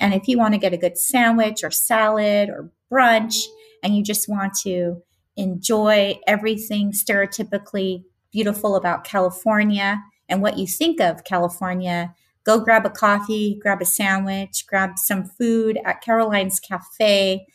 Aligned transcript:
And 0.00 0.14
if 0.14 0.26
you 0.26 0.38
want 0.38 0.54
to 0.54 0.58
get 0.58 0.72
a 0.72 0.78
good 0.78 0.98
sandwich 0.98 1.62
or 1.62 1.70
salad 1.70 2.48
or 2.48 2.72
brunch, 2.90 3.36
and 3.82 3.96
you 3.96 4.02
just 4.02 4.28
want 4.28 4.54
to 4.62 5.02
enjoy 5.36 6.18
everything 6.26 6.92
stereotypically 6.92 8.02
beautiful 8.32 8.76
about 8.76 9.04
California 9.04 10.02
and 10.28 10.42
what 10.42 10.58
you 10.58 10.66
think 10.66 11.00
of 11.00 11.24
California, 11.24 12.14
go 12.44 12.60
grab 12.60 12.86
a 12.86 12.90
coffee, 12.90 13.58
grab 13.60 13.82
a 13.82 13.86
sandwich, 13.86 14.64
grab 14.66 14.98
some 14.98 15.24
food 15.24 15.78
at 15.84 16.00
Caroline's 16.00 16.60
Cafe, 16.60 17.46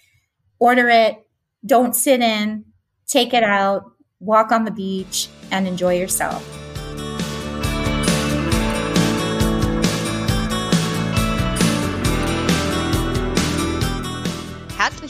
order 0.59 0.89
it, 0.89 1.25
don't 1.66 1.96
sit 1.96 2.21
in, 2.21 2.66
take 3.07 3.34
it 3.34 3.43
out, 3.43 3.84
walk 4.20 4.52
on 4.52 4.66
the 4.66 4.71
beach, 4.71 5.27
and 5.52 5.68
enjoy 5.68 5.98
yourself. 5.98 6.64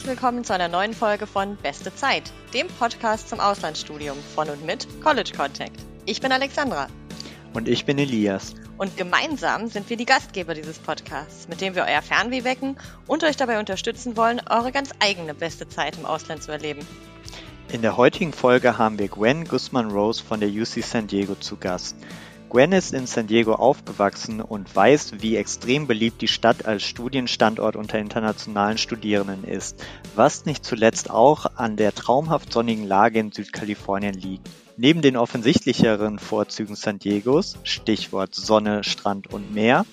Herzlich 0.06 0.22
willkommen 0.22 0.44
zu 0.44 0.54
einer 0.54 0.68
neuen 0.68 0.94
Folge 0.94 1.26
von 1.26 1.56
Beste 1.56 1.92
Zeit, 1.92 2.32
dem 2.54 2.68
Podcast 2.68 3.28
zum 3.28 3.40
Auslandsstudium 3.40 4.16
von 4.36 4.48
und 4.48 4.64
mit 4.64 4.86
College 5.02 5.32
Contact. 5.36 5.80
Ich 6.04 6.20
bin 6.20 6.30
Alexandra. 6.30 6.86
Und 7.54 7.66
ich 7.66 7.86
bin 7.86 7.98
Elias. 7.98 8.54
Und 8.78 8.96
gemeinsam 8.96 9.66
sind 9.66 9.90
wir 9.90 9.96
die 9.96 10.06
Gastgeber 10.06 10.54
dieses 10.54 10.78
Podcasts, 10.78 11.48
mit 11.48 11.60
dem 11.60 11.74
wir 11.74 11.86
euer 11.90 12.02
Fernweh 12.02 12.44
wecken 12.44 12.76
und 13.08 13.24
euch 13.24 13.36
dabei 13.36 13.58
unterstützen 13.58 14.16
wollen, 14.16 14.40
eure 14.48 14.70
ganz 14.70 14.90
eigene 15.00 15.34
beste 15.34 15.68
Zeit 15.68 15.98
im 15.98 16.06
Ausland 16.06 16.40
zu 16.40 16.52
erleben. 16.52 16.86
In 17.72 17.82
der 17.82 17.96
heutigen 17.96 18.32
Folge 18.32 18.78
haben 18.78 19.00
wir 19.00 19.08
Gwen 19.08 19.44
Guzman 19.44 19.90
Rose 19.90 20.22
von 20.22 20.38
der 20.38 20.50
UC 20.50 20.84
San 20.84 21.08
Diego 21.08 21.34
zu 21.34 21.56
Gast. 21.56 21.96
Gwen 22.48 22.72
ist 22.72 22.94
in 22.94 23.06
San 23.06 23.26
Diego 23.26 23.54
aufgewachsen 23.54 24.40
und 24.40 24.74
weiß, 24.74 25.14
wie 25.18 25.36
extrem 25.36 25.86
beliebt 25.86 26.22
die 26.22 26.28
Stadt 26.28 26.64
als 26.64 26.84
Studienstandort 26.84 27.74
unter 27.74 27.98
internationalen 27.98 28.78
Studierenden 28.78 29.44
ist, 29.44 29.84
was 30.14 30.46
nicht 30.46 30.64
zuletzt 30.64 31.10
auch 31.10 31.46
an 31.56 31.76
der 31.76 31.94
traumhaft 31.94 32.52
sonnigen 32.52 32.84
Lage 32.86 33.18
in 33.18 33.32
Südkalifornien 33.32 34.14
liegt. 34.14 34.48
Neben 34.78 35.02
den 35.02 35.16
offensichtlicheren 35.16 36.18
Vorzügen 36.18 36.76
San 36.76 36.98
Diegos, 36.98 37.56
Stichwort 37.64 38.34
Sonne, 38.34 38.84
Strand 38.84 39.32
und 39.32 39.52
Meer, 39.52 39.84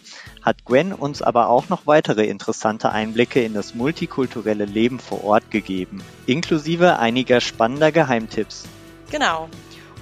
hat 0.42 0.66
Gwen 0.66 0.94
uns 0.94 1.22
aber 1.22 1.50
auch 1.50 1.70
noch 1.70 1.88
weitere 1.88 2.26
interessante 2.26 2.92
Einblicke 2.92 3.42
in 3.42 3.54
das 3.54 3.74
multikulturelle 3.76 4.66
Leben 4.66 5.00
vor 5.00 5.24
Ort 5.24 5.50
gegeben, 5.50 6.04
inklusive 6.28 7.00
einiger 7.00 7.42
spannender 7.42 7.92
Geheimtipps. 7.92 8.66
Genau. 9.10 9.50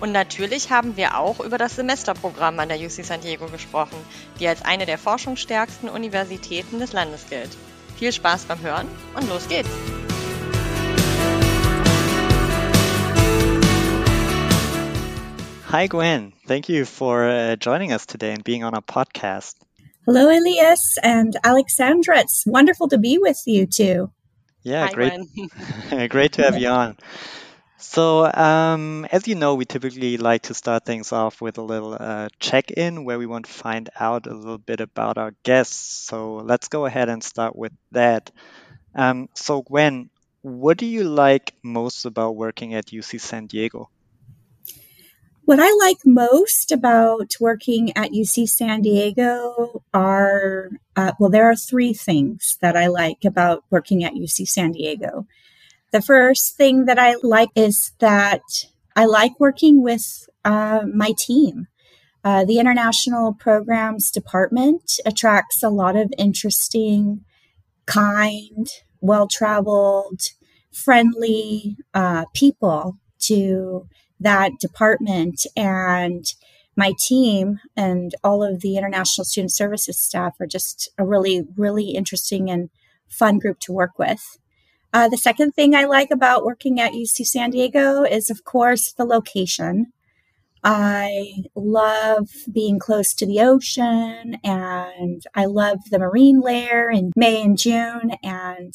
Und 0.02 0.12
natürlich 0.12 0.72
haben 0.72 0.98
wir 0.98 1.16
auch 1.20 1.40
über 1.40 1.60
das 1.60 1.76
Semesterprogramm 1.76 2.60
an 2.60 2.70
der 2.70 2.80
UC 2.80 3.06
San 3.06 3.22
Diego 3.22 3.46
gesprochen, 3.46 3.96
die 4.40 4.48
als 4.48 4.66
eine 4.66 4.88
der 4.88 4.98
forschungsstärksten 4.98 5.90
Universitäten 5.90 6.80
des 6.80 6.92
Landes 6.92 7.28
gilt. 7.30 7.56
Viel 7.98 8.12
Spaß 8.12 8.46
beim 8.46 8.60
Hören 8.62 8.88
und 9.16 9.30
los 9.30 9.48
geht's! 9.48 9.70
Hi, 15.72 15.88
Gwen. 15.88 16.34
Thank 16.48 16.68
you 16.68 16.84
for 16.84 17.30
uh, 17.30 17.56
joining 17.56 17.94
us 17.94 18.08
today 18.08 18.34
and 18.34 18.44
being 18.44 18.64
on 18.64 18.74
our 18.74 18.82
podcast. 18.82 19.54
Hello, 20.08 20.30
Elias 20.30 20.98
and 21.04 21.38
Alexandra. 21.44 22.20
It's 22.20 22.44
wonderful 22.48 22.90
to 22.90 22.98
be 22.98 23.20
with 23.22 23.38
you 23.46 23.68
too. 23.68 24.10
Yeah, 24.64 24.88
Hi, 24.88 24.94
great. 24.94 25.14
Gwen. 25.92 26.08
great 26.10 26.34
to 26.34 26.42
have 26.42 26.58
you 26.58 26.70
on. 26.70 26.98
So, 27.82 28.32
um, 28.32 29.06
as 29.12 29.28
you 29.28 29.34
know, 29.34 29.56
we 29.56 29.66
typically 29.66 30.18
like 30.18 30.44
to 30.44 30.54
start 30.54 30.86
things 30.86 31.12
off 31.12 31.42
with 31.42 31.58
a 31.58 31.64
little 31.64 31.98
uh, 32.00 32.30
check 32.40 32.70
in 32.70 33.06
where 33.06 33.18
we 33.18 33.26
want 33.26 33.46
to 33.48 33.52
find 33.52 33.90
out 34.00 34.28
a 34.28 34.34
little 34.36 34.60
bit 34.60 34.82
about 34.82 35.18
our 35.18 35.34
guests. 35.44 36.06
So, 36.06 36.36
let's 36.36 36.68
go 36.68 36.86
ahead 36.86 37.10
and 37.10 37.24
start 37.24 37.56
with 37.56 37.74
that. 37.92 38.30
Um, 38.94 39.30
so, 39.36 39.64
Gwen, 39.64 40.12
what 40.44 40.78
do 40.78 40.86
you 40.86 41.04
like 41.04 41.56
most 41.64 42.06
about 42.06 42.36
working 42.36 42.76
at 42.76 42.88
UC 42.88 43.20
San 43.20 43.48
Diego? 43.48 43.90
What 45.46 45.60
I 45.60 45.74
like 45.84 45.98
most 46.06 46.72
about 46.72 47.34
working 47.40 47.98
at 47.98 48.12
UC 48.12 48.48
San 48.48 48.82
Diego 48.82 49.82
are, 49.92 50.70
uh, 50.96 51.14
well, 51.20 51.32
there 51.32 51.50
are 51.50 51.56
three 51.56 51.94
things 51.94 52.60
that 52.62 52.78
I 52.78 52.88
like 52.88 53.26
about 53.26 53.64
working 53.72 54.04
at 54.04 54.14
UC 54.14 54.48
San 54.48 54.72
Diego. 54.72 55.26
The 55.92 56.02
first 56.02 56.56
thing 56.56 56.86
that 56.86 56.98
I 56.98 57.16
like 57.22 57.50
is 57.54 57.92
that 58.00 58.42
I 58.96 59.06
like 59.06 59.38
working 59.40 59.84
with 59.84 60.30
uh, 60.46 60.82
my 60.94 61.12
team. 61.18 61.68
Uh, 62.24 62.46
the 62.46 62.60
International 62.60 63.34
Programs 63.34 64.10
Department 64.10 65.00
attracts 65.06 65.62
a 65.62 65.70
lot 65.70 65.98
of 65.98 66.14
interesting, 66.18 67.26
kind, 67.86 68.68
well 69.02 69.28
traveled, 69.28 70.22
friendly 70.72 71.76
uh, 71.94 72.26
people 72.34 72.98
to 73.24 73.88
that 74.20 74.54
department. 74.62 75.46
And 75.58 76.24
my 76.78 76.94
team 76.98 77.60
and 77.76 78.16
all 78.24 78.44
of 78.44 78.62
the 78.62 78.78
International 78.78 79.26
Student 79.26 79.52
Services 79.52 80.00
staff 80.00 80.36
are 80.40 80.48
just 80.48 80.90
a 80.98 81.06
really, 81.06 81.44
really 81.58 81.92
interesting 81.92 82.50
and 82.50 82.70
fun 83.10 83.40
group 83.40 83.60
to 83.62 83.74
work 83.74 84.00
with. 84.00 84.38
Uh, 84.94 85.08
the 85.08 85.18
second 85.18 85.54
thing 85.54 85.74
I 85.74 85.86
like 85.86 86.12
about 86.12 86.44
working 86.44 86.80
at 86.80 86.94
UC 86.94 87.26
San 87.26 87.52
Diego 87.52 88.04
is, 88.04 88.30
of 88.30 88.44
course, 88.44 88.92
the 88.94 89.06
location. 89.06 89.94
I 90.64 91.44
love 91.56 92.30
being 92.52 92.78
close 92.78 93.14
to 93.16 93.26
the 93.26 93.40
ocean 93.40 94.38
and 94.44 95.24
I 95.34 95.46
love 95.46 95.80
the 95.90 95.98
marine 95.98 96.40
layer 96.40 96.92
in 96.92 97.12
May 97.16 97.42
and 97.42 97.58
June 97.58 98.12
and 98.22 98.74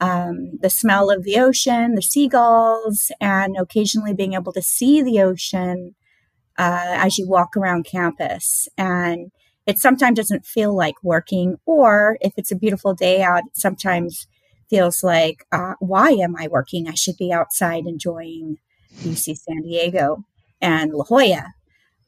um, 0.00 0.58
the 0.60 0.70
smell 0.70 1.10
of 1.10 1.24
the 1.24 1.38
ocean, 1.38 1.96
the 1.96 2.02
seagulls, 2.02 3.10
and 3.20 3.56
occasionally 3.58 4.14
being 4.14 4.34
able 4.34 4.52
to 4.52 4.62
see 4.62 5.02
the 5.02 5.20
ocean 5.20 5.96
uh, 6.56 6.84
as 6.86 7.18
you 7.18 7.28
walk 7.28 7.56
around 7.56 7.84
campus. 7.84 8.68
And 8.78 9.32
it 9.66 9.78
sometimes 9.78 10.16
doesn't 10.16 10.46
feel 10.46 10.74
like 10.74 10.94
working, 11.02 11.56
or 11.66 12.16
if 12.20 12.32
it's 12.36 12.52
a 12.52 12.56
beautiful 12.56 12.94
day 12.94 13.22
out, 13.22 13.42
sometimes 13.54 14.28
feels 14.68 15.02
like, 15.02 15.46
uh, 15.52 15.74
why 15.80 16.10
am 16.10 16.36
I 16.36 16.48
working? 16.48 16.88
I 16.88 16.94
should 16.94 17.16
be 17.16 17.32
outside 17.32 17.86
enjoying 17.86 18.58
UC 19.00 19.36
San 19.36 19.62
Diego 19.62 20.24
and 20.60 20.92
La 20.92 21.04
Jolla. 21.04 21.54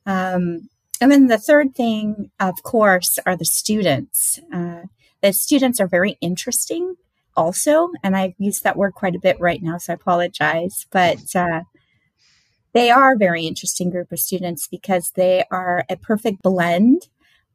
Um, 0.06 0.68
and 1.00 1.10
then 1.10 1.28
the 1.28 1.38
third 1.38 1.74
thing, 1.74 2.30
of 2.38 2.62
course, 2.62 3.18
are 3.24 3.36
the 3.36 3.44
students. 3.44 4.38
Uh, 4.52 4.82
the 5.22 5.32
students 5.32 5.80
are 5.80 5.86
very 5.86 6.16
interesting 6.20 6.96
also, 7.36 7.90
and 8.02 8.16
I've 8.16 8.34
used 8.38 8.64
that 8.64 8.76
word 8.76 8.94
quite 8.94 9.14
a 9.14 9.20
bit 9.20 9.40
right 9.40 9.62
now, 9.62 9.78
so 9.78 9.92
I 9.92 9.94
apologize. 9.94 10.86
But 10.90 11.34
uh, 11.34 11.62
they 12.72 12.90
are 12.90 13.14
a 13.14 13.18
very 13.18 13.46
interesting 13.46 13.90
group 13.90 14.12
of 14.12 14.18
students 14.18 14.66
because 14.66 15.12
they 15.16 15.44
are 15.50 15.84
a 15.88 15.96
perfect 15.96 16.42
blend 16.42 17.08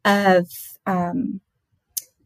of 0.04 0.48
um, 0.86 1.40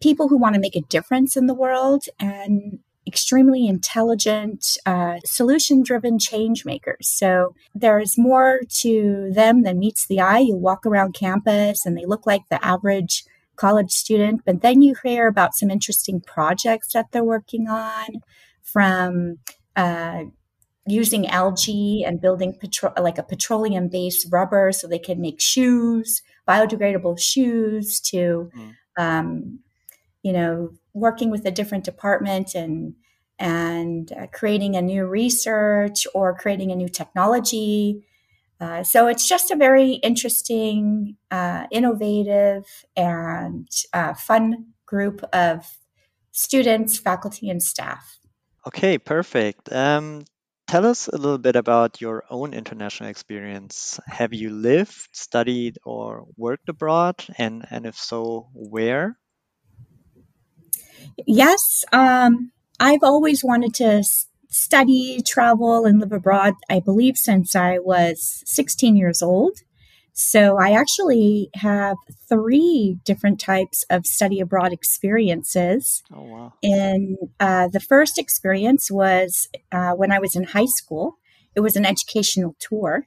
people 0.01 0.29
who 0.29 0.39
want 0.39 0.55
to 0.55 0.61
make 0.61 0.77
a 0.77 0.83
difference 0.83 1.37
in 1.37 1.47
the 1.47 1.55
world 1.55 2.05
and 2.19 2.81
extremely 3.07 3.67
intelligent, 3.67 4.79
uh, 4.87 5.19
solution 5.25 5.83
driven 5.83 6.19
change 6.19 6.65
makers. 6.65 7.09
So 7.09 7.55
there's 7.75 8.19
more 8.19 8.61
to 8.81 9.31
them 9.33 9.63
than 9.63 9.79
meets 9.79 10.07
the 10.07 10.21
eye. 10.21 10.39
You 10.41 10.57
walk 10.57 10.87
around 10.87 11.15
campus 11.15 11.85
and 11.85 11.97
they 11.97 12.05
look 12.05 12.27
like 12.27 12.43
the 12.51 12.65
average 12.65 13.25
college 13.57 13.91
student, 13.91 14.43
but 14.47 14.63
then 14.63 14.81
you 14.81 14.95
hear 15.03 15.27
about 15.27 15.55
some 15.55 15.71
interesting 15.71 16.21
projects 16.21 16.93
that 16.93 17.07
they're 17.11 17.25
working 17.25 17.69
on 17.69 18.07
from 18.63 19.39
uh, 19.77 20.25
using 20.87 21.27
algae 21.27 22.03
and 22.07 22.21
building 22.21 22.57
petro- 22.59 22.95
like 23.01 23.19
a 23.19 23.23
petroleum 23.23 23.89
based 23.89 24.27
rubber 24.31 24.73
so 24.73 24.87
they 24.87 24.99
can 24.99 25.21
make 25.21 25.41
shoes, 25.41 26.23
biodegradable 26.49 27.19
shoes 27.19 28.01
to 28.01 28.51
mm. 28.57 28.75
um, 28.99 29.59
you 30.23 30.33
know, 30.33 30.73
working 30.93 31.31
with 31.31 31.45
a 31.47 31.51
different 31.51 31.85
department 31.85 32.55
and 32.55 32.95
and 33.39 34.13
uh, 34.13 34.27
creating 34.33 34.77
a 34.77 34.83
new 34.83 35.07
research 35.07 36.07
or 36.15 36.37
creating 36.37 36.71
a 36.71 36.77
new 36.77 36.89
technology. 36.89 38.05
Uh, 38.61 38.83
so 38.83 39.07
it's 39.07 39.27
just 39.27 39.51
a 39.51 39.57
very 39.57 39.93
interesting, 39.93 41.17
uh, 41.31 41.65
innovative, 41.71 42.67
and 42.95 43.67
uh, 43.95 44.13
fun 44.13 44.67
group 44.85 45.23
of 45.33 45.79
students, 46.33 46.99
faculty, 46.99 47.49
and 47.49 47.63
staff. 47.63 48.19
Okay, 48.67 48.99
perfect. 48.99 49.73
Um, 49.73 50.25
tell 50.69 50.85
us 50.85 51.09
a 51.09 51.17
little 51.17 51.39
bit 51.39 51.57
about 51.57 52.03
your 52.03 52.25
own 52.29 52.53
international 52.53 53.09
experience. 53.09 53.99
Have 54.07 54.35
you 54.35 54.51
lived, 54.51 55.09
studied, 55.13 55.79
or 55.83 56.27
worked 56.37 56.69
abroad? 56.69 57.25
And, 57.39 57.65
and 57.71 57.87
if 57.87 57.97
so, 57.97 58.51
where? 58.53 59.17
Yes, 61.27 61.85
um, 61.93 62.53
I've 62.79 63.03
always 63.03 63.45
wanted 63.45 63.75
to 63.75 64.03
study, 64.49 65.21
travel, 65.27 65.85
and 65.85 66.01
live 66.01 66.13
abroad, 66.13 66.55
I 66.69 66.81
believe, 66.81 67.17
since 67.17 67.55
I 67.55 67.79
was 67.79 68.43
16 68.47 68.97
years 68.97 69.23
old. 69.23 69.59
So 70.13 70.59
I 70.59 70.73
actually 70.73 71.51
have 71.55 71.97
three 72.29 72.99
different 73.05 73.41
types 73.41 73.85
of 73.89 74.07
study 74.07 74.41
abroad 74.41 74.73
experiences. 74.73 76.03
Oh, 76.13 76.23
wow. 76.25 76.53
And 76.63 77.17
uh, 77.39 77.69
the 77.69 77.81
first 77.81 78.19
experience 78.19 78.91
was 78.91 79.49
uh, 79.73 79.93
when 79.93 80.13
I 80.13 80.19
was 80.19 80.35
in 80.37 80.45
high 80.45 80.67
school, 80.67 81.17
it 81.55 81.61
was 81.61 81.77
an 81.77 81.87
educational 81.87 82.57
tour. 82.59 83.07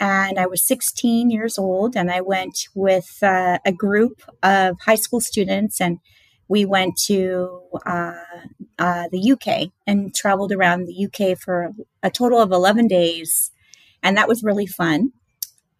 And 0.00 0.38
I 0.38 0.46
was 0.46 0.66
16 0.66 1.30
years 1.30 1.56
old, 1.56 1.96
and 1.96 2.10
I 2.10 2.20
went 2.20 2.68
with 2.74 3.18
uh, 3.22 3.58
a 3.64 3.72
group 3.72 4.22
of 4.42 4.76
high 4.84 4.96
school 4.96 5.20
students, 5.20 5.80
and 5.80 5.98
we 6.48 6.64
went 6.64 6.96
to 7.06 7.60
uh, 7.86 8.14
uh, 8.78 9.08
the 9.10 9.32
UK 9.32 9.70
and 9.86 10.14
traveled 10.14 10.52
around 10.52 10.86
the 10.86 11.06
UK 11.06 11.38
for 11.38 11.72
a 12.02 12.10
total 12.10 12.40
of 12.40 12.52
11 12.52 12.86
days. 12.86 13.50
And 14.02 14.16
that 14.16 14.28
was 14.28 14.42
really 14.42 14.66
fun. 14.66 15.12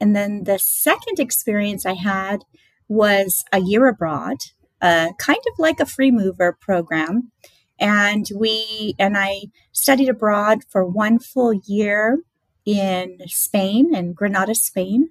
And 0.00 0.14
then 0.14 0.44
the 0.44 0.58
second 0.58 1.18
experience 1.18 1.86
I 1.86 1.94
had 1.94 2.44
was 2.88 3.44
a 3.52 3.60
year 3.60 3.86
abroad, 3.86 4.36
uh, 4.80 5.12
kind 5.18 5.38
of 5.38 5.58
like 5.58 5.80
a 5.80 5.86
free 5.86 6.10
mover 6.10 6.56
program. 6.60 7.30
And 7.78 8.26
we 8.34 8.94
and 8.98 9.16
I 9.16 9.46
studied 9.72 10.08
abroad 10.08 10.60
for 10.68 10.84
one 10.84 11.18
full 11.18 11.52
year 11.52 12.18
in 12.64 13.18
Spain, 13.26 13.94
in 13.94 14.12
Granada, 14.12 14.54
Spain. 14.54 15.10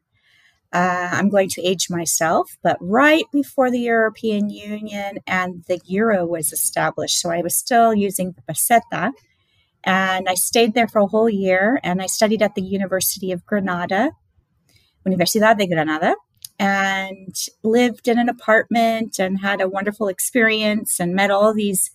Uh, 0.74 1.10
I'm 1.12 1.30
going 1.30 1.50
to 1.50 1.62
age 1.62 1.88
myself, 1.90 2.58
but 2.64 2.78
right 2.82 3.26
before 3.32 3.70
the 3.70 3.80
European 3.80 4.50
Union 4.50 5.20
and 5.28 5.64
the 5.68 5.80
euro 5.86 6.26
was 6.26 6.52
established. 6.52 7.22
So 7.22 7.30
I 7.30 7.42
was 7.42 7.56
still 7.56 7.94
using 7.94 8.34
the 8.34 8.42
peseta. 8.42 9.12
And 9.84 10.28
I 10.28 10.34
stayed 10.34 10.74
there 10.74 10.88
for 10.88 11.00
a 11.00 11.08
whole 11.08 11.30
year 11.30 11.80
and 11.84 12.02
I 12.02 12.08
studied 12.08 12.42
at 12.42 12.56
the 12.56 12.62
University 12.64 13.32
of 13.32 13.46
Granada 13.46 14.12
Universidad 15.06 15.58
de 15.58 15.68
Granada 15.68 16.16
and 16.60 17.36
lived 17.64 18.08
in 18.08 18.18
an 18.18 18.30
apartment 18.30 19.20
and 19.20 19.40
had 19.40 19.62
a 19.62 19.68
wonderful 19.68 20.08
experience 20.08 21.00
and 21.00 21.14
met 21.14 21.32
all 21.32 21.54
these 21.54 21.92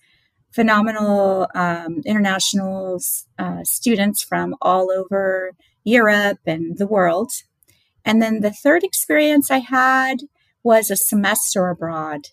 phenomenal 0.51 1.47
um, 1.55 2.03
international 2.05 3.01
uh, 3.39 3.63
students 3.65 4.23
from 4.23 4.55
all 4.61 4.91
over 4.91 5.53
Europe 5.85 6.41
and 6.47 6.79
the 6.79 6.87
world. 6.87 7.31
And 8.09 8.23
then 8.23 8.41
the 8.41 8.51
third 8.51 8.85
experience 8.85 9.51
I 9.51 9.59
had 9.59 10.21
was 10.63 10.91
a 10.91 10.97
semester 10.97 11.69
abroad. 11.69 12.29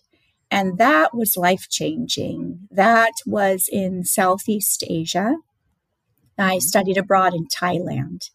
And 0.50 0.78
that 0.78 1.14
was 1.14 1.36
life 1.36 1.68
changing. 1.68 2.60
That 2.70 3.12
was 3.26 3.68
in 3.70 4.02
Southeast 4.02 4.82
Asia. 4.88 5.36
I 6.38 6.52
mm-hmm. 6.52 6.60
studied 6.60 6.96
abroad 6.96 7.34
in 7.34 7.46
Thailand. 7.46 8.30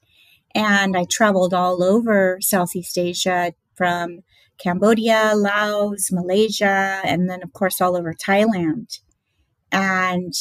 And 0.53 0.95
I 0.95 1.05
traveled 1.09 1.51
all 1.51 1.81
over 1.81 2.37
Southeast 2.41 2.95
Asia 2.95 3.53
from 3.73 4.19
Cambodia, 4.59 5.33
Laos, 5.35 6.11
Malaysia, 6.11 7.01
and 7.03 7.27
then, 7.27 7.41
of 7.41 7.53
course, 7.53 7.81
all 7.81 7.97
over 7.97 8.13
Thailand. 8.13 8.99
And 9.71 10.35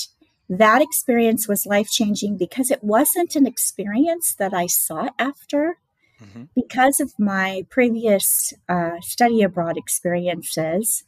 that 0.51 0.83
experience 0.83 1.49
was 1.49 1.65
life 1.65 1.89
changing 1.89 2.37
because 2.37 2.71
it 2.71 2.85
wasn't 2.85 3.37
an 3.37 3.47
experience 3.47 4.35
that 4.39 4.53
I 4.53 4.67
sought 4.67 5.15
after. 5.19 5.79
Mm-hmm. 6.23 6.45
Because 6.55 7.01
of 7.01 7.13
my 7.19 7.65
previous 7.71 8.53
uh, 8.69 9.01
study 9.01 9.43
abroad 9.43 9.77
experiences, 9.77 11.05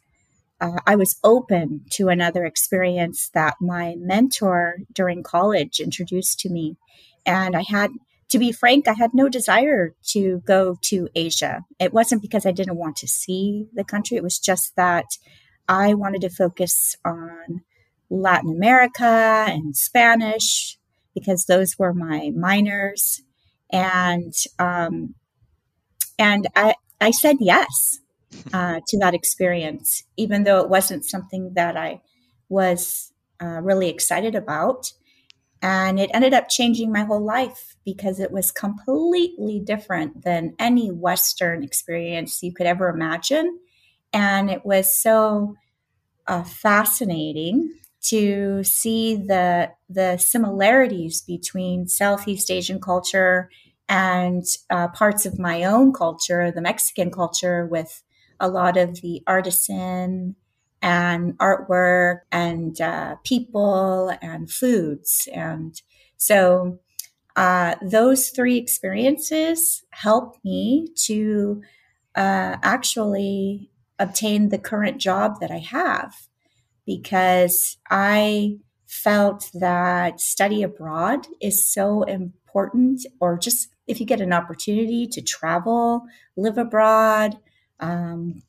uh, 0.59 0.79
I 0.87 0.95
was 0.95 1.19
open 1.23 1.81
to 1.91 2.09
another 2.09 2.45
experience 2.45 3.29
that 3.33 3.55
my 3.59 3.95
mentor 3.97 4.77
during 4.91 5.23
college 5.23 5.79
introduced 5.79 6.39
to 6.39 6.49
me. 6.49 6.77
And 7.25 7.55
I 7.55 7.63
had 7.63 7.91
to 8.29 8.39
be 8.39 8.51
frank, 8.51 8.87
I 8.87 8.93
had 8.93 9.13
no 9.13 9.29
desire 9.29 9.93
to 10.07 10.41
go 10.45 10.77
to 10.83 11.09
Asia. 11.13 11.61
It 11.79 11.93
wasn't 11.93 12.21
because 12.21 12.45
I 12.45 12.51
didn't 12.51 12.77
want 12.77 12.95
to 12.97 13.07
see 13.07 13.67
the 13.73 13.83
country, 13.83 14.17
it 14.17 14.23
was 14.23 14.39
just 14.39 14.75
that 14.75 15.05
I 15.67 15.93
wanted 15.93 16.21
to 16.21 16.29
focus 16.29 16.95
on 17.05 17.61
Latin 18.09 18.51
America 18.51 19.45
and 19.47 19.75
Spanish 19.75 20.77
because 21.13 21.45
those 21.45 21.77
were 21.77 21.93
my 21.93 22.31
minors. 22.35 23.21
And 23.73 24.33
um, 24.59 25.15
and 26.17 26.47
I, 26.55 26.75
I 27.01 27.11
said 27.11 27.37
yes 27.39 27.99
uh, 28.53 28.79
to 28.87 28.99
that 28.99 29.13
experience, 29.13 30.03
even 30.17 30.43
though 30.43 30.59
it 30.59 30.69
wasn't 30.69 31.05
something 31.05 31.53
that 31.55 31.77
I 31.77 32.01
was 32.49 33.11
uh, 33.41 33.61
really 33.61 33.89
excited 33.89 34.35
about. 34.35 34.91
And 35.61 35.99
it 35.99 36.11
ended 36.13 36.33
up 36.33 36.49
changing 36.49 36.91
my 36.91 37.05
whole 37.05 37.23
life 37.23 37.75
because 37.85 38.19
it 38.19 38.31
was 38.31 38.51
completely 38.51 39.59
different 39.59 40.23
than 40.23 40.55
any 40.59 40.91
Western 40.91 41.63
experience 41.63 42.43
you 42.43 42.53
could 42.53 42.67
ever 42.67 42.89
imagine. 42.89 43.59
And 44.13 44.49
it 44.49 44.65
was 44.65 44.95
so 44.95 45.55
uh, 46.27 46.43
fascinating 46.43 47.73
to 48.01 48.63
see 48.63 49.15
the 49.15 49.71
the 49.89 50.17
similarities 50.17 51.21
between 51.21 51.87
Southeast 51.87 52.51
Asian 52.51 52.79
culture 52.79 53.49
and 53.89 54.43
uh, 54.69 54.87
parts 54.89 55.25
of 55.25 55.39
my 55.39 55.63
own 55.63 55.93
culture, 55.93 56.51
the 56.51 56.61
Mexican 56.61 57.11
culture, 57.11 57.65
with 57.65 58.03
a 58.39 58.47
lot 58.47 58.77
of 58.77 59.01
the 59.01 59.21
artisan 59.27 60.35
and 60.81 61.37
artwork 61.37 62.21
and 62.31 62.79
uh, 62.81 63.15
people 63.23 64.11
and 64.21 64.51
foods. 64.51 65.27
And 65.33 65.81
so 66.17 66.79
uh, 67.35 67.75
those 67.81 68.29
three 68.29 68.57
experiences 68.57 69.83
helped 69.91 70.43
me 70.43 70.87
to 71.05 71.61
uh, 72.15 72.57
actually 72.61 73.69
obtain 73.99 74.49
the 74.49 74.59
current 74.59 74.99
job 74.99 75.39
that 75.39 75.51
I 75.51 75.59
have 75.59 76.13
because 76.85 77.77
I 77.89 78.57
felt 78.93 79.49
that 79.55 80.21
study 80.21 80.61
abroad 80.61 81.25
is 81.41 81.67
so 81.67 82.03
important, 82.03 83.05
or 83.19 83.37
just 83.37 83.69
if 83.87 83.99
you 83.99 84.05
get 84.05 84.21
an 84.21 84.31
opportunity 84.31 85.07
to 85.07 85.21
travel, 85.21 86.03
live 86.37 86.57
abroad, 86.57 87.37
um, 87.79 88.43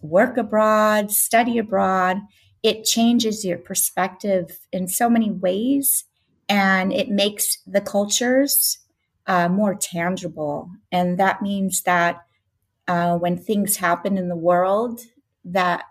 work 0.00 0.38
abroad, 0.38 1.10
study 1.10 1.58
abroad, 1.58 2.16
it 2.62 2.84
changes 2.84 3.44
your 3.44 3.58
perspective 3.58 4.58
in 4.72 4.88
so 4.88 5.10
many 5.10 5.30
ways 5.30 6.04
and 6.48 6.92
it 6.92 7.08
makes 7.10 7.58
the 7.66 7.80
cultures 7.80 8.78
uh, 9.26 9.48
more 9.48 9.74
tangible. 9.74 10.70
And 10.90 11.18
that 11.18 11.42
means 11.42 11.82
that 11.82 12.22
uh, 12.88 13.18
when 13.18 13.36
things 13.36 13.76
happen 13.76 14.16
in 14.16 14.28
the 14.28 14.36
world 14.36 15.00
that 15.44 15.84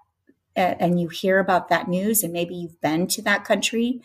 and 0.56 1.00
you 1.00 1.10
hear 1.10 1.40
about 1.40 1.70
that 1.70 1.88
news 1.88 2.24
and 2.24 2.34
maybe 2.34 2.56
you've 2.56 2.80
been 2.82 3.08
to 3.08 3.22
that 3.22 3.44
country 3.44 4.02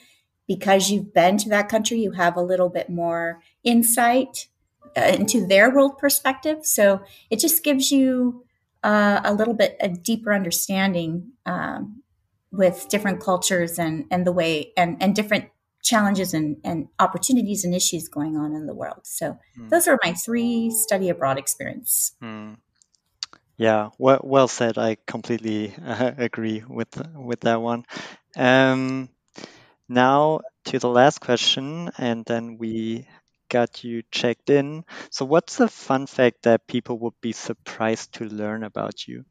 because 0.46 0.90
you've 0.90 1.12
been 1.14 1.36
to 1.38 1.48
that 1.48 1.68
country 1.68 1.98
you 1.98 2.12
have 2.12 2.36
a 2.36 2.42
little 2.42 2.68
bit 2.68 2.90
more 2.90 3.40
insight 3.64 4.48
uh, 4.96 5.12
into 5.18 5.46
their 5.46 5.70
world 5.70 5.98
perspective 5.98 6.64
so 6.64 7.00
it 7.30 7.38
just 7.38 7.62
gives 7.62 7.90
you 7.90 8.44
uh, 8.82 9.20
a 9.24 9.34
little 9.34 9.54
bit 9.54 9.76
a 9.80 9.88
deeper 9.88 10.32
understanding 10.32 11.32
um, 11.46 12.02
with 12.50 12.88
different 12.88 13.20
cultures 13.20 13.78
and 13.78 14.06
and 14.10 14.26
the 14.26 14.32
way 14.32 14.72
and 14.76 15.00
and 15.02 15.14
different 15.14 15.50
challenges 15.82 16.34
and, 16.34 16.56
and 16.64 16.88
opportunities 16.98 17.64
and 17.64 17.74
issues 17.74 18.08
going 18.08 18.36
on 18.36 18.54
in 18.54 18.66
the 18.66 18.74
world. 18.74 19.00
So 19.04 19.38
mm. 19.58 19.68
those 19.70 19.88
are 19.88 19.98
my 20.04 20.12
three 20.12 20.70
study 20.70 21.08
abroad 21.08 21.38
experience. 21.38 22.12
Mm. 22.22 22.56
Yeah, 23.60 23.90
well, 23.98 24.20
well 24.24 24.48
said. 24.48 24.78
I 24.78 24.96
completely 25.06 25.74
uh, 25.84 26.12
agree 26.16 26.64
with 26.66 26.88
with 27.14 27.40
that 27.40 27.60
one. 27.60 27.84
Um, 28.34 29.10
now 29.86 30.40
to 30.66 30.78
the 30.78 30.88
last 30.88 31.20
question, 31.20 31.90
and 31.98 32.24
then 32.24 32.56
we 32.56 33.06
got 33.50 33.84
you 33.84 34.02
checked 34.10 34.48
in. 34.48 34.84
So, 35.10 35.26
what's 35.26 35.60
a 35.60 35.68
fun 35.68 36.06
fact 36.06 36.44
that 36.44 36.66
people 36.68 36.98
would 37.00 37.20
be 37.20 37.32
surprised 37.32 38.14
to 38.14 38.24
learn 38.24 38.64
about 38.64 39.06
you? 39.06 39.26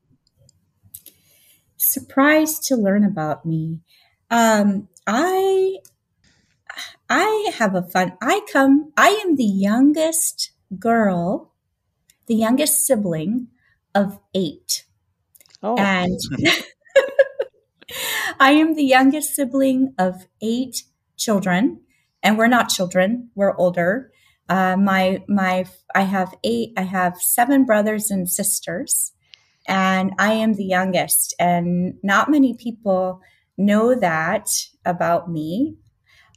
Surprised 1.77 2.61
to 2.65 2.75
learn 2.75 3.03
about 3.03 3.47
me. 3.47 3.79
Um, 4.29 4.89
I 5.07 5.79
I 7.09 7.51
have 7.57 7.73
a 7.73 7.81
fun. 7.81 8.13
I 8.21 8.41
come. 8.53 8.93
I 8.95 9.09
am 9.25 9.37
the 9.37 9.43
youngest 9.43 10.51
girl, 10.77 11.51
the 12.27 12.35
youngest 12.35 12.85
sibling 12.85 13.47
of 13.99 14.19
eight, 14.33 14.85
oh. 15.61 15.75
and 15.77 16.19
I 18.39 18.51
am 18.51 18.75
the 18.75 18.83
youngest 18.83 19.35
sibling 19.35 19.93
of 19.97 20.27
eight 20.41 20.83
children 21.17 21.81
and 22.23 22.37
we're 22.37 22.47
not 22.47 22.69
children; 22.69 23.29
we're 23.35 23.55
older. 23.57 24.11
Uh, 24.47 24.75
my 24.77 25.23
my 25.27 25.65
I 25.95 26.01
have 26.01 26.33
eight. 26.43 26.73
I 26.77 26.83
have 26.83 27.17
seven 27.17 27.65
brothers 27.65 28.11
and 28.11 28.29
sisters, 28.29 29.13
and 29.67 30.11
I 30.19 30.33
am 30.33 30.53
the 30.53 30.65
youngest. 30.65 31.33
And 31.39 31.95
not 32.03 32.29
many 32.29 32.55
people 32.55 33.21
know 33.57 33.95
that 33.95 34.47
about 34.85 35.29
me. 35.29 35.75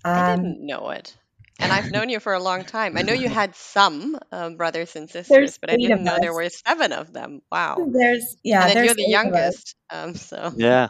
Um, 0.04 0.14
I 0.14 0.36
didn't 0.36 0.66
know 0.66 0.90
it. 0.90 1.16
And 1.62 1.72
I've 1.72 1.90
known 1.90 2.08
you 2.08 2.20
for 2.20 2.32
a 2.34 2.40
long 2.40 2.64
time. 2.64 2.98
I 2.98 3.02
know 3.02 3.12
you 3.12 3.28
had 3.28 3.54
some 3.54 4.18
um, 4.30 4.56
brothers 4.56 4.96
and 4.96 5.08
sisters, 5.08 5.28
There's 5.28 5.58
but 5.58 5.70
I 5.70 5.76
didn't 5.76 5.98
of 5.98 6.00
know 6.00 6.18
there 6.20 6.34
were 6.34 6.48
seven 6.48 6.92
of 6.92 7.12
them. 7.12 7.42
Wow. 7.50 7.76
There's 7.92 8.36
yeah, 8.42 8.62
and 8.62 8.70
then 8.70 8.74
there's 8.76 8.86
you're 8.86 8.94
the 8.94 9.02
eight 9.02 9.26
of 9.26 9.34
us. 9.34 9.34
youngest. 9.34 9.76
Um, 9.90 10.14
so 10.14 10.52
Yeah. 10.56 10.88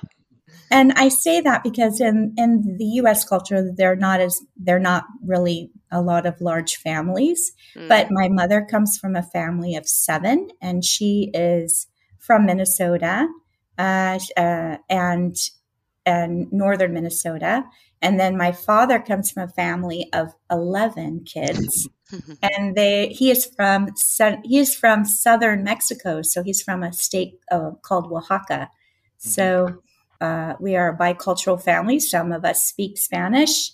And 0.70 0.92
I 0.92 1.08
say 1.08 1.40
that 1.42 1.62
because 1.62 2.00
in 2.00 2.34
in 2.38 2.76
the 2.78 2.84
U.S. 3.02 3.24
culture, 3.24 3.70
they're 3.76 3.96
not 3.96 4.20
as 4.20 4.40
they're 4.56 4.78
not 4.78 5.04
really 5.24 5.70
a 5.90 6.00
lot 6.00 6.24
of 6.24 6.40
large 6.40 6.76
families. 6.76 7.52
mm, 7.76 7.88
But 7.88 8.10
my 8.10 8.28
mother 8.28 8.66
comes 8.68 8.98
from 8.98 9.14
a 9.14 9.22
family 9.22 9.74
of 9.76 9.86
seven, 9.86 10.48
and 10.62 10.82
she 10.84 11.30
is 11.34 11.86
from 12.18 12.46
Minnesota, 12.46 13.28
uh, 13.78 14.18
uh, 14.36 14.76
and 14.88 15.36
and 16.06 16.50
northern 16.52 16.94
Minnesota. 16.94 17.64
And 18.02 18.18
then 18.18 18.36
my 18.36 18.50
father 18.50 18.98
comes 18.98 19.30
from 19.30 19.44
a 19.44 19.52
family 19.52 20.08
of 20.12 20.34
eleven 20.50 21.24
kids, 21.24 21.88
and 22.42 22.74
they 22.74 23.08
he 23.08 23.30
is 23.30 23.46
from 23.46 23.88
he 24.44 24.58
is 24.58 24.74
from 24.74 25.04
southern 25.04 25.62
Mexico, 25.62 26.20
so 26.22 26.42
he's 26.42 26.60
from 26.60 26.82
a 26.82 26.92
state 26.92 27.38
uh, 27.50 27.70
called 27.82 28.12
Oaxaca. 28.12 28.68
So 29.18 29.82
uh, 30.20 30.54
we 30.58 30.74
are 30.74 30.88
a 30.88 30.98
bicultural 30.98 31.62
family. 31.62 32.00
Some 32.00 32.32
of 32.32 32.44
us 32.44 32.64
speak 32.64 32.98
Spanish 32.98 33.70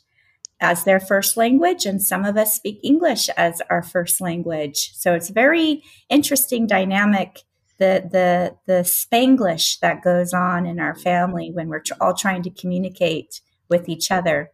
as 0.60 0.84
their 0.84 1.00
first 1.00 1.38
language, 1.38 1.86
and 1.86 2.02
some 2.02 2.26
of 2.26 2.36
us 2.36 2.54
speak 2.54 2.80
English 2.82 3.30
as 3.30 3.62
our 3.70 3.82
first 3.82 4.20
language. 4.20 4.90
So 4.94 5.14
it's 5.14 5.30
very 5.30 5.82
interesting 6.10 6.66
dynamic. 6.66 7.40
The 7.78 8.06
the 8.10 8.56
the 8.66 8.82
Spanglish 8.82 9.78
that 9.80 10.02
goes 10.02 10.34
on 10.34 10.66
in 10.66 10.80
our 10.80 10.94
family 10.94 11.50
when 11.50 11.68
we're 11.68 11.80
tr- 11.80 11.94
all 11.98 12.14
trying 12.14 12.42
to 12.42 12.50
communicate 12.50 13.40
with 13.68 13.88
each 13.88 14.10
other. 14.10 14.50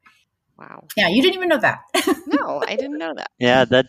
wow. 0.59 0.85
Yeah, 0.97 1.09
you 1.09 1.23
didn't 1.23 1.37
even 1.37 1.49
know 1.49 1.59
that. 1.59 1.81
No, 2.27 2.63
I 2.67 2.77
didn't 2.77 2.99
know 2.99 3.15
that. 3.15 3.31
Yeah, 3.39 3.65
that 3.65 3.87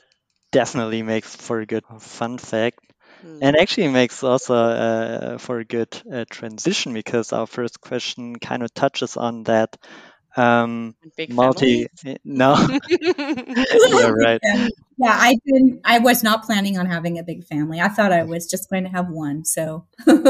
definitely 0.52 1.02
makes 1.02 1.36
for 1.36 1.60
a 1.60 1.66
good 1.66 1.84
fun 2.00 2.38
fact. 2.38 2.80
Mm. 3.26 3.40
And 3.42 3.58
actually 3.58 3.88
makes 3.88 4.24
also 4.24 4.56
uh, 4.56 5.38
for 5.38 5.60
a 5.60 5.66
good 5.66 5.90
uh, 6.12 6.26
transition 6.30 6.94
because 6.94 7.34
our 7.34 7.48
first 7.48 7.82
question 7.82 8.36
kind 8.36 8.62
of 8.62 8.74
touches 8.74 9.18
on 9.18 9.44
that 9.44 9.78
um, 10.36 10.96
Big 11.16 11.34
multi. 11.34 11.88
No, 12.24 12.56
you're 12.90 14.16
right. 14.16 14.42
Yeah, 14.98 15.12
I 15.12 15.36
didn't. 15.46 15.82
I 15.84 16.00
was 16.00 16.24
not 16.24 16.46
planning 16.46 16.78
on 16.78 16.86
having 16.86 17.20
a 17.20 17.24
big 17.24 17.44
family. 17.46 17.82
I 17.82 17.90
thought 17.90 18.14
I 18.14 18.24
was 18.24 18.50
just 18.50 18.70
going 18.70 18.84
to 18.84 18.90
have 18.90 19.10
one. 19.10 19.44
So 19.44 19.86
now 20.08 20.22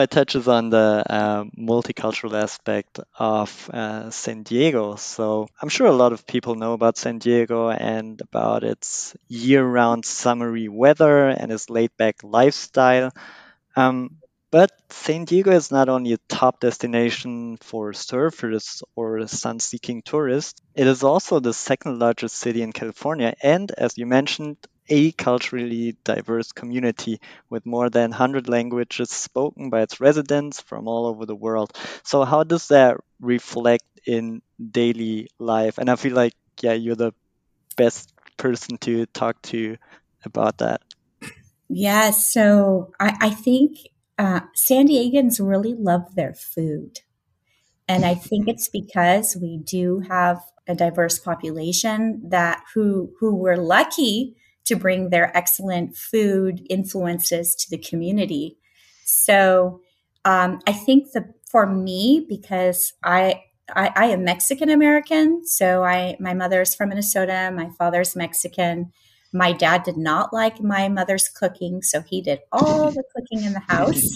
it 0.00 0.10
touches 0.10 0.48
on 0.48 0.70
the 0.70 1.04
um, 1.08 1.52
multicultural 1.56 2.40
aspect 2.40 2.98
of 3.16 3.70
uh, 3.72 4.10
San 4.10 4.42
Diego. 4.42 4.96
So 4.96 5.46
I'm 5.60 5.68
sure 5.68 5.86
a 5.86 5.92
lot 5.92 6.12
of 6.12 6.26
people 6.26 6.56
know 6.56 6.72
about 6.72 6.98
San 6.98 7.18
Diego 7.18 7.70
and 7.70 8.20
about 8.20 8.64
its 8.64 9.14
year-round 9.28 10.04
summery 10.04 10.68
weather 10.68 11.28
and 11.28 11.52
its 11.52 11.70
laid-back 11.70 12.24
lifestyle. 12.24 13.12
Um, 13.76 14.16
but 14.52 14.70
San 14.90 15.24
Diego 15.24 15.50
is 15.50 15.70
not 15.70 15.88
only 15.88 16.12
a 16.12 16.18
top 16.28 16.60
destination 16.60 17.56
for 17.56 17.92
surfers 17.92 18.82
or 18.94 19.26
sun-seeking 19.26 20.02
tourists, 20.02 20.60
it 20.74 20.86
is 20.86 21.02
also 21.02 21.40
the 21.40 21.54
second 21.54 21.98
largest 21.98 22.36
city 22.36 22.60
in 22.60 22.70
California 22.70 23.34
and, 23.42 23.72
as 23.72 23.96
you 23.96 24.06
mentioned, 24.06 24.58
a 24.90 25.10
culturally 25.12 25.96
diverse 26.04 26.52
community 26.52 27.18
with 27.48 27.64
more 27.64 27.88
than 27.88 28.10
100 28.10 28.46
languages 28.46 29.10
spoken 29.10 29.70
by 29.70 29.80
its 29.80 30.00
residents 30.00 30.60
from 30.60 30.86
all 30.86 31.06
over 31.06 31.24
the 31.24 31.34
world. 31.34 31.72
So, 32.04 32.22
how 32.24 32.44
does 32.44 32.68
that 32.68 32.98
reflect 33.20 33.84
in 34.06 34.42
daily 34.60 35.28
life? 35.38 35.78
And 35.78 35.88
I 35.88 35.96
feel 35.96 36.14
like, 36.14 36.34
yeah, 36.60 36.74
you're 36.74 36.94
the 36.94 37.14
best 37.76 38.12
person 38.36 38.76
to 38.78 39.06
talk 39.06 39.40
to 39.42 39.78
about 40.26 40.58
that. 40.58 40.82
Yes. 41.68 42.30
So 42.30 42.92
I, 43.00 43.16
I 43.18 43.30
think 43.30 43.78
uh, 44.22 44.40
San 44.54 44.86
Diegans 44.86 45.40
really 45.40 45.74
love 45.74 46.14
their 46.14 46.32
food. 46.32 47.00
And 47.88 48.04
I 48.04 48.14
think 48.14 48.46
it's 48.46 48.68
because 48.68 49.36
we 49.36 49.58
do 49.58 49.98
have 50.08 50.40
a 50.68 50.76
diverse 50.76 51.18
population 51.18 52.22
that 52.28 52.62
who 52.72 53.12
who 53.18 53.34
were 53.34 53.56
lucky 53.56 54.36
to 54.66 54.76
bring 54.76 55.10
their 55.10 55.36
excellent 55.36 55.96
food 55.96 56.64
influences 56.70 57.56
to 57.56 57.66
the 57.68 57.78
community. 57.82 58.56
So 59.04 59.80
um, 60.24 60.60
I 60.68 60.72
think 60.72 61.10
the 61.10 61.24
for 61.50 61.66
me 61.66 62.24
because 62.28 62.92
I, 63.02 63.42
I 63.74 63.90
I 63.96 64.06
am 64.06 64.22
Mexican 64.22 64.70
American, 64.70 65.44
so 65.44 65.82
I 65.82 66.16
my 66.20 66.32
mother's 66.32 66.76
from 66.76 66.90
Minnesota, 66.90 67.50
my 67.52 67.70
father's 67.76 68.14
Mexican. 68.14 68.92
My 69.32 69.52
dad 69.52 69.82
did 69.82 69.96
not 69.96 70.32
like 70.32 70.60
my 70.60 70.88
mother's 70.88 71.28
cooking, 71.28 71.82
so 71.82 72.02
he 72.02 72.20
did 72.20 72.40
all 72.52 72.90
the 72.90 73.04
cooking 73.16 73.44
in 73.44 73.54
the 73.54 73.60
house. 73.60 74.06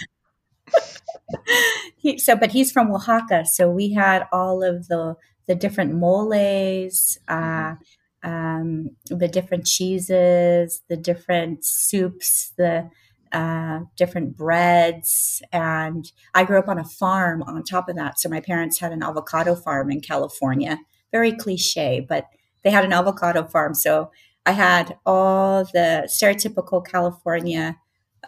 he, 1.96 2.18
so, 2.18 2.36
but 2.36 2.52
he's 2.52 2.70
from 2.70 2.90
Oaxaca, 2.90 3.46
so 3.46 3.70
we 3.70 3.92
had 3.92 4.26
all 4.32 4.62
of 4.62 4.88
the 4.88 5.16
the 5.46 5.54
different 5.54 5.94
moles, 5.94 7.18
uh, 7.28 7.76
um, 8.22 8.90
the 9.06 9.28
different 9.28 9.64
cheeses, 9.64 10.82
the 10.88 10.96
different 10.96 11.64
soups, 11.64 12.52
the 12.56 12.90
uh, 13.32 13.80
different 13.96 14.36
breads, 14.36 15.42
and 15.52 16.10
I 16.34 16.44
grew 16.44 16.58
up 16.58 16.68
on 16.68 16.78
a 16.78 16.84
farm. 16.84 17.42
On 17.42 17.62
top 17.62 17.88
of 17.88 17.96
that, 17.96 18.18
so 18.18 18.28
my 18.28 18.40
parents 18.40 18.80
had 18.80 18.92
an 18.92 19.02
avocado 19.02 19.54
farm 19.54 19.90
in 19.90 20.00
California. 20.00 20.78
Very 21.12 21.32
cliche, 21.32 22.04
but 22.06 22.26
they 22.62 22.70
had 22.70 22.84
an 22.84 22.92
avocado 22.92 23.44
farm, 23.44 23.74
so 23.74 24.10
I 24.46 24.52
had 24.52 24.96
all 25.04 25.64
the 25.64 26.08
stereotypical 26.08 26.86
California 26.86 27.76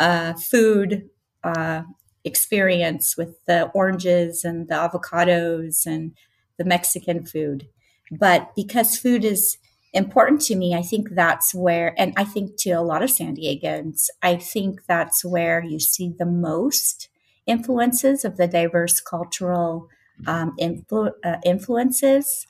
uh, 0.01 0.35
food 0.35 1.09
uh, 1.45 1.83
experience 2.25 3.17
with 3.17 3.45
the 3.47 3.71
oranges 3.75 4.45
and 4.45 4.69
the 4.69 4.75
avocados 4.75 5.87
and 5.87 6.13
the 6.59 6.65
Mexican 6.65 7.25
food. 7.25 7.69
But 8.11 8.51
because 8.57 8.99
food 8.99 9.25
is 9.25 9.59
important 9.93 10.41
to 10.43 10.57
me, 10.57 10.75
I 10.75 10.83
think 10.83 11.11
that's 11.11 11.55
where, 11.55 11.95
and 11.99 12.13
I 12.17 12.25
think 12.25 12.57
to 12.59 12.71
a 12.71 12.81
lot 12.83 13.03
of 13.03 13.11
San 13.11 13.37
Diegans, 13.37 14.09
I 14.23 14.37
think 14.37 14.87
that's 14.87 15.25
where 15.25 15.63
you 15.63 15.79
see 15.79 16.15
the 16.19 16.27
most 16.27 17.09
influences 17.47 18.25
of 18.25 18.37
the 18.37 18.47
diverse 18.47 19.01
cultural 19.01 19.89
um, 20.27 20.55
influ- 20.61 21.13
uh, 21.25 21.37
influences. 21.45 22.47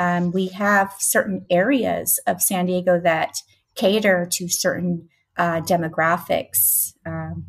Um, 0.00 0.32
we 0.32 0.46
have 0.48 0.94
certain 0.98 1.44
areas 1.50 2.18
of 2.26 2.40
San 2.40 2.64
Diego 2.64 2.98
that 3.00 3.34
cater 3.74 4.26
to 4.32 4.48
certain 4.48 5.10
uh, 5.36 5.60
demographics. 5.60 6.94
Um, 7.04 7.44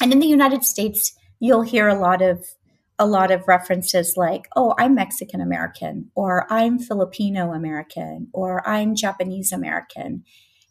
and 0.00 0.12
in 0.12 0.20
the 0.20 0.28
United 0.28 0.62
States, 0.62 1.12
you'll 1.40 1.62
hear 1.62 1.88
a 1.88 1.98
lot 1.98 2.22
of 2.22 2.46
a 3.00 3.06
lot 3.06 3.32
of 3.32 3.48
references 3.48 4.14
like, 4.16 4.46
"Oh, 4.54 4.74
I'm 4.78 4.94
Mexican 4.94 5.40
American," 5.40 6.10
or 6.14 6.46
"I'm 6.52 6.78
Filipino 6.78 7.52
American," 7.52 8.28
or 8.32 8.66
"I'm 8.66 8.94
Japanese 8.94 9.50
American," 9.50 10.22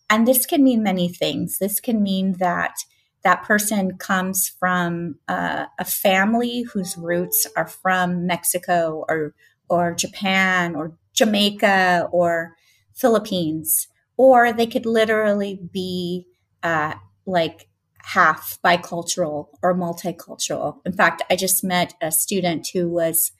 and 0.09 0.25
this 0.25 0.45
can 0.45 0.63
mean 0.63 0.81
many 0.81 1.09
things. 1.09 1.57
This 1.57 1.81
can 1.81 2.01
mean 2.01 2.37
that 2.39 2.75
that 3.23 3.43
person 3.43 3.97
comes 3.97 4.47
from 4.47 5.15
uh, 5.27 5.65
a 5.77 5.83
family 5.83 6.61
whose 6.61 6.95
roots 6.97 7.47
are 7.57 7.67
from 7.67 8.25
Mexico 8.25 9.03
or 9.09 9.33
or 9.69 9.93
Japan 9.93 10.75
or 10.75 10.97
Jamaica 11.17 12.07
or 12.11 12.55
Philippines, 12.93 13.87
or 14.17 14.53
they 14.53 14.67
could 14.67 14.85
literally 14.85 15.59
be 15.71 16.27
uh, 16.63 16.93
like 17.25 17.69
half 18.03 18.57
bicultural 18.63 19.49
or 19.61 19.75
multicultural. 19.75 20.77
In 20.85 20.93
fact, 20.93 21.23
I 21.29 21.35
just 21.35 21.63
met 21.63 21.93
a 22.01 22.11
student 22.11 22.69
who 22.73 22.87
was 22.89 23.31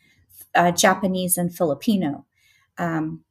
uh, 0.53 0.72
Japanese 0.72 1.38
and 1.38 1.55
Filipino. 1.55 2.25
Um, 2.77 3.24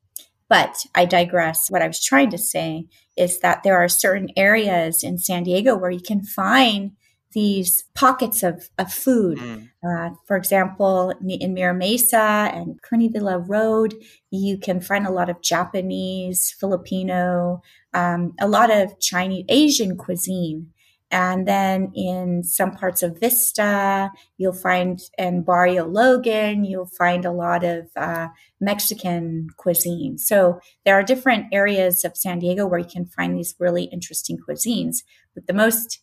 but 0.48 0.86
I 0.94 1.04
digress. 1.04 1.70
What 1.70 1.82
I 1.82 1.88
was 1.88 2.02
trying 2.02 2.30
to 2.30 2.38
say 2.38 2.86
is 3.16 3.40
that 3.40 3.62
there 3.62 3.76
are 3.76 3.88
certain 3.88 4.30
areas 4.36 5.02
in 5.02 5.18
San 5.18 5.42
Diego 5.42 5.76
where 5.76 5.90
you 5.90 6.00
can 6.00 6.22
find 6.22 6.92
these 7.32 7.84
pockets 7.94 8.42
of, 8.42 8.70
of 8.78 8.92
food. 8.92 9.38
Mm. 9.38 9.68
Uh, 9.86 10.14
for 10.26 10.36
example, 10.36 11.12
in 11.20 11.54
Mira 11.54 11.74
Mesa 11.74 12.50
and 12.52 12.80
Kearny 12.82 13.12
Villa 13.12 13.38
Road, 13.38 13.94
you 14.30 14.58
can 14.58 14.80
find 14.80 15.06
a 15.06 15.12
lot 15.12 15.28
of 15.28 15.42
Japanese, 15.42 16.54
Filipino, 16.58 17.60
um, 17.92 18.32
a 18.40 18.48
lot 18.48 18.70
of 18.70 18.98
Chinese, 19.00 19.44
Asian 19.48 19.96
cuisine. 19.96 20.72
And 21.10 21.46
then 21.46 21.92
in 21.94 22.42
some 22.42 22.72
parts 22.72 23.02
of 23.02 23.20
Vista, 23.20 24.10
you'll 24.38 24.52
find, 24.52 24.98
in 25.16 25.42
Barrio 25.42 25.86
Logan, 25.86 26.64
you'll 26.64 26.90
find 26.98 27.24
a 27.24 27.30
lot 27.30 27.62
of 27.62 27.86
uh, 27.96 28.28
Mexican 28.60 29.48
cuisine. 29.56 30.18
So 30.18 30.58
there 30.84 30.98
are 30.98 31.04
different 31.04 31.46
areas 31.52 32.04
of 32.04 32.16
San 32.16 32.40
Diego 32.40 32.66
where 32.66 32.80
you 32.80 32.88
can 32.90 33.06
find 33.06 33.36
these 33.36 33.54
really 33.60 33.84
interesting 33.84 34.36
cuisines. 34.36 35.04
But 35.32 35.46
the 35.46 35.52
most, 35.52 36.00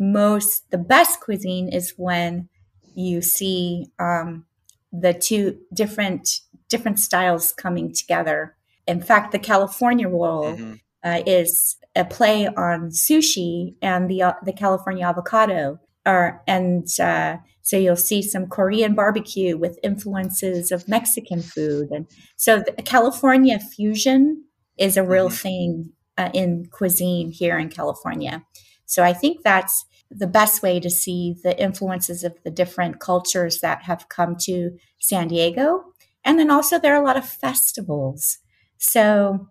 most, 0.00 0.70
the 0.70 0.78
best 0.78 1.20
cuisine 1.20 1.68
is 1.68 1.94
when 1.96 2.48
you 2.94 3.22
see 3.22 3.86
um, 4.00 4.46
the 4.92 5.14
two 5.14 5.58
different 5.72 6.40
different 6.68 6.98
styles 6.98 7.52
coming 7.52 7.92
together 7.92 8.56
in 8.90 9.00
fact, 9.00 9.30
the 9.30 9.38
California 9.38 10.08
roll 10.08 10.56
mm-hmm. 10.56 10.74
uh, 11.04 11.22
is 11.24 11.76
a 11.94 12.04
play 12.04 12.48
on 12.48 12.90
sushi 12.90 13.76
and 13.80 14.10
the 14.10 14.22
uh, 14.22 14.32
the 14.44 14.52
California 14.52 15.06
avocado. 15.06 15.78
Are, 16.06 16.42
and 16.48 16.88
uh, 16.98 17.36
so 17.62 17.76
you'll 17.76 17.94
see 17.94 18.22
some 18.22 18.48
Korean 18.48 18.94
barbecue 18.94 19.56
with 19.56 19.78
influences 19.82 20.72
of 20.72 20.88
Mexican 20.88 21.40
food, 21.42 21.90
and 21.90 22.06
so 22.36 22.58
the 22.58 22.82
California 22.82 23.60
fusion 23.60 24.44
is 24.76 24.96
a 24.96 25.04
real 25.04 25.28
mm-hmm. 25.28 25.34
thing 25.34 25.92
uh, 26.18 26.30
in 26.32 26.66
cuisine 26.72 27.30
here 27.30 27.58
in 27.58 27.68
California. 27.68 28.42
So 28.86 29.04
I 29.04 29.12
think 29.12 29.42
that's 29.44 29.84
the 30.10 30.26
best 30.26 30.62
way 30.62 30.80
to 30.80 30.90
see 30.90 31.36
the 31.42 31.60
influences 31.60 32.24
of 32.24 32.34
the 32.42 32.50
different 32.50 32.98
cultures 32.98 33.60
that 33.60 33.84
have 33.84 34.08
come 34.08 34.36
to 34.40 34.76
San 34.98 35.28
Diego. 35.28 35.84
And 36.24 36.38
then 36.38 36.50
also 36.50 36.78
there 36.78 36.94
are 36.94 37.02
a 37.02 37.06
lot 37.06 37.16
of 37.16 37.28
festivals. 37.28 38.38
So 38.78 39.48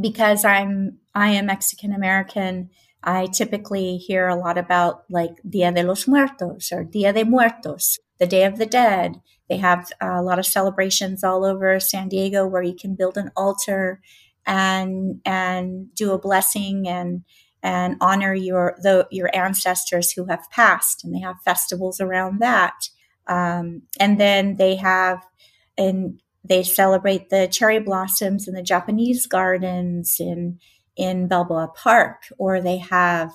because 0.00 0.44
I'm 0.44 0.98
I 1.14 1.30
am 1.30 1.46
Mexican 1.46 1.92
American, 1.92 2.70
I 3.02 3.26
typically 3.26 3.96
hear 3.96 4.28
a 4.28 4.36
lot 4.36 4.58
about 4.58 5.04
like 5.10 5.40
Dia 5.48 5.72
de 5.72 5.82
los 5.82 6.06
Muertos 6.06 6.70
or 6.70 6.84
Dia 6.84 7.12
de 7.12 7.24
Muertos, 7.24 7.98
the 8.18 8.26
Day 8.26 8.44
of 8.44 8.58
the 8.58 8.66
Dead. 8.66 9.20
They 9.48 9.56
have 9.56 9.90
uh, 10.00 10.20
a 10.20 10.22
lot 10.22 10.38
of 10.38 10.46
celebrations 10.46 11.24
all 11.24 11.44
over 11.44 11.80
San 11.80 12.08
Diego 12.08 12.46
where 12.46 12.62
you 12.62 12.74
can 12.74 12.94
build 12.94 13.16
an 13.16 13.32
altar 13.36 14.00
and 14.46 15.20
and 15.24 15.94
do 15.94 16.12
a 16.12 16.18
blessing 16.18 16.86
and 16.86 17.22
and 17.62 17.96
honor 18.00 18.34
your 18.34 18.76
the, 18.82 19.06
your 19.10 19.30
ancestors 19.34 20.12
who 20.12 20.26
have 20.26 20.50
passed, 20.50 21.04
and 21.04 21.14
they 21.14 21.20
have 21.20 21.36
festivals 21.44 22.00
around 22.00 22.40
that. 22.40 22.88
Um, 23.26 23.82
and 23.98 24.18
then 24.18 24.56
they 24.56 24.76
have 24.76 25.24
and 25.78 26.20
they 26.44 26.62
celebrate 26.62 27.28
the 27.28 27.48
cherry 27.48 27.78
blossoms 27.78 28.48
in 28.48 28.54
the 28.54 28.62
Japanese 28.62 29.26
gardens 29.26 30.16
in 30.18 30.58
in 30.96 31.28
Balboa 31.28 31.68
Park, 31.74 32.24
or 32.38 32.60
they 32.60 32.78
have 32.78 33.32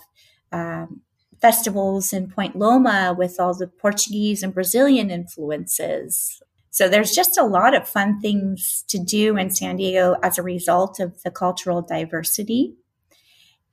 um, 0.51 1.01
festivals 1.41 2.13
in 2.13 2.29
Point 2.29 2.55
Loma 2.55 3.15
with 3.17 3.39
all 3.39 3.53
the 3.53 3.67
Portuguese 3.67 4.43
and 4.43 4.53
Brazilian 4.53 5.09
influences. 5.09 6.41
So 6.69 6.89
there's 6.89 7.13
just 7.13 7.37
a 7.37 7.43
lot 7.43 7.73
of 7.73 7.87
fun 7.87 8.19
things 8.19 8.83
to 8.89 8.99
do 8.99 9.37
in 9.37 9.49
San 9.49 9.77
Diego 9.77 10.17
as 10.21 10.37
a 10.37 10.43
result 10.43 10.99
of 10.99 11.23
the 11.23 11.31
cultural 11.31 11.81
diversity 11.81 12.75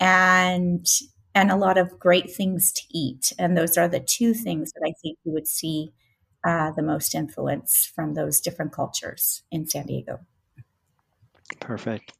and 0.02 0.84
and 1.34 1.50
a 1.50 1.56
lot 1.56 1.78
of 1.78 1.98
great 1.98 2.30
things 2.30 2.72
to 2.72 2.82
eat. 2.90 3.32
And 3.38 3.56
those 3.56 3.78
are 3.78 3.88
the 3.88 4.00
two 4.00 4.34
things 4.34 4.72
that 4.72 4.82
I 4.84 4.92
think 5.00 5.18
you 5.24 5.32
would 5.32 5.46
see 5.46 5.92
uh, 6.44 6.72
the 6.72 6.82
most 6.82 7.14
influence 7.14 7.90
from 7.94 8.14
those 8.14 8.40
different 8.40 8.72
cultures 8.72 9.42
in 9.50 9.66
San 9.66 9.86
Diego. 9.86 10.18
Perfect. 11.60 12.12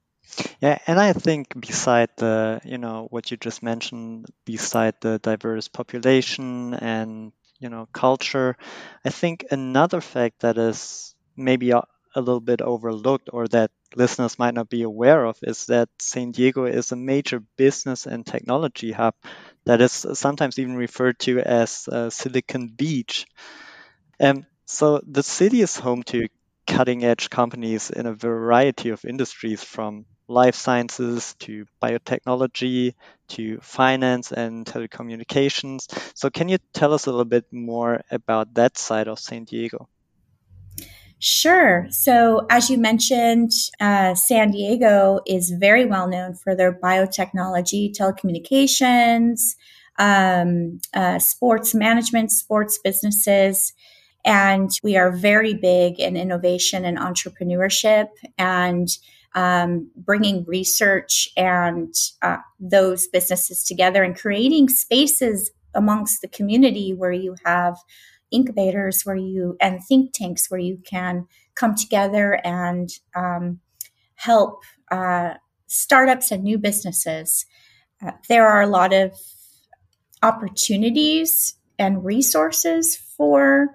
Yeah, 0.63 0.79
and 0.87 0.99
I 0.99 1.13
think 1.13 1.61
beside 1.61 2.09
the, 2.17 2.61
you 2.65 2.79
know, 2.79 3.09
what 3.11 3.31
you 3.31 3.37
just 3.37 3.63
mentioned, 3.63 4.27
beside 4.47 4.95
the 5.01 5.19
diverse 5.19 5.69
population 5.69 6.73
and, 6.73 7.33
you 7.59 7.69
know, 7.69 7.87
culture, 7.93 8.57
I 9.05 9.11
think 9.11 9.45
another 9.51 10.01
fact 10.01 10.41
that 10.41 10.57
is 10.57 11.15
maybe 11.37 11.73
a, 12.15 12.21
little 12.21 12.41
bit 12.41 12.61
overlooked 12.63 13.31
or 13.33 13.49
that 13.49 13.71
listeners 13.95 14.39
might 14.39 14.55
not 14.55 14.69
be 14.69 14.83
aware 14.83 15.25
of 15.25 15.37
is 15.43 15.67
that 15.67 15.89
San 16.01 16.33
Diego 16.33 16.65
is 16.67 16.93
a 16.93 16.97
major 16.97 17.41
business 17.57 18.07
and 18.07 18.27
technology 18.27 18.93
hub 18.93 19.15
that 19.65 19.81
is 19.81 20.07
sometimes 20.15 20.59
even 20.59 20.77
referred 20.77 21.19
to 21.21 21.41
as 21.41 21.89
uh, 21.91 22.11
Silicon 22.11 22.69
Beach. 22.69 23.27
Um, 24.21 24.47
so 24.67 25.01
the 25.07 25.23
city 25.23 25.61
is 25.61 25.77
home 25.77 26.03
to 26.05 26.29
cutting 26.67 27.05
edge 27.05 27.29
companies 27.29 27.91
in 27.91 28.07
a 28.07 28.15
variety 28.15 28.89
of 28.91 29.05
industries 29.05 29.63
from 29.63 30.07
life 30.29 30.55
sciences 30.55 31.35
to 31.41 31.67
biotechnology 31.83 32.95
to 33.29 33.59
finance 33.61 34.33
and 34.33 34.65
telecommunications. 34.65 35.87
So, 36.15 36.31
can 36.31 36.49
you 36.49 36.59
tell 36.73 36.95
us 36.95 37.07
a 37.07 37.11
little 37.11 37.25
bit 37.27 37.45
more 37.53 38.01
about 38.11 38.55
that 38.55 38.79
side 38.79 39.09
of 39.09 39.19
San 39.19 39.45
Diego? 39.45 39.89
Sure. 41.25 41.87
So, 41.91 42.47
as 42.51 42.69
you 42.69 42.77
mentioned, 42.77 43.53
uh, 43.79 44.17
San 44.17 44.51
Diego 44.51 45.21
is 45.25 45.51
very 45.51 45.85
well 45.85 46.09
known 46.09 46.35
for 46.35 46.57
their 46.57 46.73
biotechnology, 46.73 47.95
telecommunications, 47.97 49.55
um, 50.01 50.81
uh, 50.95 51.21
sports 51.21 51.77
management, 51.77 52.33
sports 52.33 52.81
businesses. 52.83 53.73
And 54.25 54.69
we 54.83 54.97
are 54.97 55.13
very 55.13 55.55
big 55.55 56.01
in 56.01 56.17
innovation 56.17 56.85
and 56.85 56.99
entrepreneurship 56.99 58.09
and 58.37 58.89
um, 59.37 59.93
bringing 59.95 60.45
research 60.49 61.29
and 61.37 61.95
uh, 62.23 62.39
those 62.59 63.07
businesses 63.07 63.63
together 63.63 64.03
and 64.03 64.19
creating 64.19 64.71
spaces 64.71 65.53
amongst 65.73 66.21
the 66.21 66.29
community 66.29 66.93
where 66.93 67.13
you 67.13 67.37
have 67.45 67.77
incubators 68.33 69.03
where 69.05 69.17
you 69.17 69.57
and 69.61 69.81
think 69.85 70.13
tanks 70.13 70.51
where 70.51 70.61
you 70.61 70.79
can 70.85 71.27
come 71.55 71.75
together 71.75 72.41
and 72.45 72.91
um, 73.15 73.61
help 74.15 74.63
uh, 74.91 75.35
startups 75.67 76.31
and 76.31 76.45
new 76.45 76.59
businesses. 76.59 77.47
Uh, 78.05 78.13
there 78.29 78.47
are 78.47 78.63
a 78.63 78.67
lot 78.67 78.93
of 78.93 79.13
opportunities 80.23 81.55
and 81.79 82.05
resources 82.05 82.97
for 82.97 83.69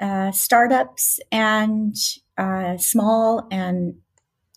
uh, 0.00 0.30
startups 0.30 1.18
and 1.32 1.96
uh, 2.36 2.76
small 2.76 3.46
and 3.50 3.94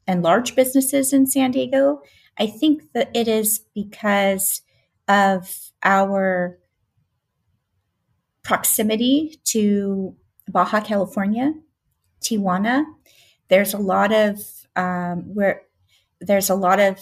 and 0.07 0.23
large 0.23 0.55
businesses 0.55 1.13
in 1.13 1.25
San 1.27 1.51
Diego. 1.51 2.01
I 2.37 2.47
think 2.47 2.91
that 2.93 3.09
it 3.13 3.27
is 3.27 3.59
because 3.73 4.61
of 5.07 5.71
our 5.83 6.59
proximity 8.43 9.39
to 9.45 10.15
Baja 10.49 10.81
California, 10.81 11.53
Tijuana. 12.21 12.85
There's 13.49 13.73
a 13.73 13.77
lot 13.77 14.13
of 14.13 14.39
um, 14.75 15.33
where 15.33 15.61
there's 16.19 16.49
a 16.49 16.55
lot 16.55 16.79
of 16.79 16.99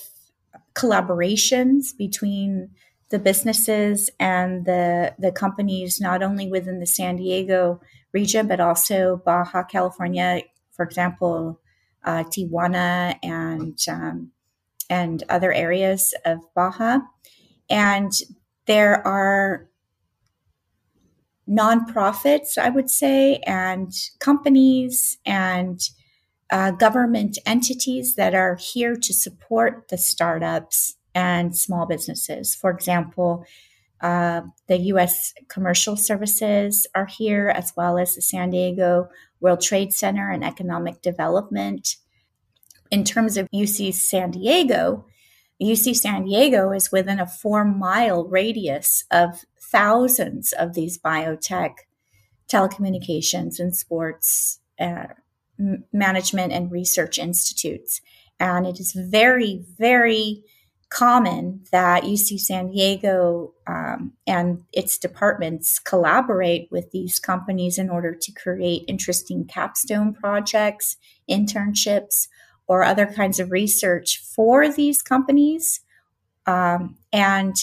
collaborations 0.74 1.96
between 1.96 2.70
the 3.10 3.20
businesses 3.20 4.10
and 4.20 4.66
the 4.66 5.14
the 5.20 5.32
companies, 5.32 6.00
not 6.00 6.22
only 6.24 6.48
within 6.48 6.80
the 6.80 6.88
San 6.88 7.16
Diego 7.18 7.82
region 8.12 8.48
but 8.48 8.60
also 8.60 9.22
Baja 9.26 9.64
California. 9.64 10.42
For 10.72 10.84
example, 10.84 11.60
uh, 12.04 12.24
Tijuana 12.24 13.18
and 13.24 13.78
um, 13.90 14.32
and 14.90 15.24
other 15.30 15.52
areas 15.52 16.14
of 16.26 16.40
Baja, 16.56 17.00
and 17.70 18.12
there 18.66 19.06
are 19.06 19.69
nonprofits, 21.50 22.58
I 22.58 22.70
would 22.70 22.90
say, 22.90 23.38
and 23.48 23.92
companies 24.20 25.18
and 25.26 25.82
uh, 26.52 26.72
government 26.72 27.38
entities 27.46 28.16
that 28.16 28.36
are 28.36 28.56
here 28.56 28.96
to 28.96 29.14
support 29.14 29.88
the 29.90 29.98
startups 29.98 30.96
and 31.16 31.56
small 31.56 31.86
businesses. 31.86 32.56
For 32.56 32.70
example, 32.70 33.46
uh, 34.02 34.42
the 34.68 34.78
U.S. 34.78 35.34
Commercial 35.50 35.98
Services 35.98 36.88
are 36.96 37.06
here, 37.06 37.50
as 37.50 37.74
well 37.76 37.98
as 37.98 38.16
the 38.16 38.22
San 38.22 38.52
Diego 38.52 39.10
World 39.42 39.62
Trade 39.62 39.94
Center 39.94 40.30
and 40.30 40.44
Economic 40.44 41.02
Development. 41.02 41.96
In 42.92 43.04
terms 43.04 43.38
of 43.38 43.50
UC 43.54 43.94
San 43.94 44.32
Diego, 44.32 45.06
UC 45.62 45.96
San 45.96 46.26
Diego 46.26 46.72
is 46.72 46.92
within 46.92 47.20
a 47.20 47.28
four 47.28 47.66
mile 47.66 48.26
radius 48.26 49.04
of 49.12 49.44
thousands 49.72 50.54
of 50.54 50.74
these 50.74 50.98
biotech, 50.98 51.76
telecommunications, 52.52 53.60
and 53.60 53.76
sports 53.76 54.60
uh, 54.80 55.08
management 55.92 56.54
and 56.54 56.72
research 56.72 57.18
institutes. 57.20 58.02
And 58.40 58.66
it 58.66 58.80
is 58.80 58.94
very, 58.94 59.64
very 59.78 60.44
common 60.90 61.64
that 61.72 62.04
UC 62.04 62.40
San 62.40 62.72
Diego 62.72 63.54
um, 63.68 64.14
and 64.26 64.64
its 64.74 64.98
departments 64.98 65.78
collaborate 65.78 66.68
with 66.72 66.92
these 66.92 67.20
companies 67.20 67.78
in 67.78 67.90
order 67.90 68.16
to 68.16 68.32
create 68.32 68.86
interesting 68.88 69.46
capstone 69.46 70.14
projects, 70.14 70.98
internships, 71.30 72.28
or 72.68 72.84
other 72.84 73.06
kinds 73.06 73.40
of 73.40 73.52
research 73.52 74.20
for 74.36 74.68
these 74.70 75.02
companies. 75.02 75.82
Um, 76.46 76.98
and 77.14 77.56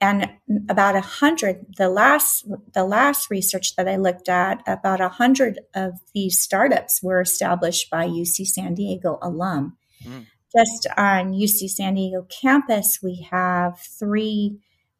and 0.00 0.28
about 0.68 0.94
a 0.94 1.00
hundred 1.00 1.64
the 1.76 1.88
last 1.88 2.46
the 2.74 2.84
last 2.84 3.30
research 3.30 3.74
that 3.76 3.88
i 3.88 3.96
looked 3.96 4.28
at 4.28 4.62
about 4.66 5.00
a 5.00 5.08
hundred 5.08 5.60
of 5.74 5.92
these 6.14 6.38
startups 6.38 7.02
were 7.02 7.20
established 7.20 7.90
by 7.90 8.06
uc 8.06 8.46
san 8.46 8.74
diego 8.74 9.18
alum 9.22 9.76
mm. 10.04 10.26
just 10.54 10.86
on 10.96 11.32
uc 11.32 11.68
san 11.70 11.94
diego 11.94 12.26
campus 12.28 13.00
we 13.02 13.26
have 13.30 13.78
three 13.78 14.58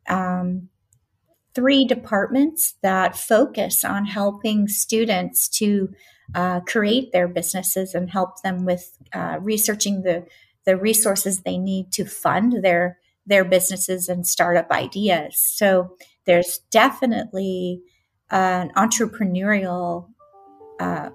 um, 0.08 0.68
three 1.54 1.84
departments 1.84 2.74
that 2.82 3.16
focus 3.16 3.84
on 3.84 4.04
helping 4.04 4.68
students 4.68 5.48
to 5.48 5.92
uh, 6.34 6.60
create 6.60 7.12
their 7.12 7.26
businesses 7.26 7.94
and 7.94 8.10
help 8.10 8.42
them 8.42 8.64
with 8.64 8.96
uh, 9.12 9.38
researching 9.40 10.02
the 10.02 10.24
the 10.64 10.76
resources 10.76 11.40
they 11.40 11.56
need 11.56 11.92
to 11.92 12.04
fund 12.04 12.62
their 12.62 12.98
their 13.26 13.44
businesses 13.44 14.08
and 14.08 14.26
startup 14.26 14.70
ideas. 14.70 15.36
So 15.38 15.96
there's 16.24 16.60
definitely 16.70 17.80
an 18.30 18.70
entrepreneurial 18.76 20.08
uh, 20.80 21.10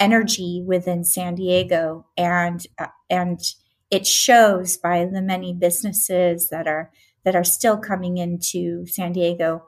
energy 0.00 0.62
within 0.66 1.04
San 1.04 1.34
Diego, 1.34 2.06
and 2.16 2.66
uh, 2.78 2.86
and 3.08 3.40
it 3.90 4.06
shows 4.06 4.76
by 4.76 5.04
the 5.04 5.22
many 5.22 5.54
businesses 5.54 6.48
that 6.50 6.66
are 6.66 6.90
that 7.24 7.36
are 7.36 7.44
still 7.44 7.76
coming 7.76 8.18
into 8.18 8.86
San 8.86 9.12
Diego. 9.12 9.64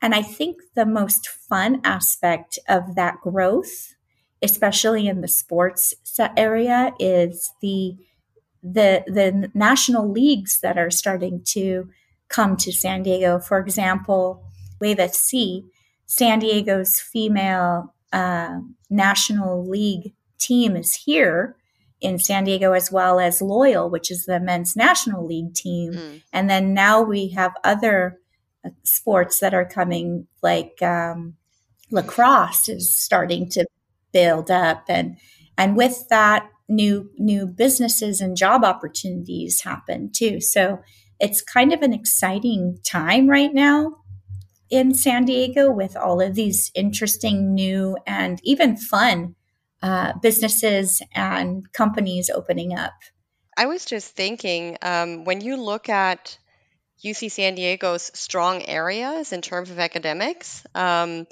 And 0.00 0.14
I 0.14 0.22
think 0.22 0.56
the 0.74 0.86
most 0.86 1.28
fun 1.28 1.80
aspect 1.84 2.58
of 2.68 2.96
that 2.96 3.20
growth, 3.22 3.94
especially 4.42 5.06
in 5.06 5.20
the 5.20 5.28
sports 5.28 5.94
area, 6.36 6.92
is 6.98 7.52
the 7.60 7.96
the 8.62 9.02
the 9.06 9.50
national 9.54 10.10
leagues 10.10 10.60
that 10.60 10.78
are 10.78 10.90
starting 10.90 11.42
to 11.46 11.88
come 12.28 12.56
to 12.56 12.72
San 12.72 13.02
Diego. 13.02 13.38
For 13.38 13.58
example, 13.58 14.42
Wave 14.80 14.98
FC, 14.98 15.64
San 16.06 16.38
Diego's 16.38 17.00
female 17.00 17.94
uh, 18.12 18.58
national 18.90 19.68
league 19.68 20.12
team 20.38 20.76
is 20.76 20.94
here 20.94 21.56
in 22.00 22.18
San 22.18 22.44
Diego, 22.44 22.72
as 22.72 22.90
well 22.90 23.20
as 23.20 23.40
Loyal, 23.40 23.88
which 23.88 24.10
is 24.10 24.26
the 24.26 24.40
men's 24.40 24.74
national 24.74 25.24
league 25.24 25.54
team. 25.54 25.92
Mm. 25.92 26.22
And 26.32 26.50
then 26.50 26.74
now 26.74 27.00
we 27.00 27.28
have 27.28 27.52
other 27.62 28.18
uh, 28.64 28.70
sports 28.82 29.38
that 29.38 29.54
are 29.54 29.64
coming, 29.64 30.26
like 30.42 30.82
um, 30.82 31.34
lacrosse 31.90 32.68
is 32.68 32.94
starting 32.94 33.48
to 33.50 33.64
build 34.12 34.50
up, 34.50 34.84
and 34.88 35.16
and 35.56 35.76
with 35.76 36.08
that, 36.08 36.48
new 36.68 37.10
new 37.18 37.46
businesses 37.46 38.20
and 38.20 38.36
job 38.36 38.64
opportunities 38.64 39.60
happen 39.62 40.10
too. 40.12 40.40
So 40.40 40.78
it's 41.20 41.40
kind 41.40 41.72
of 41.72 41.82
an 41.82 41.92
exciting 41.92 42.78
time 42.84 43.28
right 43.28 43.52
now 43.52 43.96
in 44.70 44.94
San 44.94 45.24
Diego 45.24 45.70
with 45.70 45.96
all 45.96 46.20
of 46.20 46.34
these 46.34 46.70
interesting 46.74 47.54
new 47.54 47.96
and 48.06 48.40
even 48.42 48.76
fun 48.76 49.34
uh, 49.82 50.12
businesses 50.22 51.02
and 51.14 51.70
companies 51.72 52.30
opening 52.30 52.74
up. 52.74 52.94
I 53.56 53.66
was 53.66 53.84
just 53.84 54.16
thinking 54.16 54.78
um, 54.80 55.24
when 55.24 55.40
you 55.40 55.56
look 55.56 55.88
at 55.88 56.38
UC 57.04 57.30
San 57.30 57.54
Diego's 57.54 58.10
strong 58.14 58.62
areas 58.62 59.32
in 59.32 59.42
terms 59.42 59.70
of 59.70 59.78
academics, 59.78 60.64
um, 60.74 61.26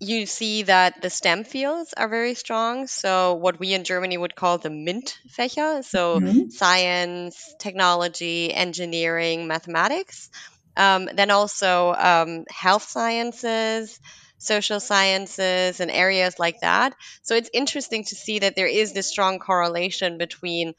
you 0.00 0.24
see 0.24 0.62
that 0.62 1.02
the 1.02 1.10
STEM 1.10 1.44
fields 1.44 1.92
are 1.94 2.08
very 2.08 2.34
strong. 2.34 2.86
So, 2.86 3.34
what 3.34 3.60
we 3.60 3.74
in 3.74 3.84
Germany 3.84 4.16
would 4.16 4.34
call 4.34 4.56
the 4.58 4.70
MINT-Fächer, 4.70 5.84
so 5.84 6.18
mm-hmm. 6.18 6.48
science, 6.48 7.54
technology, 7.58 8.52
engineering, 8.52 9.46
mathematics. 9.46 10.30
Um, 10.76 11.10
then 11.12 11.30
also 11.30 11.92
um, 11.92 12.44
health 12.48 12.84
sciences, 12.84 14.00
social 14.38 14.80
sciences 14.80 15.80
and 15.80 15.90
areas 15.90 16.38
like 16.38 16.60
that. 16.60 16.94
So 17.22 17.34
it's 17.34 17.50
interesting 17.52 18.04
to 18.04 18.14
see 18.14 18.38
that 18.38 18.56
there 18.56 18.66
is 18.66 18.94
this 18.94 19.06
strong 19.06 19.38
correlation 19.38 20.16
between 20.16 20.74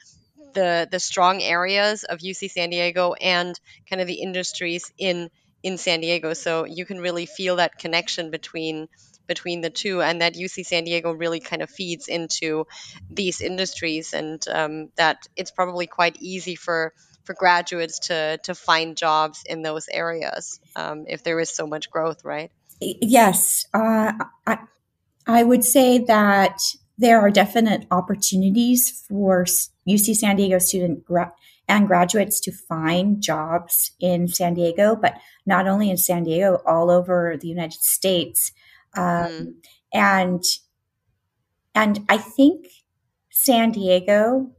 the 0.53 0.88
the 0.91 0.99
strong 0.99 1.41
areas 1.41 2.03
of 2.03 2.19
UC 2.19 2.49
San 2.51 2.71
Diego 2.71 3.13
and 3.13 3.57
kind 3.89 4.01
of 4.01 4.07
the 4.07 4.21
industries 4.21 4.91
in 4.97 5.29
in 5.62 5.77
San 5.77 6.01
Diego. 6.01 6.34
So 6.34 6.65
you 6.65 6.86
can 6.86 6.99
really 6.99 7.27
feel 7.27 7.57
that 7.57 7.77
connection 7.77 8.31
between 8.31 8.88
between 9.32 9.62
the 9.62 9.70
two, 9.70 10.02
and 10.02 10.20
that 10.20 10.36
UC 10.36 10.65
San 10.65 10.84
Diego 10.84 11.13
really 11.13 11.39
kind 11.39 11.62
of 11.62 11.70
feeds 11.70 12.10
into 12.10 12.67
these 13.10 13.39
industries, 13.39 14.12
and 14.13 14.46
um, 14.50 14.89
that 14.98 15.26
it's 15.38 15.52
probably 15.52 15.88
quite 15.88 16.17
easy 16.20 16.56
for 16.56 16.94
for 17.24 17.34
graduates 17.34 18.00
to 18.08 18.38
to 18.44 18.54
find 18.54 18.98
jobs 18.98 19.44
in 19.46 19.62
those 19.62 19.88
areas 19.89 20.60
um, 20.76 21.06
if 21.08 21.24
there 21.24 21.39
is 21.39 21.50
so 21.50 21.65
much 21.65 21.89
growth, 21.89 22.26
right? 22.26 22.52
Yes, 22.82 23.65
uh, 23.74 24.12
I, 24.46 24.58
I 25.26 25.44
would 25.44 25.63
say 25.63 26.00
that 26.00 26.60
there 26.98 27.22
are 27.22 27.32
definite 27.32 27.88
opportunities 27.89 29.06
for 29.08 29.46
UC 29.88 30.15
San 30.15 30.36
Diego 30.36 30.60
student 30.60 31.06
gra- 31.06 31.32
and 31.70 31.88
graduates 31.88 32.41
to 32.41 32.52
find 32.52 33.24
jobs 33.24 33.91
in 34.02 34.28
San 34.28 34.56
Diego, 34.56 34.94
but 34.94 35.13
not 35.46 35.67
only 35.67 35.89
in 35.89 35.98
San 35.98 36.26
Diego, 36.26 36.62
all 36.65 36.91
over 36.91 37.38
the 37.39 37.48
United 37.48 37.82
States. 37.82 38.52
Um, 38.95 39.04
mm. 39.04 39.54
And 39.93 40.43
and 41.73 41.99
I 42.10 42.17
think 42.17 42.67
San 43.30 43.71
Diego 43.71 44.51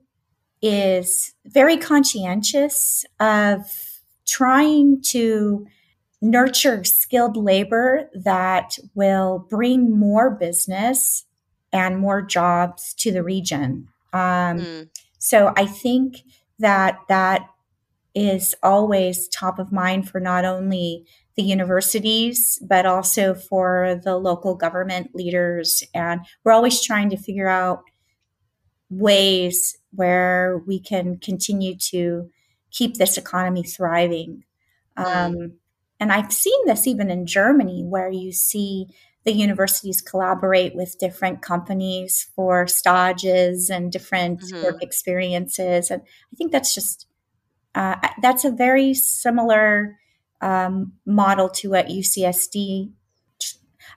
is 0.62 1.34
very 1.44 1.76
conscientious 1.76 3.04
of 3.20 3.60
trying 4.26 5.02
to 5.02 5.66
nurture 6.22 6.84
skilled 6.84 7.36
labor 7.36 8.08
that 8.14 8.78
will 8.94 9.46
bring 9.50 9.98
more 9.98 10.30
business 10.30 11.24
and 11.72 11.98
more 11.98 12.22
jobs 12.22 12.94
to 12.94 13.10
the 13.10 13.22
region. 13.22 13.88
Um, 14.12 14.58
mm. 14.58 14.88
So 15.18 15.52
I 15.56 15.66
think 15.66 16.22
that 16.60 16.98
that 17.08 17.42
is 18.14 18.54
always 18.62 19.28
top 19.28 19.58
of 19.58 19.72
mind 19.72 20.08
for 20.08 20.20
not 20.20 20.44
only 20.44 21.06
the 21.36 21.42
universities, 21.42 22.58
but 22.66 22.84
also 22.86 23.34
for 23.34 24.00
the 24.04 24.16
local 24.16 24.54
government 24.54 25.14
leaders. 25.14 25.82
And 25.94 26.20
we're 26.44 26.52
always 26.52 26.82
trying 26.82 27.10
to 27.10 27.16
figure 27.16 27.48
out 27.48 27.82
ways 28.90 29.78
where 29.92 30.62
we 30.66 30.78
can 30.78 31.16
continue 31.18 31.76
to 31.76 32.30
keep 32.70 32.96
this 32.96 33.16
economy 33.16 33.62
thriving. 33.62 34.44
Um, 34.96 35.54
and 35.98 36.12
I've 36.12 36.32
seen 36.32 36.66
this 36.66 36.86
even 36.86 37.10
in 37.10 37.26
Germany, 37.26 37.84
where 37.84 38.10
you 38.10 38.32
see 38.32 38.88
the 39.24 39.32
universities 39.32 40.02
collaborate 40.02 40.74
with 40.74 40.98
different 40.98 41.42
companies 41.42 42.28
for 42.34 42.66
stages 42.66 43.70
and 43.70 43.92
different 43.92 44.40
mm-hmm. 44.40 44.64
work 44.64 44.82
experiences. 44.82 45.90
And 45.90 46.02
I 46.02 46.36
think 46.36 46.52
that's 46.52 46.74
just, 46.74 47.06
uh, 47.74 47.96
that's 48.20 48.44
a 48.44 48.50
very 48.50 48.94
similar 48.94 49.96
um, 50.42 50.92
model 51.06 51.48
to 51.48 51.70
what 51.70 51.86
UCSD, 51.86 52.90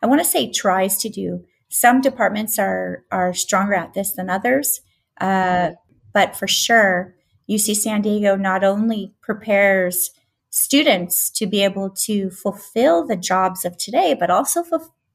I 0.02 0.06
want 0.06 0.22
to 0.22 0.26
say, 0.26 0.52
tries 0.52 0.98
to 1.00 1.10
do. 1.10 1.44
Some 1.70 2.00
departments 2.00 2.58
are, 2.58 3.04
are 3.12 3.34
stronger 3.34 3.74
at 3.74 3.94
this 3.94 4.14
than 4.14 4.30
others. 4.30 4.82
Uh, 5.20 5.72
but 6.14 6.36
for 6.36 6.48
sure, 6.48 7.16
UC 7.50 7.76
San 7.76 8.02
Diego 8.02 8.36
not 8.36 8.64
only 8.64 9.14
prepares 9.22 10.12
students 10.50 11.30
to 11.32 11.46
be 11.46 11.64
able 11.64 11.90
to 11.90 12.30
fulfill 12.30 13.06
the 13.06 13.18
jobs 13.18 13.66
of 13.66 13.78
today, 13.78 14.16
but 14.18 14.30
also 14.30 14.64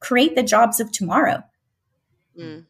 create 0.00 0.34
the 0.34 0.42
jobs 0.42 0.80
of 0.80 0.92
tomorrow. 0.92 1.42
Mm. 2.38 2.66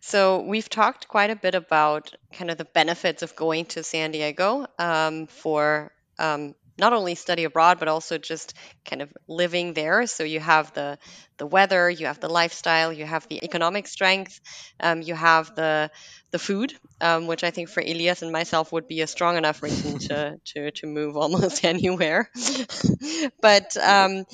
So 0.00 0.42
we've 0.42 0.68
talked 0.68 1.08
quite 1.08 1.30
a 1.30 1.36
bit 1.36 1.54
about 1.54 2.14
kind 2.32 2.50
of 2.50 2.58
the 2.58 2.66
benefits 2.66 3.22
of 3.22 3.34
going 3.34 3.64
to 3.66 3.82
San 3.82 4.10
Diego 4.10 4.66
um, 4.78 5.26
for 5.26 5.92
um, 6.18 6.54
not 6.78 6.92
only 6.92 7.14
study 7.14 7.44
abroad 7.44 7.78
but 7.78 7.88
also 7.88 8.18
just 8.18 8.54
kind 8.84 9.02
of 9.02 9.12
living 9.28 9.74
there 9.74 10.06
so 10.06 10.24
you 10.24 10.40
have 10.40 10.72
the 10.74 10.98
the 11.38 11.46
weather 11.46 11.90
you 11.90 12.06
have 12.06 12.20
the 12.20 12.28
lifestyle 12.28 12.92
you 12.92 13.04
have 13.04 13.26
the 13.28 13.44
economic 13.44 13.86
strength 13.86 14.40
um, 14.80 15.02
you 15.02 15.14
have 15.14 15.54
the 15.54 15.90
the 16.30 16.38
food 16.38 16.72
um, 17.00 17.26
which 17.26 17.44
i 17.44 17.50
think 17.50 17.68
for 17.68 17.80
elias 17.80 18.22
and 18.22 18.32
myself 18.32 18.72
would 18.72 18.88
be 18.88 19.00
a 19.00 19.06
strong 19.06 19.36
enough 19.36 19.62
reason 19.62 19.98
to 20.08 20.36
to, 20.44 20.70
to 20.70 20.86
move 20.86 21.16
almost 21.16 21.64
anywhere 21.74 22.30
but 23.40 23.76
um, 23.76 24.24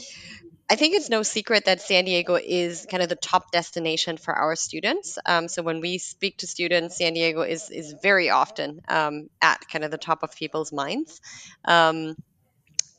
I 0.70 0.76
think 0.76 0.94
it's 0.94 1.10
no 1.10 1.24
secret 1.24 1.64
that 1.64 1.80
San 1.82 2.04
Diego 2.04 2.36
is 2.36 2.86
kind 2.88 3.02
of 3.02 3.08
the 3.08 3.16
top 3.16 3.50
destination 3.50 4.16
for 4.16 4.32
our 4.32 4.54
students. 4.54 5.18
Um, 5.26 5.48
so 5.48 5.62
when 5.64 5.80
we 5.80 5.98
speak 5.98 6.38
to 6.38 6.46
students, 6.46 6.96
San 6.98 7.14
Diego 7.14 7.42
is 7.42 7.70
is 7.70 7.92
very 8.00 8.30
often 8.30 8.80
um, 8.86 9.30
at 9.42 9.68
kind 9.68 9.84
of 9.84 9.90
the 9.90 9.98
top 9.98 10.22
of 10.22 10.36
people's 10.36 10.72
minds. 10.72 11.20
Um, 11.64 12.14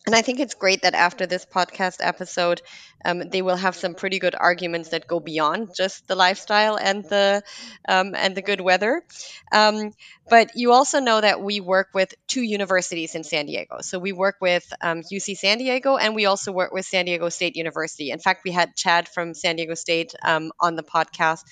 and 0.08 0.16
I 0.16 0.24
think 0.24 0.40
it's 0.40 0.56
great 0.56 0.82
that 0.82 0.96
after 0.96 1.28
this 1.28 1.46
podcast 1.46 1.98
episode, 2.00 2.64
um, 3.06 3.30
they 3.30 3.44
will 3.44 3.56
have 3.56 3.76
some 3.76 3.94
pretty 3.94 4.18
good 4.18 4.34
arguments 4.38 4.90
that 4.90 5.08
go 5.08 5.20
beyond 5.20 5.76
just 5.76 6.08
the 6.08 6.16
lifestyle 6.16 6.76
and 6.76 7.04
the 7.04 7.44
um, 7.88 8.16
and 8.16 8.36
the 8.36 8.42
good 8.42 8.62
weather. 8.62 9.04
Um, 9.52 9.92
but 10.28 10.56
you 10.56 10.72
also 10.72 11.02
know 11.02 11.22
that 11.22 11.44
we 11.44 11.60
work 11.60 11.90
with 11.94 12.16
two 12.28 12.42
universities 12.42 13.14
in 13.14 13.24
San 13.24 13.46
Diego. 13.46 13.78
So 13.82 14.00
we 14.00 14.12
work 14.12 14.38
with 14.42 14.74
UC 14.82 15.30
um, 15.30 15.36
San 15.36 15.60
Diego, 15.60 15.98
and 15.98 16.16
we 16.16 16.26
also 16.26 16.52
work 16.52 16.72
with 16.72 16.86
San 16.86 17.06
Diego 17.06 17.30
State 17.30 17.56
University. 17.56 18.10
In 18.10 18.18
fact, 18.18 18.42
we 18.44 18.52
had 18.52 18.76
Chad 18.76 19.08
from 19.08 19.36
San 19.36 19.56
Diego 19.56 19.76
State 19.76 20.16
um, 20.24 20.52
on 20.60 20.76
the 20.76 20.84
podcast. 20.84 21.44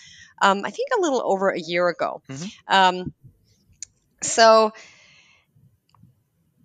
Um, 0.42 0.64
I 0.66 0.72
think 0.72 0.90
a 0.98 1.02
little 1.02 1.22
over 1.24 1.50
a 1.50 1.60
year 1.60 1.88
ago. 1.88 2.24
Mm-hmm. 2.28 3.10
so 4.24 4.72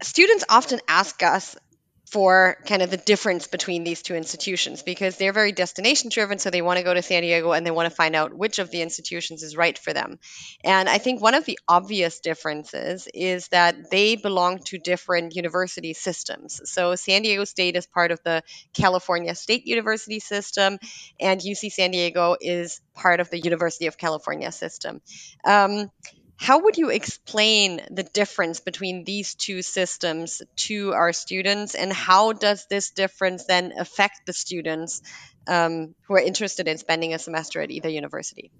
students 0.02 0.44
often 0.48 0.80
ask 0.88 1.22
us 1.22 1.56
for 2.06 2.56
kind 2.66 2.82
of 2.82 2.90
the 2.90 2.96
difference 2.96 3.46
between 3.46 3.82
these 3.82 4.02
two 4.02 4.14
institutions 4.14 4.82
because 4.82 5.16
they're 5.16 5.32
very 5.32 5.52
destination 5.52 6.10
driven. 6.10 6.38
So 6.38 6.50
they 6.50 6.62
want 6.62 6.78
to 6.78 6.84
go 6.84 6.92
to 6.92 7.02
San 7.02 7.22
Diego 7.22 7.52
and 7.52 7.66
they 7.66 7.70
want 7.70 7.88
to 7.88 7.94
find 7.94 8.14
out 8.14 8.34
which 8.34 8.58
of 8.58 8.70
the 8.70 8.82
institutions 8.82 9.42
is 9.42 9.56
right 9.56 9.76
for 9.76 9.92
them. 9.92 10.18
And 10.62 10.88
I 10.88 10.98
think 10.98 11.22
one 11.22 11.34
of 11.34 11.44
the 11.44 11.58
obvious 11.66 12.20
differences 12.20 13.08
is 13.12 13.48
that 13.48 13.90
they 13.90 14.16
belong 14.16 14.58
to 14.66 14.78
different 14.78 15.34
university 15.34 15.94
systems. 15.94 16.60
So 16.64 16.94
San 16.94 17.22
Diego 17.22 17.44
State 17.44 17.76
is 17.76 17.86
part 17.86 18.12
of 18.12 18.20
the 18.22 18.42
California 18.74 19.34
State 19.34 19.66
University 19.66 20.20
system, 20.20 20.78
and 21.18 21.40
UC 21.40 21.72
San 21.72 21.90
Diego 21.90 22.36
is 22.40 22.80
part 22.94 23.20
of 23.20 23.30
the 23.30 23.40
University 23.40 23.86
of 23.86 23.96
California 23.96 24.52
system. 24.52 25.00
Um, 25.44 25.90
how 26.36 26.62
would 26.64 26.76
you 26.76 26.90
explain 26.90 27.80
the 27.90 28.02
difference 28.02 28.60
between 28.60 29.04
these 29.04 29.34
two 29.34 29.62
systems 29.62 30.42
to 30.56 30.92
our 30.92 31.12
students, 31.12 31.74
and 31.74 31.92
how 31.92 32.32
does 32.32 32.66
this 32.68 32.90
difference 32.90 33.44
then 33.44 33.72
affect 33.78 34.26
the 34.26 34.32
students 34.32 35.02
um, 35.46 35.94
who 36.06 36.14
are 36.14 36.20
interested 36.20 36.66
in 36.68 36.78
spending 36.78 37.14
a 37.14 37.18
semester 37.18 37.60
at 37.60 37.70
either 37.70 37.88
university? 37.88 38.50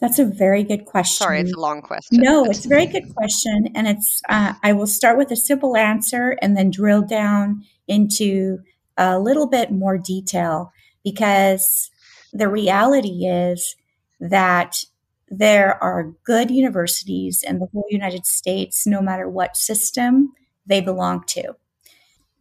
That's 0.00 0.18
a 0.18 0.24
very 0.24 0.62
good 0.62 0.84
question. 0.84 1.24
Sorry, 1.24 1.40
it's 1.40 1.52
a 1.52 1.60
long 1.60 1.82
question. 1.82 2.18
No, 2.20 2.44
it's 2.44 2.64
a 2.64 2.68
very 2.68 2.86
good 2.86 3.14
question, 3.14 3.72
and 3.74 3.88
it's. 3.88 4.22
Uh, 4.28 4.54
I 4.62 4.72
will 4.72 4.86
start 4.86 5.18
with 5.18 5.30
a 5.32 5.36
simple 5.36 5.76
answer 5.76 6.36
and 6.40 6.56
then 6.56 6.70
drill 6.70 7.02
down 7.02 7.64
into 7.88 8.58
a 8.96 9.18
little 9.18 9.48
bit 9.48 9.72
more 9.72 9.98
detail 9.98 10.72
because 11.02 11.90
the 12.32 12.48
reality 12.48 13.26
is 13.26 13.74
that 14.20 14.84
there 15.30 15.82
are 15.82 16.12
good 16.24 16.50
universities 16.50 17.42
in 17.46 17.58
the 17.58 17.66
whole 17.72 17.86
United 17.90 18.26
States, 18.26 18.86
no 18.86 19.00
matter 19.00 19.28
what 19.28 19.56
system 19.56 20.32
they 20.66 20.80
belong 20.80 21.24
to. 21.28 21.54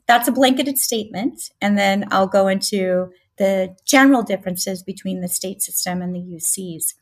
That's 0.07 0.27
a 0.27 0.31
blanketed 0.31 0.77
statement. 0.77 1.51
And 1.61 1.77
then 1.77 2.05
I'll 2.11 2.27
go 2.27 2.47
into 2.47 3.11
the 3.37 3.75
general 3.85 4.23
differences 4.23 4.83
between 4.83 5.21
the 5.21 5.27
state 5.27 5.61
system 5.61 6.01
and 6.01 6.15
the 6.15 6.19
UCs. 6.19 6.93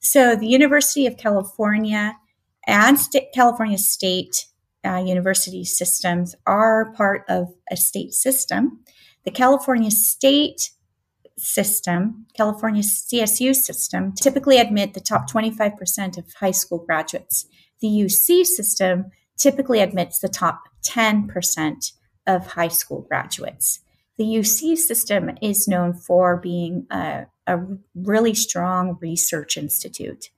So, 0.00 0.36
the 0.36 0.46
University 0.46 1.06
of 1.06 1.16
California 1.16 2.16
and 2.66 2.98
St- 2.98 3.32
California 3.34 3.78
State 3.78 4.46
uh, 4.84 4.98
university 4.98 5.64
systems 5.64 6.34
are 6.46 6.92
part 6.92 7.24
of 7.28 7.52
a 7.70 7.76
state 7.76 8.12
system. 8.12 8.80
The 9.24 9.30
California 9.30 9.90
State 9.90 10.70
system, 11.38 12.26
California 12.34 12.82
CSU 12.82 13.54
system, 13.54 14.12
typically 14.12 14.58
admit 14.58 14.94
the 14.94 15.00
top 15.00 15.30
25% 15.30 16.18
of 16.18 16.32
high 16.34 16.50
school 16.50 16.78
graduates. 16.78 17.46
The 17.80 17.88
UC 17.88 18.46
system 18.46 19.06
typically 19.36 19.80
admits 19.80 20.18
the 20.18 20.28
top 20.28 20.62
10% 20.82 21.92
of 22.26 22.46
high 22.46 22.68
school 22.68 23.02
graduates. 23.02 23.80
The 24.18 24.24
UC 24.24 24.78
system 24.78 25.30
is 25.42 25.68
known 25.68 25.92
for 25.92 26.38
being 26.38 26.86
a, 26.90 27.26
a 27.46 27.58
really 27.94 28.34
strong 28.34 28.96
research 29.00 29.58
institute. 29.58 30.30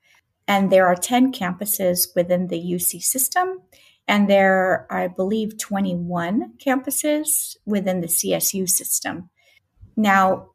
And 0.49 0.73
there 0.73 0.87
are 0.87 0.97
10 0.97 1.33
campuses 1.33 2.09
within 2.17 2.49
the 2.49 2.59
UC 2.59 3.03
system. 3.03 3.63
And 4.09 4.29
there 4.29 4.87
are, 4.91 5.03
I 5.03 5.09
believe, 5.09 5.59
21 5.59 6.55
campuses 6.59 7.57
within 7.67 8.01
the 8.01 8.07
CSU 8.09 8.69
system. 8.69 9.31
Now, 9.97 10.51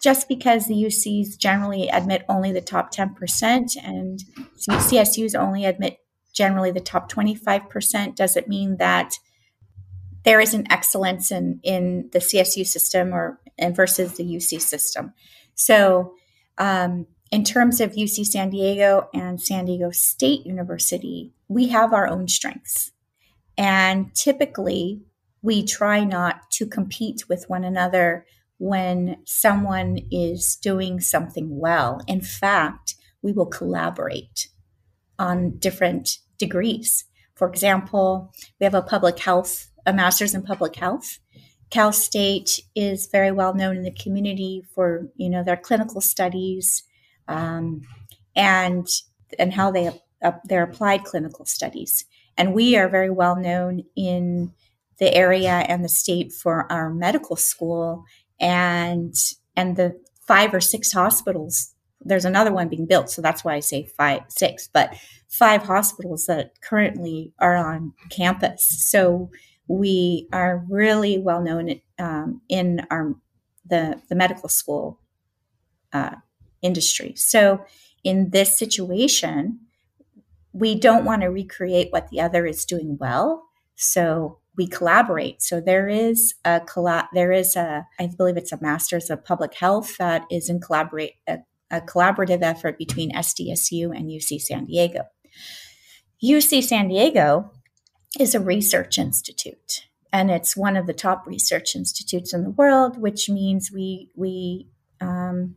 just 0.00 0.28
because 0.28 0.66
the 0.66 0.74
UCs 0.74 1.36
generally 1.36 1.88
admit 1.88 2.24
only 2.28 2.52
the 2.52 2.60
top 2.60 2.94
10% 2.94 3.76
and 3.82 4.20
CSUs 4.56 5.34
only 5.34 5.64
admit 5.64 5.98
generally 6.32 6.70
the 6.70 6.80
top 6.80 7.10
25%, 7.10 8.14
does 8.14 8.36
it 8.36 8.48
mean 8.48 8.76
that 8.76 9.14
there 10.24 10.40
is 10.40 10.54
an 10.54 10.70
excellence 10.70 11.32
in, 11.32 11.58
in 11.62 12.08
the 12.12 12.18
CSU 12.20 12.66
system 12.66 13.12
or 13.12 13.40
and 13.58 13.74
versus 13.74 14.16
the 14.16 14.24
UC 14.24 14.60
system? 14.60 15.12
So, 15.54 16.14
um, 16.58 17.06
in 17.30 17.44
terms 17.44 17.80
of 17.80 17.92
UC 17.92 18.24
San 18.24 18.50
Diego 18.50 19.08
and 19.12 19.40
San 19.40 19.66
Diego 19.66 19.90
State 19.90 20.46
University, 20.46 21.32
we 21.46 21.68
have 21.68 21.92
our 21.92 22.08
own 22.08 22.26
strengths. 22.26 22.92
And 23.58 24.14
typically, 24.14 25.02
we 25.42 25.64
try 25.64 26.04
not 26.04 26.50
to 26.52 26.66
compete 26.66 27.28
with 27.28 27.48
one 27.48 27.64
another 27.64 28.24
when 28.58 29.16
someone 29.24 29.98
is 30.10 30.56
doing 30.56 31.00
something 31.00 31.58
well. 31.58 32.00
In 32.06 32.20
fact, 32.20 32.96
we 33.22 33.32
will 33.32 33.46
collaborate 33.46 34.48
on 35.18 35.58
different 35.58 36.18
degrees. 36.38 37.04
For 37.34 37.48
example, 37.48 38.32
we 38.60 38.64
have 38.64 38.74
a 38.74 38.82
public 38.82 39.18
health, 39.18 39.70
a 39.86 39.92
master's 39.92 40.34
in 40.34 40.42
public 40.42 40.76
health. 40.76 41.18
Cal 41.70 41.92
State 41.92 42.60
is 42.74 43.06
very 43.06 43.30
well 43.30 43.54
known 43.54 43.76
in 43.76 43.82
the 43.82 43.92
community 43.92 44.64
for 44.74 45.08
you 45.16 45.28
know 45.28 45.44
their 45.44 45.56
clinical 45.56 46.00
studies 46.00 46.82
um, 47.28 47.82
and 48.34 48.86
and 49.38 49.52
how 49.52 49.70
they 49.70 49.90
uh, 50.22 50.32
their 50.44 50.62
applied 50.62 51.04
clinical 51.04 51.44
studies. 51.44 52.06
And 52.36 52.54
we 52.54 52.76
are 52.76 52.88
very 52.88 53.10
well 53.10 53.36
known 53.36 53.82
in 53.96 54.52
the 54.98 55.14
area 55.14 55.50
and 55.50 55.84
the 55.84 55.88
state 55.88 56.32
for 56.32 56.70
our 56.72 56.90
medical 56.90 57.36
school 57.36 58.04
and 58.40 59.14
and 59.56 59.76
the 59.76 59.98
five 60.26 60.54
or 60.54 60.60
six 60.60 60.92
hospitals 60.92 61.74
there's 62.00 62.24
another 62.24 62.52
one 62.52 62.68
being 62.68 62.86
built 62.86 63.10
so 63.10 63.20
that's 63.20 63.44
why 63.44 63.54
i 63.54 63.60
say 63.60 63.84
five 63.96 64.22
six 64.28 64.68
but 64.72 64.94
five 65.28 65.62
hospitals 65.62 66.26
that 66.26 66.60
currently 66.60 67.32
are 67.38 67.56
on 67.56 67.92
campus. 68.10 68.66
So 68.90 69.30
we 69.68 70.26
are 70.32 70.64
really 70.68 71.18
well 71.18 71.42
known 71.42 71.80
um, 71.98 72.40
in 72.48 72.86
our 72.90 73.14
the 73.66 74.00
the 74.08 74.14
medical 74.14 74.48
school 74.48 74.98
uh, 75.92 76.16
industry. 76.62 77.14
So 77.16 77.64
in 78.02 78.30
this 78.30 78.58
situation 78.58 79.60
we 80.54 80.74
don't 80.74 81.04
want 81.04 81.22
to 81.22 81.28
recreate 81.28 81.92
what 81.92 82.08
the 82.08 82.20
other 82.20 82.46
is 82.46 82.64
doing 82.64 82.96
well. 82.98 83.44
So 83.76 84.38
we 84.58 84.66
collaborate. 84.66 85.40
So 85.40 85.60
there 85.60 85.88
is 85.88 86.34
a 86.44 86.60
colla- 86.60 87.08
there 87.14 87.32
is 87.32 87.56
a 87.56 87.86
I 87.98 88.08
believe 88.08 88.36
it's 88.36 88.52
a 88.52 88.60
master's 88.60 89.08
of 89.08 89.24
public 89.24 89.54
health 89.54 89.96
that 89.96 90.24
is 90.30 90.50
in 90.50 90.60
collaborate 90.60 91.14
a, 91.26 91.38
a 91.70 91.80
collaborative 91.80 92.42
effort 92.42 92.76
between 92.76 93.12
SDSU 93.12 93.96
and 93.96 94.10
UC 94.10 94.40
San 94.40 94.66
Diego. 94.66 95.04
UC 96.22 96.62
San 96.64 96.88
Diego 96.88 97.52
is 98.18 98.34
a 98.34 98.40
research 98.40 98.98
institute 98.98 99.86
and 100.12 100.30
it's 100.30 100.56
one 100.56 100.76
of 100.76 100.86
the 100.86 100.92
top 100.92 101.26
research 101.26 101.76
institutes 101.76 102.32
in 102.32 102.42
the 102.42 102.50
world, 102.50 103.00
which 103.00 103.28
means 103.28 103.70
we 103.72 104.10
we 104.16 104.68
um, 105.00 105.54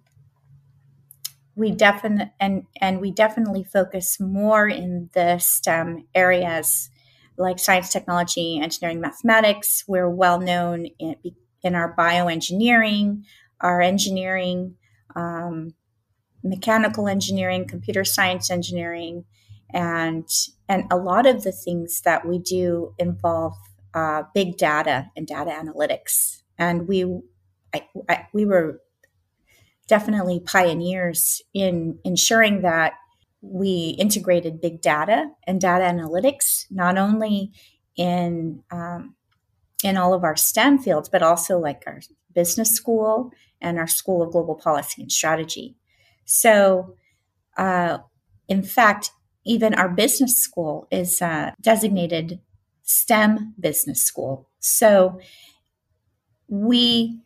we 1.55 1.71
definitely 1.71 2.31
and 2.39 2.65
and 2.79 3.01
we 3.01 3.11
definitely 3.11 3.63
focus 3.63 4.19
more 4.19 4.67
in 4.67 5.09
the 5.13 5.39
STEM 5.39 6.05
areas 6.13 6.89
like 7.37 7.59
science, 7.59 7.91
technology, 7.91 8.59
engineering, 8.59 9.01
mathematics. 9.01 9.83
We're 9.87 10.09
well 10.09 10.39
known 10.39 10.87
in, 10.99 11.15
in 11.63 11.75
our 11.75 11.95
bioengineering, 11.95 13.23
our 13.59 13.81
engineering, 13.81 14.75
um, 15.15 15.73
mechanical 16.43 17.07
engineering, 17.07 17.67
computer 17.67 18.03
science 18.03 18.49
engineering, 18.49 19.25
and 19.73 20.27
and 20.67 20.83
a 20.91 20.97
lot 20.97 21.25
of 21.25 21.43
the 21.43 21.51
things 21.51 22.01
that 22.01 22.27
we 22.27 22.39
do 22.39 22.93
involve 22.97 23.53
uh, 23.93 24.23
big 24.33 24.57
data 24.57 25.09
and 25.15 25.27
data 25.27 25.51
analytics. 25.51 26.41
And 26.57 26.87
we 26.87 27.05
I, 27.73 27.87
I, 28.09 28.27
we 28.33 28.45
were 28.45 28.81
definitely 29.87 30.39
pioneers 30.39 31.41
in 31.53 31.99
ensuring 32.03 32.61
that 32.61 32.93
we 33.41 33.95
integrated 33.97 34.61
big 34.61 34.81
data 34.81 35.29
and 35.45 35.59
data 35.59 35.83
analytics, 35.83 36.65
not 36.69 36.97
only 36.97 37.51
in 37.95 38.63
um, 38.71 39.15
in 39.83 39.97
all 39.97 40.13
of 40.13 40.23
our 40.23 40.35
STEM 40.35 40.77
fields, 40.77 41.09
but 41.09 41.23
also 41.23 41.57
like 41.57 41.83
our 41.87 42.01
business 42.33 42.71
school 42.71 43.31
and 43.59 43.77
our 43.77 43.87
School 43.87 44.21
of 44.21 44.31
Global 44.31 44.55
Policy 44.55 45.01
and 45.01 45.11
Strategy. 45.11 45.75
So, 46.25 46.95
uh, 47.57 47.99
in 48.47 48.63
fact, 48.63 49.11
even 49.43 49.73
our 49.73 49.89
business 49.89 50.37
school 50.37 50.87
is 50.91 51.21
uh, 51.21 51.51
designated 51.61 52.39
STEM 52.83 53.55
business 53.59 54.01
school. 54.03 54.47
So, 54.59 55.19
we 56.47 57.19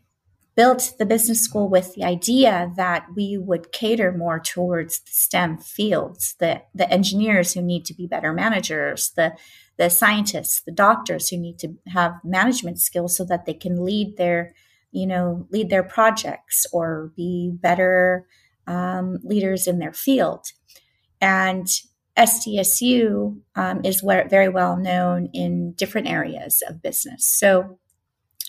built 0.56 0.94
the 0.98 1.06
business 1.06 1.42
school 1.42 1.70
with 1.70 1.94
the 1.96 2.04
idea 2.04 2.72
that 2.78 3.08
we 3.16 3.38
would 3.38 3.72
cater 3.72 4.12
more 4.12 4.40
towards 4.40 5.00
the 5.00 5.12
STEM 5.12 5.58
fields, 5.58 6.36
the, 6.40 6.62
the 6.74 6.90
engineers 6.90 7.54
who 7.54 7.62
need 7.62 7.86
to 7.86 7.94
be 7.94 8.08
better 8.08 8.32
managers, 8.32 9.12
the, 9.18 9.36
the 9.78 9.90
scientists, 9.90 10.62
the 10.62 10.72
doctors 10.72 11.30
who 11.30 11.38
need 11.38 11.60
to 11.60 11.76
have 11.88 12.14
management 12.24 12.80
skills 12.80 13.18
so 13.18 13.26
that 13.26 13.46
they 13.46 13.54
can 13.54 13.84
lead 13.84 14.16
their, 14.18 14.54
you 14.92 15.06
know, 15.06 15.46
lead 15.52 15.70
their 15.70 15.84
projects 15.84 16.66
or 16.72 17.12
be 17.18 17.52
better 17.54 18.26
um, 18.66 19.20
leaders 19.24 19.68
in 19.68 19.80
their 19.80 19.94
field. 19.94 20.46
And 21.20 21.68
SDSU 22.18 23.42
um, 23.56 23.82
is 23.84 24.02
very 24.02 24.48
well 24.48 24.78
known 24.78 25.30
in 25.34 25.74
different 25.74 26.08
areas 26.08 26.64
of 26.68 26.82
business. 26.82 27.26
So 27.26 27.78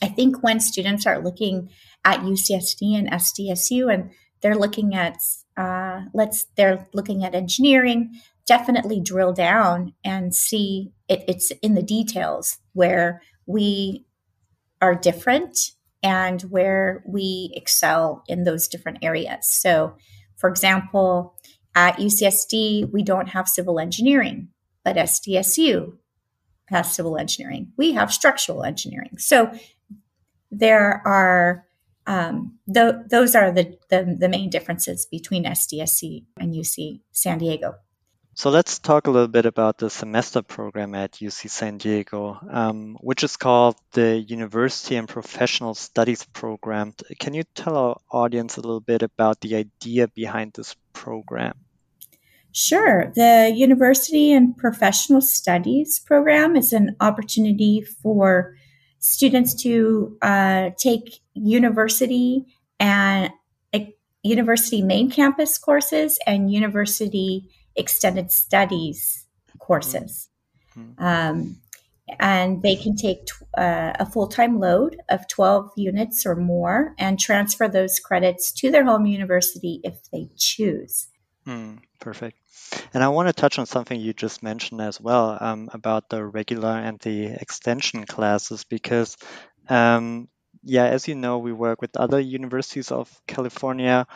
I 0.03 0.09
think 0.09 0.43
when 0.43 0.61
students 0.61 1.07
are 1.07 1.23
looking 1.23 1.71
at 2.05 2.21
UCSD 2.21 2.99
and 2.99 3.11
SDSU 3.11 3.93
and 3.93 4.11
they're 4.43 4.57
looking 4.57 4.95
at 4.95 5.17
uh, 5.57 6.03
let's 6.13 6.47
they're 6.57 6.87
looking 6.93 7.25
at 7.25 7.35
engineering, 7.35 8.13
definitely 8.47 9.01
drill 9.01 9.33
down 9.33 9.95
and 10.05 10.35
see 10.35 10.93
it, 11.09 11.25
it's 11.27 11.51
in 11.63 11.75
the 11.75 11.83
details 11.83 12.59
where 12.75 13.23
we 13.47 14.05
are 14.83 14.95
different 14.95 15.57
and 16.03 16.43
where 16.43 17.03
we 17.07 17.51
excel 17.55 18.23
in 18.29 18.45
those 18.45 18.69
different 18.69 18.99
areas. 19.03 19.49
So, 19.49 19.97
for 20.37 20.51
example, 20.51 21.35
at 21.75 21.97
UCSD, 21.97 22.93
we 22.93 23.03
don't 23.03 23.31
have 23.31 23.49
civil 23.49 23.81
engineering, 23.81 24.49
but 24.85 24.97
SDSU 24.97 25.97
has 26.67 26.95
civil 26.95 27.17
engineering. 27.17 27.73
We 27.77 27.93
have 27.93 28.13
structural 28.13 28.63
engineering. 28.63 29.19
So, 29.19 29.51
there 30.51 31.03
are 31.07 31.67
um, 32.07 32.59
th- 32.73 32.95
those 33.11 33.35
are 33.35 33.51
the, 33.51 33.77
the, 33.91 34.17
the 34.19 34.29
main 34.29 34.49
differences 34.49 35.07
between 35.07 35.45
SDSU 35.45 36.25
and 36.39 36.55
UC 36.55 37.01
San 37.11 37.39
Diego. 37.39 37.75
So 38.35 38.51
let's 38.51 38.79
talk 38.79 39.07
a 39.07 39.11
little 39.11 39.29
bit 39.29 39.47
about 39.47 39.79
the 39.79 39.89
semester 39.89 40.43
program 40.43 40.95
at 40.95 41.13
UC 41.13 41.49
San 41.49 41.79
Diego, 41.79 42.39
um, 42.51 42.99
which 43.01 43.25
is 43.25 43.39
called 43.39 43.77
the 43.93 44.19
University 44.19 44.97
and 44.97 45.09
Professional 45.09 45.75
Studies 45.75 46.25
Program. 46.27 46.93
Can 47.19 47.33
you 47.33 47.45
tell 47.55 47.77
our 47.77 47.97
audience 48.13 48.59
a 48.59 48.61
little 48.61 48.81
bit 48.83 49.03
about 49.03 49.41
the 49.41 49.57
idea 49.57 50.07
behind 50.09 50.53
this 50.53 50.77
program? 50.93 51.55
Sure. 52.53 53.11
The 53.15 53.53
University 53.57 54.33
and 54.33 54.55
Professional 54.55 55.23
Studies 55.23 55.99
program 55.99 56.57
is 56.57 56.75
an 56.75 56.95
opportunity 57.01 57.81
for 58.03 58.55
students 59.07 59.55
to 59.63 60.17
uh, 60.23 60.71
take 60.77 61.21
university 61.35 62.45
and 62.81 63.31
uh, 63.73 63.81
university 64.23 64.83
main 64.83 65.11
campus 65.11 65.59
courses 65.59 66.19
and 66.27 66.53
university 66.53 67.49
extended 67.77 68.33
studies 68.33 69.27
courses. 69.59 70.29
Mm-hmm. 70.77 71.05
Um, 71.05 71.57
and 72.21 72.63
they 72.63 72.77
can 72.77 72.95
take 72.95 73.27
t- 73.27 73.33
uh, 73.59 73.93
a 73.99 74.07
full 74.07 74.29
time 74.29 74.61
load 74.61 74.97
of 75.09 75.29
12 75.29 75.71
units 75.77 76.25
or 76.25 76.37
more 76.37 76.95
and 76.99 77.19
transfer 77.19 77.69
those 77.69 77.99
credits 77.99 78.53
to 78.53 78.71
their 78.71 78.85
home 78.85 79.07
university 79.07 79.81
if 79.83 79.95
they 80.13 80.29
choose. 80.37 81.09
Mm, 81.47 81.79
perfect. 82.01 82.37
And 82.93 83.03
I 83.05 83.09
want 83.09 83.29
to 83.29 83.33
touch 83.33 83.59
on 83.59 83.67
something 83.67 83.99
you 84.01 84.13
just 84.13 84.43
mentioned 84.43 84.81
as 84.81 85.01
well 85.01 85.39
um, 85.41 85.71
about 85.73 86.09
the 86.09 86.25
regular 86.25 86.71
and 86.71 86.99
the 87.01 87.27
extension 87.27 88.05
classes, 88.05 88.65
because, 88.65 89.17
um, 89.69 90.29
yeah, 90.65 90.87
as 90.87 91.07
you 91.07 91.15
know, 91.15 91.39
we 91.39 91.53
work 91.53 91.81
with 91.81 91.97
other 91.97 92.19
universities 92.21 92.91
of 92.91 93.11
California 93.29 94.07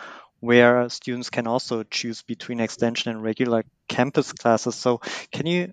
where 0.40 0.88
students 0.88 1.30
can 1.30 1.46
also 1.46 1.84
choose 1.84 2.22
between 2.22 2.60
extension 2.60 3.12
and 3.12 3.22
regular 3.22 3.64
campus 3.88 4.32
classes. 4.32 4.74
So, 4.74 5.00
can 5.32 5.46
you 5.46 5.72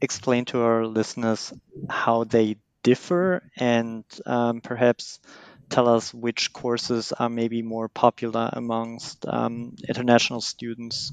explain 0.00 0.44
to 0.46 0.60
our 0.62 0.86
listeners 0.86 1.52
how 1.88 2.24
they 2.24 2.56
differ 2.82 3.42
and 3.56 4.04
um, 4.26 4.60
perhaps 4.60 5.20
tell 5.68 5.88
us 5.88 6.14
which 6.14 6.52
courses 6.52 7.12
are 7.12 7.28
maybe 7.28 7.62
more 7.62 7.88
popular 7.88 8.50
amongst 8.52 9.26
um, 9.26 9.74
international 9.88 10.40
students? 10.40 11.12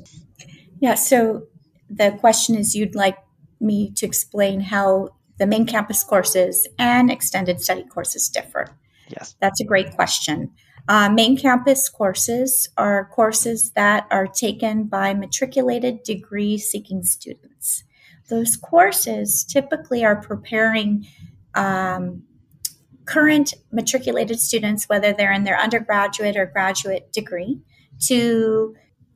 Yeah, 0.79 0.95
so 0.95 1.47
the 1.89 2.11
question 2.19 2.55
is 2.55 2.75
you'd 2.75 2.95
like 2.95 3.17
me 3.59 3.91
to 3.91 4.05
explain 4.05 4.61
how 4.61 5.09
the 5.39 5.47
main 5.47 5.65
campus 5.65 6.03
courses 6.03 6.67
and 6.77 7.09
extended 7.09 7.61
study 7.61 7.83
courses 7.83 8.29
differ. 8.29 8.67
Yes. 9.07 9.35
That's 9.39 9.59
a 9.61 9.65
great 9.65 9.91
question. 9.91 10.51
Uh, 10.87 11.09
main 11.09 11.37
campus 11.37 11.87
courses 11.89 12.67
are 12.77 13.09
courses 13.13 13.71
that 13.71 14.05
are 14.11 14.27
taken 14.27 14.83
by 14.83 15.13
matriculated 15.13 16.03
degree 16.03 16.57
seeking 16.57 17.03
students. 17.03 17.83
Those 18.29 18.57
courses 18.57 19.43
typically 19.43 20.03
are 20.03 20.21
preparing 20.21 21.05
um, 21.55 22.23
current 23.05 23.53
matriculated 23.71 24.39
students, 24.39 24.87
whether 24.89 25.13
they're 25.13 25.31
in 25.31 25.43
their 25.43 25.59
undergraduate 25.59 26.37
or 26.37 26.45
graduate 26.45 27.11
degree, 27.11 27.61
to 28.07 28.75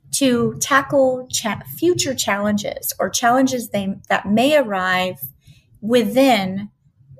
to 0.09 0.57
tackle 0.59 1.27
cha- 1.29 1.61
future 1.77 2.15
challenges 2.15 2.93
or 2.99 3.09
challenges 3.09 3.69
they, 3.69 3.93
that 4.09 4.25
may 4.25 4.55
arrive 4.57 5.19
within 5.81 6.69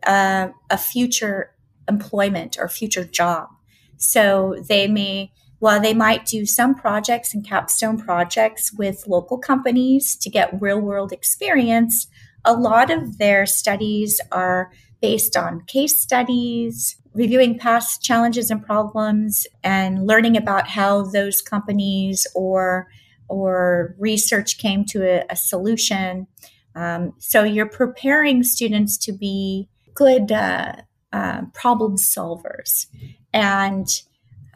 uh, 0.05 0.47
a 0.69 0.77
future 0.77 1.53
employment 1.89 2.57
or 2.59 2.67
future 2.69 3.03
job. 3.03 3.49
So 3.97 4.55
they 4.67 4.87
may, 4.87 5.31
while 5.59 5.81
they 5.81 5.93
might 5.93 6.25
do 6.25 6.45
some 6.45 6.75
projects 6.75 7.33
and 7.33 7.45
capstone 7.45 7.97
projects 7.97 8.71
with 8.71 9.07
local 9.07 9.37
companies 9.37 10.15
to 10.17 10.29
get 10.29 10.61
real 10.61 10.79
world 10.79 11.11
experience, 11.11 12.07
a 12.45 12.53
lot 12.53 12.89
of 12.89 13.17
their 13.17 13.45
studies 13.45 14.21
are 14.31 14.71
based 15.01 15.37
on 15.37 15.63
case 15.67 15.99
studies, 15.99 16.97
reviewing 17.13 17.57
past 17.57 18.01
challenges 18.01 18.49
and 18.49 18.63
problems, 18.63 19.47
and 19.63 20.05
learning 20.05 20.37
about 20.37 20.67
how 20.67 21.03
those 21.03 21.41
companies 21.41 22.27
or 22.35 22.87
or 23.29 23.95
research 23.99 24.57
came 24.57 24.85
to 24.85 25.03
a, 25.03 25.25
a 25.29 25.35
solution. 25.35 26.27
Um, 26.75 27.13
so 27.17 27.43
you're 27.43 27.65
preparing 27.69 28.43
students 28.43 28.97
to 28.99 29.11
be 29.11 29.67
good 29.93 30.31
uh, 30.31 30.73
uh, 31.11 31.41
problem 31.53 31.97
solvers, 31.97 32.85
and 33.33 33.87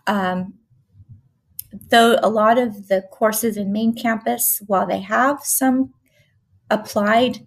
um, 0.08 0.54
though 1.90 2.18
a 2.22 2.30
lot 2.30 2.58
of 2.58 2.88
the 2.88 3.02
courses 3.12 3.58
in 3.58 3.72
main 3.72 3.94
campus, 3.94 4.62
while 4.68 4.86
they 4.88 5.00
have 5.00 5.40
some 5.44 5.94
applied 6.70 7.46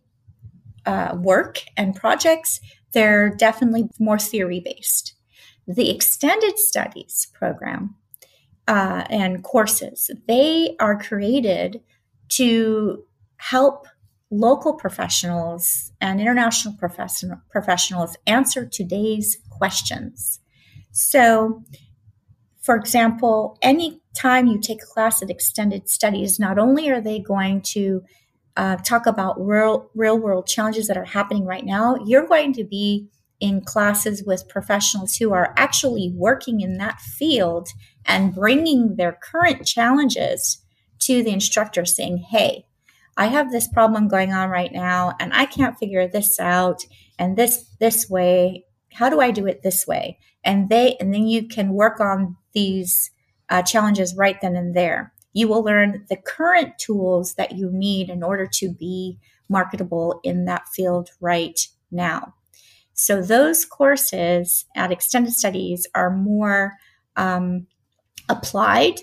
uh, 0.86 1.16
work 1.18 1.60
and 1.76 1.94
projects, 1.94 2.60
they're 2.94 3.30
definitely 3.30 3.88
more 3.98 4.18
theory 4.18 4.60
based. 4.64 5.14
The 5.66 5.90
extended 5.90 6.58
studies 6.58 7.28
program 7.34 7.96
uh, 8.66 9.04
and 9.10 9.42
courses, 9.42 10.10
they 10.26 10.76
are 10.80 10.98
created 10.98 11.80
to 12.30 13.04
help 13.36 13.86
local 14.30 14.74
professionals 14.74 15.92
and 16.00 16.20
international 16.20 16.74
professional, 16.78 17.40
professionals 17.50 18.16
answer 18.26 18.66
today's 18.66 19.38
questions. 19.50 20.40
So, 20.92 21.62
for 22.62 22.76
example, 22.76 23.58
any 23.62 24.00
time 24.16 24.46
you 24.46 24.58
take 24.58 24.82
a 24.82 24.86
class 24.86 25.22
at 25.22 25.30
extended 25.30 25.88
studies, 25.88 26.38
not 26.38 26.58
only 26.58 26.88
are 26.88 27.00
they 27.00 27.18
going 27.18 27.60
to 27.62 28.02
uh, 28.56 28.76
talk 28.76 29.06
about 29.06 29.40
real 29.44 29.90
real 29.94 30.18
world 30.18 30.46
challenges 30.46 30.86
that 30.86 30.96
are 30.96 31.04
happening 31.04 31.44
right 31.44 31.64
now, 31.64 31.96
you're 32.04 32.26
going 32.26 32.52
to 32.52 32.64
be 32.64 33.08
in 33.40 33.60
classes 33.60 34.22
with 34.24 34.48
professionals 34.48 35.16
who 35.16 35.32
are 35.32 35.52
actually 35.56 36.12
working 36.14 36.60
in 36.60 36.78
that 36.78 37.00
field 37.00 37.68
and 38.06 38.34
bringing 38.34 38.96
their 38.96 39.18
current 39.20 39.66
challenges 39.66 40.62
to 41.00 41.22
the 41.22 41.32
instructor, 41.32 41.84
saying, 41.84 42.18
"Hey, 42.18 42.66
I 43.16 43.26
have 43.26 43.50
this 43.50 43.68
problem 43.68 44.08
going 44.08 44.32
on 44.32 44.50
right 44.50 44.72
now, 44.72 45.14
and 45.18 45.32
I 45.34 45.46
can't 45.46 45.78
figure 45.78 46.06
this 46.06 46.38
out, 46.38 46.84
and 47.18 47.36
this 47.36 47.64
this 47.80 48.08
way. 48.08 48.64
How 48.92 49.10
do 49.10 49.20
I 49.20 49.32
do 49.32 49.46
it 49.46 49.62
this 49.62 49.86
way?" 49.86 50.18
And 50.44 50.68
they 50.68 50.96
and 51.00 51.12
then 51.12 51.26
you 51.26 51.48
can 51.48 51.72
work 51.72 51.98
on 52.00 52.36
these 52.52 53.10
uh, 53.50 53.62
challenges 53.62 54.14
right 54.14 54.40
then 54.40 54.56
and 54.56 54.74
there 54.74 55.13
you 55.34 55.48
will 55.48 55.62
learn 55.62 56.06
the 56.08 56.16
current 56.16 56.78
tools 56.78 57.34
that 57.34 57.52
you 57.52 57.70
need 57.70 58.08
in 58.08 58.22
order 58.22 58.46
to 58.46 58.70
be 58.70 59.18
marketable 59.48 60.20
in 60.24 60.46
that 60.46 60.66
field 60.68 61.10
right 61.20 61.60
now. 61.90 62.34
So, 62.94 63.20
those 63.20 63.64
courses 63.64 64.64
at 64.76 64.92
Extended 64.92 65.32
Studies 65.32 65.86
are 65.94 66.10
more 66.10 66.74
um, 67.16 67.66
applied 68.28 69.00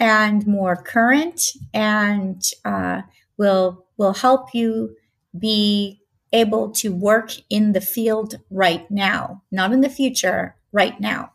and 0.00 0.46
more 0.46 0.76
current 0.76 1.40
and 1.72 2.42
uh, 2.64 3.02
will, 3.36 3.86
will 3.96 4.14
help 4.14 4.52
you 4.52 4.96
be 5.38 6.00
able 6.32 6.70
to 6.70 6.92
work 6.92 7.32
in 7.48 7.72
the 7.72 7.80
field 7.80 8.34
right 8.50 8.90
now, 8.90 9.42
not 9.52 9.72
in 9.72 9.80
the 9.80 9.88
future, 9.88 10.56
right 10.72 11.00
now. 11.00 11.32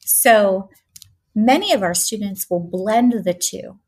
So, 0.00 0.68
many 1.34 1.72
of 1.72 1.82
our 1.82 1.94
students 1.94 2.48
will 2.50 2.60
blend 2.60 3.24
the 3.24 3.34
two 3.34 3.78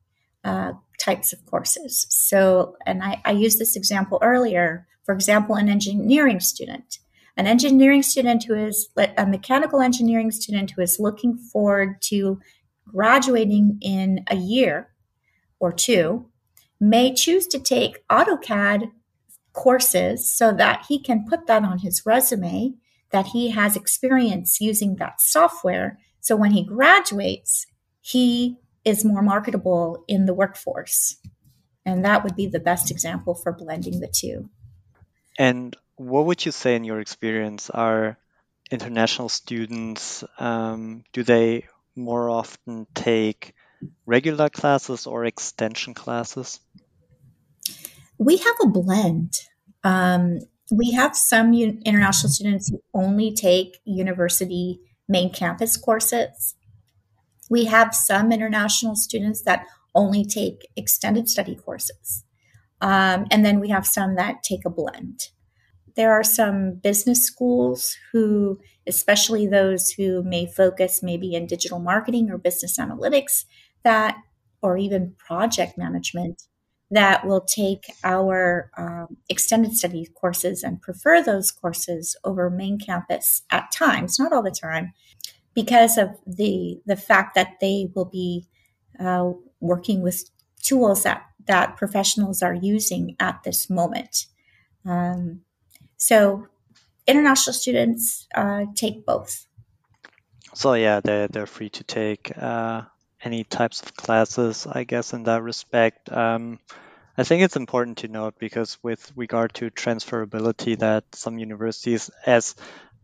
uh, 0.45 0.72
types 0.99 1.32
of 1.32 1.45
courses. 1.47 2.07
So, 2.09 2.76
and 2.86 3.03
I, 3.03 3.20
I 3.24 3.32
used 3.32 3.59
this 3.59 3.76
example 3.76 4.18
earlier. 4.22 4.86
For 5.05 5.14
example, 5.14 5.57
an 5.57 5.68
engineering 5.68 6.41
student, 6.41 6.99
an 7.36 7.47
engineering 7.47 8.03
student 8.03 8.45
who 8.45 8.55
is 8.55 8.88
a 8.97 9.26
mechanical 9.26 9.80
engineering 9.80 10.30
student 10.30 10.72
who 10.72 10.82
is 10.82 11.01
looking 11.01 11.36
forward 11.36 12.01
to 12.03 12.41
graduating 12.86 13.78
in 13.80 14.24
a 14.28 14.36
year 14.36 14.91
or 15.59 15.72
two 15.72 16.26
may 16.80 17.12
choose 17.14 17.47
to 17.49 17.59
take 17.59 18.07
AutoCAD 18.09 18.91
courses 19.53 20.32
so 20.32 20.53
that 20.53 20.84
he 20.88 21.03
can 21.03 21.26
put 21.28 21.47
that 21.47 21.62
on 21.64 21.78
his 21.78 22.07
resume 22.07 22.74
that 23.11 23.26
he 23.28 23.51
has 23.51 23.76
experience 23.76 24.61
using 24.61 24.97
that 24.97 25.20
software. 25.20 25.99
So 26.21 26.37
when 26.37 26.53
he 26.53 26.64
graduates, 26.64 27.66
he 28.01 28.59
is 28.85 29.05
more 29.05 29.23
marketable 29.23 30.05
in 30.09 30.27
the 30.27 30.35
workforce. 30.35 31.16
And 31.85 32.05
that 32.05 32.25
would 32.25 32.37
be 32.37 32.47
the 32.47 32.61
best 32.61 32.91
example 32.91 33.35
for 33.35 33.53
blending 33.53 34.01
the 34.01 34.09
two. 34.09 34.49
And 35.39 35.77
what 35.97 36.27
would 36.27 36.45
you 36.45 36.53
say 36.53 36.77
in 36.77 36.85
your 36.85 37.01
experience 37.01 37.71
are 37.71 38.18
international 38.71 39.29
students, 39.29 40.25
um, 40.39 41.05
do 41.12 41.23
they 41.23 41.66
more 41.97 42.31
often 42.31 42.87
take 42.95 43.55
regular 44.07 44.49
classes 44.49 45.07
or 45.07 45.25
extension 45.25 45.95
classes? 45.95 46.61
We 48.18 48.37
have 48.37 48.57
a 48.62 48.68
blend. 48.68 49.35
Um, 49.83 50.41
we 50.71 50.93
have 50.93 51.16
some 51.16 51.53
international 51.55 52.31
students 52.31 52.68
who 52.68 52.83
only 52.95 53.35
take 53.35 53.79
university 53.85 54.81
main 55.11 55.31
campus 55.31 55.77
courses. 55.77 56.55
We 57.51 57.65
have 57.67 57.95
some 57.95 58.33
international 58.33 58.95
students 58.95 59.43
that 59.43 59.67
only 59.95 60.25
take 60.25 60.69
extended 60.77 61.29
study 61.29 61.57
courses. 61.57 62.25
Um, 62.81 63.27
and 63.31 63.45
then 63.45 63.61
we 63.61 63.69
have 63.69 63.87
some 63.87 64.15
that 64.15 64.43
take 64.43 64.65
a 64.65 64.71
blend. 64.71 65.29
There 65.97 66.13
are 66.13 66.23
some 66.23 66.75
business 66.75 67.25
schools 67.25 67.97
who, 68.13 68.61
especially 68.87 69.47
those 69.47 69.91
who 69.91 70.23
may 70.23 70.47
focus 70.47 71.03
maybe 71.03 71.35
in 71.35 71.47
digital 71.47 71.81
marketing 71.81 72.31
or 72.31 72.39
business 72.39 72.79
analytics, 72.79 73.45
that, 73.83 74.17
or 74.63 74.79
even 74.79 75.15
project 75.19 75.77
management, 75.77 76.45
that 76.91 77.24
will 77.24 77.41
take 77.41 77.93
our 78.03 78.70
um, 78.76 79.16
extended 79.28 79.76
study 79.76 80.07
courses 80.14 80.62
and 80.62 80.82
prefer 80.82 81.22
those 81.22 81.51
courses 81.51 82.16
over 82.24 82.51
main 82.51 82.78
campus 82.78 83.43
at 83.51 83.70
times, 83.70 84.18
not 84.18 84.32
all 84.32 84.43
the 84.43 84.51
time, 84.51 84.93
because 85.55 85.97
of 85.97 86.11
the 86.26 86.80
the 86.86 86.97
fact 86.97 87.34
that 87.34 87.61
they 87.61 87.88
will 87.95 88.07
be 88.07 88.47
uh, 88.99 89.30
working 89.61 90.03
with 90.03 90.28
tools 90.62 91.05
that 91.05 91.22
that 91.47 91.76
professionals 91.76 92.43
are 92.43 92.55
using 92.55 93.16
at 93.20 93.41
this 93.45 93.70
moment. 93.70 94.26
Um, 94.84 95.43
so 95.97 96.47
international 97.07 97.55
students 97.55 98.26
uh, 98.34 98.64
take 98.74 99.07
both. 99.07 99.47
So 100.55 100.74
yeah, 100.74 101.01
they're 101.03 101.28
they're 101.28 101.47
free 101.47 101.70
to 101.70 101.84
take 101.84 102.36
uh, 102.36 102.82
any 103.23 103.45
types 103.45 103.83
of 103.83 103.95
classes, 103.95 104.66
I 104.66 104.85
guess, 104.85 105.12
in 105.12 105.25
that 105.25 105.43
respect. 105.43 106.11
Um, 106.11 106.59
I 107.16 107.25
think 107.25 107.43
it's 107.43 107.57
important 107.57 107.99
to 107.99 108.09
note 108.09 108.35
because 108.39 108.79
with 108.83 109.12
regard 109.14 109.55
to 109.55 109.71
transferability, 109.71 110.79
that 110.79 111.05
some 111.14 111.39
universities, 111.39 112.11
as 112.25 112.55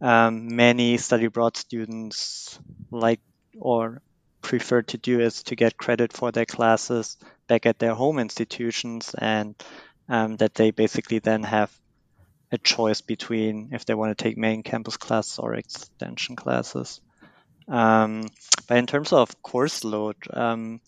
um, 0.00 0.54
many 0.56 0.96
study 0.96 1.26
abroad 1.26 1.56
students 1.56 2.58
like 2.90 3.20
or 3.58 4.00
prefer 4.40 4.82
to 4.82 4.98
do, 4.98 5.20
is 5.20 5.42
to 5.44 5.56
get 5.56 5.76
credit 5.76 6.12
for 6.12 6.32
their 6.32 6.46
classes 6.46 7.16
back 7.46 7.66
at 7.66 7.78
their 7.78 7.94
home 7.94 8.18
institutions, 8.18 9.14
and 9.18 9.54
um, 10.08 10.36
that 10.36 10.54
they 10.54 10.70
basically 10.70 11.18
then 11.18 11.42
have 11.42 11.70
a 12.52 12.58
choice 12.58 13.00
between 13.00 13.70
if 13.72 13.84
they 13.84 13.94
want 13.94 14.16
to 14.16 14.22
take 14.22 14.38
main 14.38 14.62
campus 14.62 14.96
classes 14.96 15.38
or 15.38 15.54
extension 15.54 16.36
classes. 16.36 17.00
Um, 17.68 18.28
but 18.68 18.78
in 18.78 18.86
terms 18.86 19.12
of 19.12 19.42
course 19.42 19.84
load, 19.84 20.16
um, 20.32 20.80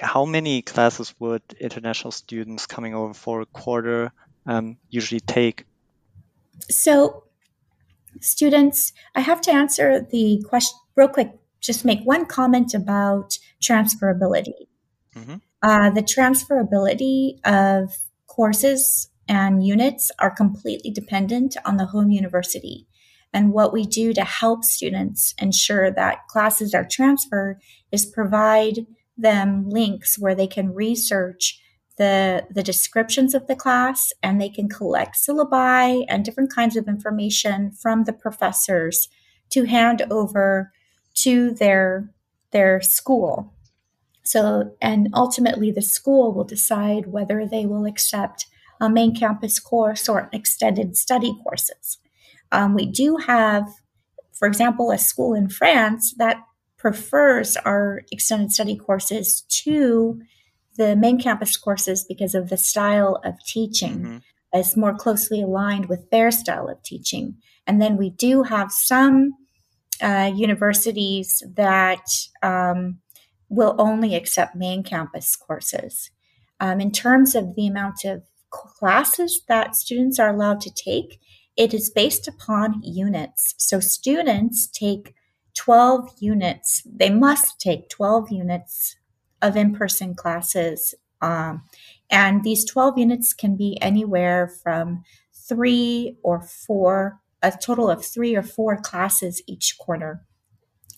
how 0.00 0.24
many 0.24 0.62
classes 0.62 1.14
would 1.18 1.42
international 1.60 2.10
students 2.10 2.66
coming 2.66 2.94
over 2.94 3.14
for 3.14 3.40
a 3.40 3.46
quarter 3.46 4.12
um, 4.46 4.76
usually 4.90 5.20
take? 5.20 5.64
So, 6.70 7.24
students, 8.20 8.92
I 9.14 9.20
have 9.20 9.40
to 9.42 9.52
answer 9.52 10.00
the 10.00 10.42
question 10.48 10.78
real 10.94 11.08
quick. 11.08 11.32
Just 11.60 11.84
make 11.84 12.00
one 12.04 12.26
comment 12.26 12.74
about 12.74 13.38
transferability. 13.60 14.68
Mm-hmm. 15.14 15.36
Uh, 15.62 15.90
the 15.90 16.02
transferability 16.02 17.40
of 17.44 17.96
courses 18.26 19.08
and 19.28 19.66
units 19.66 20.10
are 20.18 20.30
completely 20.30 20.90
dependent 20.90 21.56
on 21.64 21.76
the 21.76 21.86
home 21.86 22.10
university. 22.10 22.86
And 23.36 23.52
what 23.52 23.70
we 23.70 23.84
do 23.84 24.14
to 24.14 24.24
help 24.24 24.64
students 24.64 25.34
ensure 25.38 25.90
that 25.90 26.26
classes 26.26 26.72
are 26.72 26.86
transferred 26.90 27.60
is 27.92 28.06
provide 28.06 28.86
them 29.18 29.68
links 29.68 30.18
where 30.18 30.34
they 30.34 30.46
can 30.46 30.72
research 30.72 31.60
the, 31.98 32.46
the 32.50 32.62
descriptions 32.62 33.34
of 33.34 33.46
the 33.46 33.54
class 33.54 34.10
and 34.22 34.40
they 34.40 34.48
can 34.48 34.70
collect 34.70 35.16
syllabi 35.16 36.06
and 36.08 36.24
different 36.24 36.50
kinds 36.50 36.78
of 36.78 36.88
information 36.88 37.72
from 37.72 38.04
the 38.04 38.14
professors 38.14 39.06
to 39.50 39.64
hand 39.64 40.00
over 40.10 40.72
to 41.16 41.52
their, 41.52 42.10
their 42.52 42.80
school. 42.80 43.52
So, 44.22 44.74
and 44.80 45.10
ultimately 45.12 45.70
the 45.70 45.82
school 45.82 46.32
will 46.32 46.44
decide 46.44 47.08
whether 47.08 47.46
they 47.46 47.66
will 47.66 47.84
accept 47.84 48.46
a 48.80 48.88
main 48.88 49.14
campus 49.14 49.60
course 49.60 50.08
or 50.08 50.30
extended 50.32 50.96
study 50.96 51.36
courses. 51.44 51.98
Um, 52.52 52.74
we 52.74 52.86
do 52.86 53.16
have, 53.16 53.64
for 54.32 54.46
example, 54.46 54.90
a 54.90 54.98
school 54.98 55.34
in 55.34 55.48
France 55.48 56.14
that 56.18 56.38
prefers 56.78 57.56
our 57.58 58.02
extended 58.12 58.52
study 58.52 58.76
courses 58.76 59.42
to 59.48 60.20
the 60.76 60.94
main 60.94 61.18
campus 61.18 61.56
courses 61.56 62.04
because 62.04 62.34
of 62.34 62.48
the 62.48 62.56
style 62.56 63.20
of 63.24 63.34
teaching 63.46 63.98
mm-hmm. 63.98 64.58
is 64.58 64.76
more 64.76 64.94
closely 64.94 65.42
aligned 65.42 65.88
with 65.88 66.10
their 66.10 66.30
style 66.30 66.68
of 66.68 66.82
teaching. 66.82 67.36
And 67.66 67.80
then 67.80 67.96
we 67.96 68.10
do 68.10 68.42
have 68.44 68.70
some 68.70 69.32
uh, 70.02 70.30
universities 70.34 71.42
that 71.54 72.04
um, 72.42 72.98
will 73.48 73.74
only 73.78 74.14
accept 74.14 74.54
main 74.54 74.82
campus 74.82 75.34
courses. 75.34 76.10
Um, 76.60 76.80
in 76.80 76.92
terms 76.92 77.34
of 77.34 77.54
the 77.54 77.66
amount 77.66 78.04
of 78.04 78.22
classes 78.50 79.42
that 79.48 79.76
students 79.76 80.18
are 80.18 80.28
allowed 80.28 80.60
to 80.62 80.70
take, 80.70 81.20
it 81.56 81.72
is 81.72 81.90
based 81.90 82.28
upon 82.28 82.82
units. 82.82 83.54
So 83.56 83.80
students 83.80 84.66
take 84.66 85.14
12 85.54 86.10
units. 86.20 86.82
They 86.84 87.10
must 87.10 87.58
take 87.60 87.88
12 87.88 88.30
units 88.30 88.96
of 89.40 89.56
in 89.56 89.74
person 89.74 90.14
classes. 90.14 90.94
Um, 91.20 91.62
and 92.10 92.44
these 92.44 92.64
12 92.64 92.98
units 92.98 93.32
can 93.32 93.56
be 93.56 93.78
anywhere 93.80 94.48
from 94.48 95.02
three 95.32 96.16
or 96.22 96.42
four, 96.42 97.20
a 97.42 97.52
total 97.52 97.90
of 97.90 98.04
three 98.04 98.36
or 98.36 98.42
four 98.42 98.76
classes 98.76 99.42
each 99.46 99.76
quarter. 99.78 100.22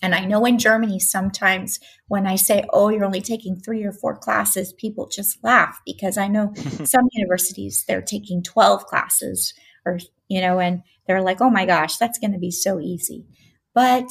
And 0.01 0.15
I 0.15 0.25
know 0.25 0.45
in 0.45 0.57
Germany, 0.57 0.99
sometimes 0.99 1.79
when 2.07 2.25
I 2.25 2.35
say, 2.35 2.65
oh, 2.71 2.89
you're 2.89 3.05
only 3.05 3.21
taking 3.21 3.57
three 3.57 3.83
or 3.83 3.91
four 3.91 4.15
classes, 4.15 4.73
people 4.73 5.09
just 5.09 5.43
laugh 5.43 5.81
because 5.85 6.17
I 6.17 6.27
know 6.27 6.53
some 6.85 7.07
universities, 7.11 7.83
they're 7.87 8.01
taking 8.01 8.41
12 8.43 8.85
classes 8.85 9.53
or, 9.85 9.99
you 10.29 10.39
know, 10.39 10.59
and 10.59 10.83
they're 11.05 11.21
like, 11.21 11.41
oh 11.41 11.49
my 11.49 11.65
gosh, 11.65 11.97
that's 11.97 12.19
going 12.19 12.31
to 12.31 12.39
be 12.39 12.51
so 12.51 12.79
easy. 12.79 13.25
But 13.73 14.09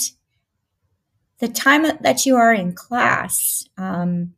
the 1.39 1.49
time 1.49 1.85
that 2.01 2.27
you 2.27 2.37
are 2.37 2.53
in 2.53 2.75
class, 2.75 3.65
um, 3.79 4.35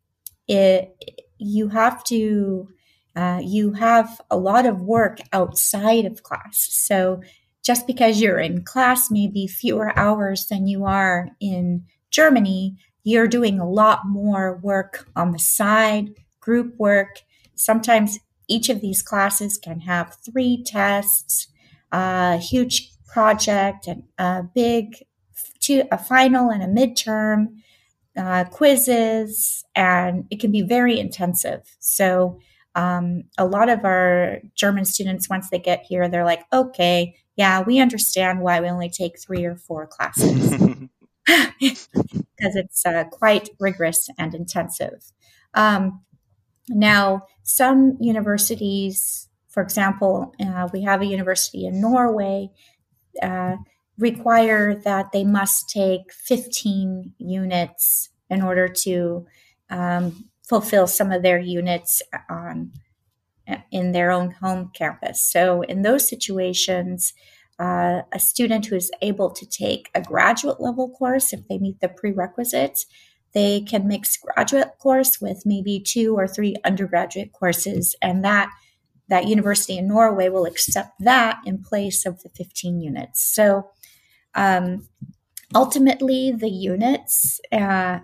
it, 0.46 0.94
you 1.38 1.68
have 1.68 2.04
to, 2.04 2.68
uh, 3.16 3.40
you 3.42 3.72
have 3.72 4.20
a 4.30 4.36
lot 4.36 4.66
of 4.66 4.82
work 4.82 5.18
outside 5.32 6.04
of 6.04 6.22
class. 6.22 6.68
So 6.70 7.22
just 7.62 7.86
because 7.86 8.20
you're 8.20 8.38
in 8.38 8.64
class 8.64 9.10
maybe 9.10 9.46
fewer 9.46 9.98
hours 9.98 10.46
than 10.46 10.66
you 10.66 10.84
are 10.84 11.30
in 11.40 11.84
Germany, 12.10 12.76
you're 13.02 13.28
doing 13.28 13.58
a 13.58 13.68
lot 13.68 14.00
more 14.06 14.58
work 14.62 15.08
on 15.16 15.32
the 15.32 15.38
side, 15.38 16.10
group 16.40 16.74
work. 16.78 17.22
Sometimes 17.54 18.18
each 18.48 18.68
of 18.68 18.80
these 18.80 19.02
classes 19.02 19.58
can 19.58 19.80
have 19.80 20.16
three 20.24 20.62
tests, 20.64 21.48
a 21.92 22.36
huge 22.38 22.90
project, 23.06 23.86
and 23.86 24.04
a 24.18 24.42
big 24.54 24.96
two, 25.60 25.84
a 25.90 25.98
final 25.98 26.50
and 26.50 26.62
a 26.62 26.66
midterm, 26.66 27.56
uh, 28.16 28.44
quizzes, 28.44 29.64
and 29.74 30.24
it 30.30 30.40
can 30.40 30.50
be 30.50 30.62
very 30.62 30.98
intensive. 30.98 31.62
So 31.78 32.38
um, 32.74 33.24
a 33.38 33.46
lot 33.46 33.68
of 33.68 33.84
our 33.84 34.38
German 34.54 34.84
students, 34.84 35.28
once 35.28 35.50
they 35.50 35.58
get 35.58 35.84
here, 35.88 36.08
they're 36.08 36.24
like, 36.24 36.44
okay, 36.52 37.14
yeah, 37.36 37.62
we 37.62 37.80
understand 37.80 38.40
why 38.40 38.60
we 38.60 38.68
only 38.68 38.90
take 38.90 39.18
three 39.18 39.44
or 39.44 39.56
four 39.56 39.86
classes 39.86 40.52
because 41.60 42.56
it's 42.56 42.84
uh, 42.86 43.04
quite 43.04 43.50
rigorous 43.58 44.08
and 44.18 44.34
intensive. 44.34 45.12
Um, 45.54 46.02
now, 46.68 47.22
some 47.42 47.96
universities, 48.00 49.28
for 49.50 49.62
example, 49.62 50.34
uh, 50.40 50.68
we 50.72 50.82
have 50.82 51.02
a 51.02 51.06
university 51.06 51.66
in 51.66 51.80
Norway, 51.80 52.50
uh, 53.22 53.56
require 53.98 54.74
that 54.74 55.12
they 55.12 55.24
must 55.24 55.68
take 55.68 56.12
15 56.12 57.12
units 57.18 58.08
in 58.30 58.42
order 58.42 58.68
to 58.68 59.26
um, 59.68 60.30
fulfill 60.48 60.86
some 60.86 61.12
of 61.12 61.22
their 61.22 61.38
units 61.38 62.02
on 62.28 62.72
in 63.72 63.90
their 63.90 64.12
own 64.12 64.30
home 64.30 64.70
campus. 64.74 65.20
So 65.20 65.62
in 65.62 65.82
those 65.82 66.08
situations, 66.08 67.12
uh, 67.58 68.02
a 68.12 68.18
student 68.18 68.66
who 68.66 68.76
is 68.76 68.90
able 69.02 69.30
to 69.30 69.46
take 69.46 69.90
a 69.94 70.00
graduate 70.00 70.60
level 70.60 70.88
course 70.88 71.32
if 71.32 71.46
they 71.48 71.58
meet 71.58 71.80
the 71.80 71.88
prerequisites. 71.88 72.86
They 73.32 73.60
can 73.60 73.86
mix 73.86 74.16
graduate 74.16 74.70
course 74.78 75.20
with 75.20 75.42
maybe 75.44 75.78
two 75.78 76.16
or 76.16 76.26
three 76.26 76.56
undergraduate 76.64 77.32
courses, 77.32 77.94
and 78.02 78.24
that 78.24 78.50
that 79.10 79.28
university 79.28 79.76
in 79.76 79.88
Norway 79.88 80.28
will 80.28 80.46
accept 80.46 80.92
that 81.00 81.40
in 81.44 81.62
place 81.62 82.06
of 82.06 82.22
the 82.22 82.30
15 82.30 82.80
units. 82.80 83.22
So 83.22 83.70
um, 84.34 84.88
ultimately, 85.54 86.32
the 86.32 86.48
units 86.48 87.40
uh, 87.52 87.98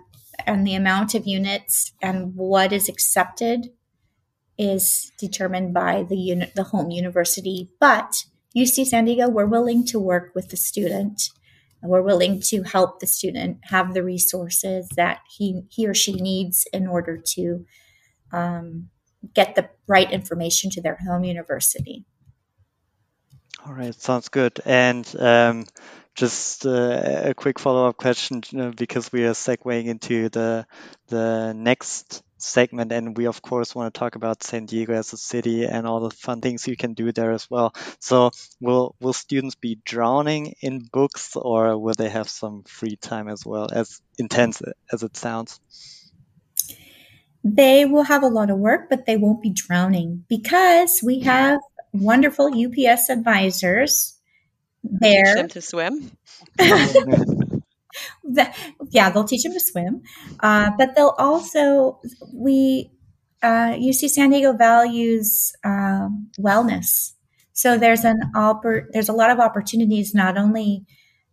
and 0.45 0.67
the 0.67 0.75
amount 0.75 1.15
of 1.15 1.25
units 1.25 1.93
and 2.01 2.35
what 2.35 2.71
is 2.71 2.89
accepted 2.89 3.71
is 4.57 5.11
determined 5.17 5.73
by 5.73 6.03
the 6.03 6.17
unit, 6.17 6.53
the 6.55 6.63
home 6.63 6.91
university. 6.91 7.69
But 7.79 8.25
UC 8.55 8.85
San 8.85 9.05
Diego, 9.05 9.29
we're 9.29 9.45
willing 9.45 9.85
to 9.85 9.99
work 9.99 10.31
with 10.35 10.49
the 10.49 10.57
student. 10.57 11.29
We're 11.81 12.01
willing 12.01 12.41
to 12.47 12.63
help 12.63 12.99
the 12.99 13.07
student 13.07 13.59
have 13.65 13.93
the 13.93 14.03
resources 14.03 14.89
that 14.95 15.19
he 15.29 15.61
he 15.69 15.87
or 15.87 15.93
she 15.93 16.13
needs 16.13 16.67
in 16.73 16.87
order 16.87 17.17
to 17.35 17.65
um, 18.33 18.89
get 19.33 19.55
the 19.55 19.69
right 19.87 20.11
information 20.11 20.69
to 20.71 20.81
their 20.81 20.97
home 21.07 21.23
university. 21.23 22.05
All 23.65 23.73
right, 23.73 23.93
sounds 23.93 24.29
good. 24.29 24.59
And 24.65 25.05
um, 25.19 25.65
just 26.15 26.65
uh, 26.65 27.21
a 27.25 27.33
quick 27.33 27.59
follow-up 27.59 27.97
question 27.97 28.41
because 28.75 29.11
we 29.11 29.25
are 29.25 29.33
segueing 29.33 29.85
into 29.85 30.29
the 30.29 30.65
the 31.07 31.53
next 31.53 32.23
segment, 32.37 32.91
and 32.91 33.17
we 33.17 33.25
of 33.25 33.41
course 33.41 33.75
want 33.75 33.93
to 33.93 33.99
talk 33.99 34.15
about 34.15 34.43
San 34.43 34.65
Diego 34.65 34.93
as 34.93 35.13
a 35.13 35.17
city 35.17 35.65
and 35.65 35.85
all 35.85 35.99
the 35.99 36.11
fun 36.11 36.41
things 36.41 36.67
you 36.67 36.77
can 36.77 36.93
do 36.93 37.11
there 37.11 37.31
as 37.31 37.49
well. 37.49 37.73
So, 37.99 38.31
will 38.59 38.95
will 38.99 39.13
students 39.13 39.55
be 39.55 39.79
drowning 39.83 40.55
in 40.61 40.87
books, 40.91 41.35
or 41.35 41.77
will 41.77 41.95
they 41.97 42.09
have 42.09 42.29
some 42.29 42.63
free 42.63 42.95
time 42.95 43.27
as 43.27 43.45
well? 43.45 43.67
As 43.71 44.01
intense 44.17 44.61
as 44.91 45.03
it 45.03 45.17
sounds. 45.17 45.59
They 47.55 47.85
will 47.85 48.03
have 48.03 48.23
a 48.23 48.27
lot 48.27 48.49
of 48.49 48.57
work, 48.57 48.89
but 48.89 49.05
they 49.05 49.15
won't 49.15 49.41
be 49.41 49.51
drowning 49.51 50.25
because 50.27 51.01
we 51.01 51.19
have 51.21 51.59
wonderful 51.93 52.47
UPS 52.47 53.09
advisors 53.09 54.17
there. 54.83 55.23
Teach 55.23 55.35
them 55.35 55.47
to 55.49 55.61
swim. 55.61 56.11
yeah, 58.89 59.09
they'll 59.09 59.23
teach 59.23 59.43
them 59.43 59.53
to 59.53 59.59
swim, 59.59 60.01
uh, 60.41 60.71
but 60.77 60.95
they'll 60.95 61.15
also 61.17 61.99
we 62.33 62.91
uh, 63.41 63.73
UC 63.73 64.09
San 64.09 64.31
Diego 64.31 64.53
values 64.53 65.53
um, 65.63 66.29
wellness. 66.39 67.13
So 67.53 67.77
there's 67.77 68.03
an 68.03 68.19
oppor- 68.35 68.87
there's 68.91 69.09
a 69.09 69.13
lot 69.13 69.29
of 69.29 69.39
opportunities 69.39 70.13
not 70.13 70.37
only 70.37 70.85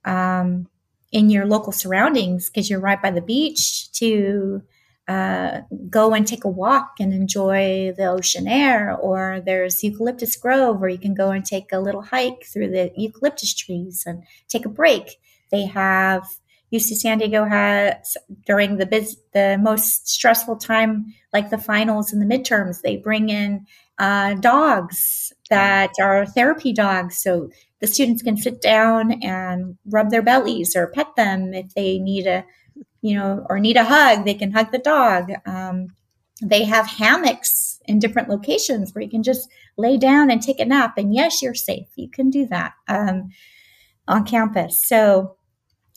um, 0.05 0.69
in 1.13 1.31
your 1.31 1.47
local 1.47 1.73
surroundings 1.73 2.51
because 2.51 2.71
you're 2.71 2.81
right 2.81 3.01
by 3.01 3.11
the 3.11 3.21
beach 3.21 3.91
to 3.93 4.63
uh, 5.07 5.61
go 5.91 6.15
and 6.15 6.27
take 6.27 6.45
a 6.45 6.49
walk 6.49 6.95
and 6.99 7.13
enjoy 7.13 7.93
the 7.97 8.07
ocean 8.07 8.49
air, 8.49 8.97
or 8.97 9.43
there's 9.45 9.83
Eucalyptus 9.83 10.37
Grove 10.37 10.81
where 10.81 10.89
you 10.89 10.99
can 10.99 11.15
go 11.15 11.31
and 11.31 11.45
take 11.45 11.73
a 11.73 11.81
little 11.81 12.03
hike 12.03 12.45
through 12.47 12.71
the 12.71 12.91
eucalyptus 12.97 13.55
trees 13.55 14.05
and 14.07 14.23
take 14.49 14.65
a 14.65 14.71
break. 14.71 15.21
They 15.51 15.67
have 15.67 16.27
UC 16.73 16.97
San 16.97 17.19
Diego 17.19 17.45
has 17.45 18.17
during 18.47 18.79
the 18.79 18.87
biz, 18.87 19.17
the 19.33 19.59
most 19.61 20.09
stressful 20.09 20.57
time, 20.57 21.15
like 21.33 21.51
the 21.51 21.59
finals 21.59 22.13
and 22.13 22.21
the 22.21 22.35
midterms, 22.37 22.81
they 22.81 22.97
bring 22.97 23.29
in 23.29 23.67
uh, 23.99 24.35
dogs 24.35 25.33
that 25.51 25.93
are 26.01 26.27
therapy 26.27 26.73
dogs, 26.73 27.23
so 27.23 27.51
the 27.81 27.87
students 27.87 28.23
can 28.23 28.37
sit 28.37 28.61
down 28.61 29.23
and 29.23 29.77
rub 29.87 30.11
their 30.11 30.23
bellies 30.23 30.75
or 30.75 30.89
pet 30.89 31.15
them 31.17 31.53
if 31.55 31.75
they 31.75 31.99
need 31.99 32.27
a 32.27 32.45
you 33.05 33.15
know, 33.15 33.45
or 33.51 33.61
need 33.61 33.77
a 33.77 33.85
hug, 33.85 34.25
they 34.25 34.33
can 34.33 34.51
hug 34.51 34.73
the 34.73 34.79
dog. 34.79 35.31
Um, 35.45 35.89
they 36.41 36.65
have 36.65 36.87
hammocks 36.87 37.79
in 37.85 37.99
different 37.99 38.31
locations 38.31 38.95
where 38.95 39.03
you 39.03 39.11
can 39.11 39.23
just 39.23 39.47
lay 39.77 39.99
down 39.99 40.31
and 40.31 40.41
take 40.41 40.59
a 40.59 40.65
nap. 40.65 40.97
And 40.97 41.15
yes, 41.15 41.43
you're 41.43 41.55
safe. 41.55 41.87
You 41.97 42.09
can 42.09 42.31
do 42.31 42.47
that 42.47 42.73
um, 42.89 43.29
on 44.09 44.25
campus. 44.25 44.83
So 44.83 45.37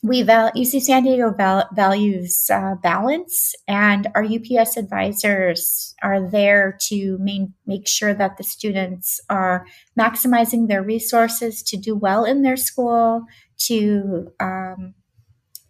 we 0.04 0.22
val- 0.22 0.52
UC 0.52 0.82
San 0.82 1.04
Diego 1.04 1.32
val- 1.32 1.70
values 1.74 2.50
uh, 2.52 2.76
balance, 2.84 3.56
and 3.70 4.08
our 4.14 4.26
UPS 4.26 4.76
advisors 4.76 5.96
are 6.04 6.30
there 6.30 6.78
to 6.90 7.18
main- 7.20 7.54
make 7.66 7.88
sure 7.88 8.14
that 8.14 8.36
the 8.36 8.44
students 8.44 9.22
are 9.30 9.66
maximizing 9.98 10.68
their 10.68 10.84
resources 10.84 11.64
to 11.64 11.78
do 11.78 11.96
well 11.96 12.26
in 12.26 12.42
their 12.42 12.58
school, 12.58 13.24
to 13.60 14.30
um, 14.42 14.94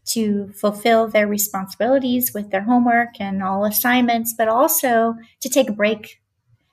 to 0.08 0.52
fulfill 0.54 1.08
their 1.08 1.28
responsibilities 1.28 2.34
with 2.34 2.50
their 2.52 2.64
homework 2.64 3.20
and 3.20 3.44
all 3.44 3.66
assignments, 3.66 4.34
but 4.34 4.48
also 4.48 5.16
to 5.42 5.50
take 5.50 5.70
a 5.70 5.74
break. 5.74 6.22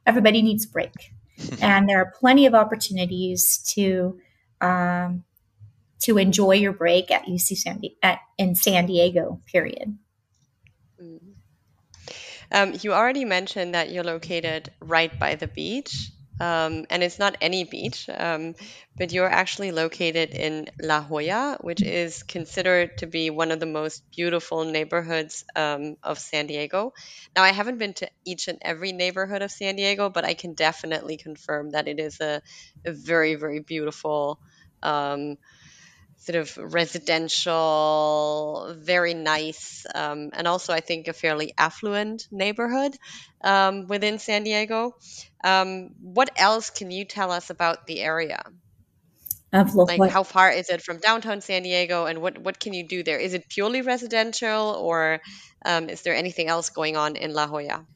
Everybody 0.06 0.42
needs 0.42 0.64
a 0.64 0.68
break. 0.68 0.92
and 1.60 1.88
there 1.88 2.00
are 2.00 2.12
plenty 2.18 2.46
of 2.46 2.54
opportunities 2.54 3.58
to 3.74 4.18
um, 4.60 5.24
to 6.00 6.18
enjoy 6.18 6.52
your 6.52 6.72
break 6.72 7.10
at 7.10 7.24
UC 7.24 7.56
San 7.56 7.80
Di- 7.80 7.96
at, 8.02 8.20
in 8.38 8.54
San 8.54 8.86
Diego. 8.86 9.40
Period. 9.46 9.98
Mm-hmm. 11.02 11.30
Um, 12.52 12.74
you 12.82 12.92
already 12.92 13.24
mentioned 13.24 13.74
that 13.74 13.90
you're 13.90 14.04
located 14.04 14.70
right 14.80 15.18
by 15.18 15.34
the 15.34 15.48
beach. 15.48 16.10
Um, 16.40 16.84
and 16.90 17.02
it's 17.02 17.18
not 17.18 17.36
any 17.40 17.62
beach, 17.64 18.08
um, 18.08 18.54
but 18.98 19.12
you're 19.12 19.30
actually 19.30 19.70
located 19.70 20.30
in 20.30 20.66
La 20.82 21.00
Jolla, 21.00 21.58
which 21.60 21.80
is 21.82 22.24
considered 22.24 22.90
to 22.98 23.06
be 23.06 23.30
one 23.30 23.52
of 23.52 23.60
the 23.60 23.66
most 23.66 24.02
beautiful 24.16 24.64
neighborhoods 24.64 25.44
um, 25.54 25.96
of 26.02 26.18
San 26.18 26.46
Diego. 26.46 26.92
Now, 27.36 27.44
I 27.44 27.52
haven't 27.52 27.78
been 27.78 27.94
to 27.94 28.08
each 28.24 28.48
and 28.48 28.58
every 28.62 28.92
neighborhood 28.92 29.42
of 29.42 29.50
San 29.52 29.76
Diego, 29.76 30.10
but 30.10 30.24
I 30.24 30.34
can 30.34 30.54
definitely 30.54 31.16
confirm 31.18 31.70
that 31.70 31.86
it 31.86 32.00
is 32.00 32.20
a, 32.20 32.42
a 32.84 32.92
very, 32.92 33.36
very 33.36 33.60
beautiful 33.60 34.40
um, 34.82 35.36
sort 36.18 36.36
of 36.36 36.72
residential, 36.72 38.74
very 38.78 39.14
nice, 39.14 39.84
um, 39.94 40.30
and 40.32 40.48
also 40.48 40.72
I 40.72 40.80
think 40.80 41.08
a 41.08 41.12
fairly 41.12 41.52
affluent 41.58 42.26
neighborhood 42.30 42.96
um, 43.42 43.86
within 43.86 44.18
San 44.18 44.44
Diego. 44.44 44.96
Um, 45.42 45.90
what 46.00 46.30
else 46.36 46.70
can 46.70 46.90
you 46.90 47.04
tell 47.04 47.30
us 47.30 47.50
about 47.50 47.86
the 47.86 48.00
area? 48.00 48.42
Of 49.52 49.74
like 49.74 50.10
how 50.10 50.24
far 50.24 50.50
is 50.50 50.68
it 50.68 50.82
from 50.82 50.98
downtown 50.98 51.40
San 51.40 51.62
Diego, 51.62 52.06
and 52.06 52.20
what 52.20 52.38
what 52.38 52.58
can 52.58 52.72
you 52.72 52.88
do 52.88 53.04
there? 53.04 53.18
Is 53.18 53.34
it 53.34 53.48
purely 53.48 53.82
residential, 53.82 54.76
or 54.80 55.20
um, 55.64 55.88
is 55.88 56.02
there 56.02 56.16
anything 56.16 56.48
else 56.48 56.70
going 56.70 56.96
on 56.96 57.14
in 57.14 57.32
La 57.32 57.46
Jolla? 57.46 57.86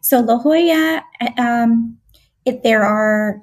So 0.00 0.20
La 0.20 0.38
Jolla, 0.38 1.02
um, 1.38 1.98
it, 2.44 2.62
there 2.62 2.84
are 2.84 3.42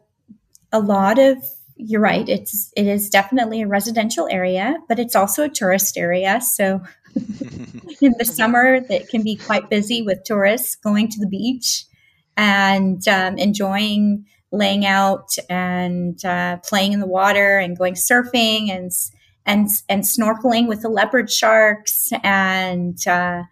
a 0.71 0.79
lot 0.79 1.19
of 1.19 1.37
you're 1.81 2.01
right. 2.01 2.27
It's 2.27 2.73
it 2.75 2.87
is 2.87 3.09
definitely 3.09 3.61
a 3.61 3.67
residential 3.67 4.27
area, 4.29 4.77
but 4.89 4.99
it's 4.99 5.15
also 5.15 5.43
a 5.43 5.49
tourist 5.49 5.97
area. 5.97 6.41
So 6.41 6.81
in 7.15 8.15
the 8.19 8.25
summer, 8.25 8.81
that 8.81 9.07
can 9.07 9.23
be 9.23 9.37
quite 9.37 9.69
busy 9.69 10.01
with 10.01 10.25
tourists 10.25 10.75
going 10.75 11.09
to 11.09 11.19
the 11.19 11.27
beach 11.27 11.85
and 12.35 13.07
um, 13.07 13.37
enjoying 13.37 14.25
laying 14.51 14.85
out 14.85 15.29
and 15.49 16.23
uh, 16.25 16.57
playing 16.57 16.91
in 16.91 16.99
the 16.99 17.07
water 17.07 17.59
and 17.59 17.77
going 17.77 17.93
surfing 17.93 18.69
and 18.69 18.91
and 19.45 19.69
and 19.87 20.03
snorkeling 20.03 20.67
with 20.67 20.81
the 20.81 20.89
leopard 20.89 21.31
sharks 21.31 22.11
and 22.25 23.07
uh, 23.07 23.43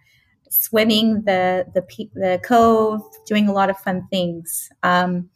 swimming 0.49 1.21
the 1.21 1.65
the 1.73 2.09
the 2.13 2.41
cove, 2.43 3.01
doing 3.25 3.47
a 3.47 3.53
lot 3.53 3.69
of 3.69 3.77
fun 3.77 4.05
things. 4.11 4.69
Um, 4.83 5.29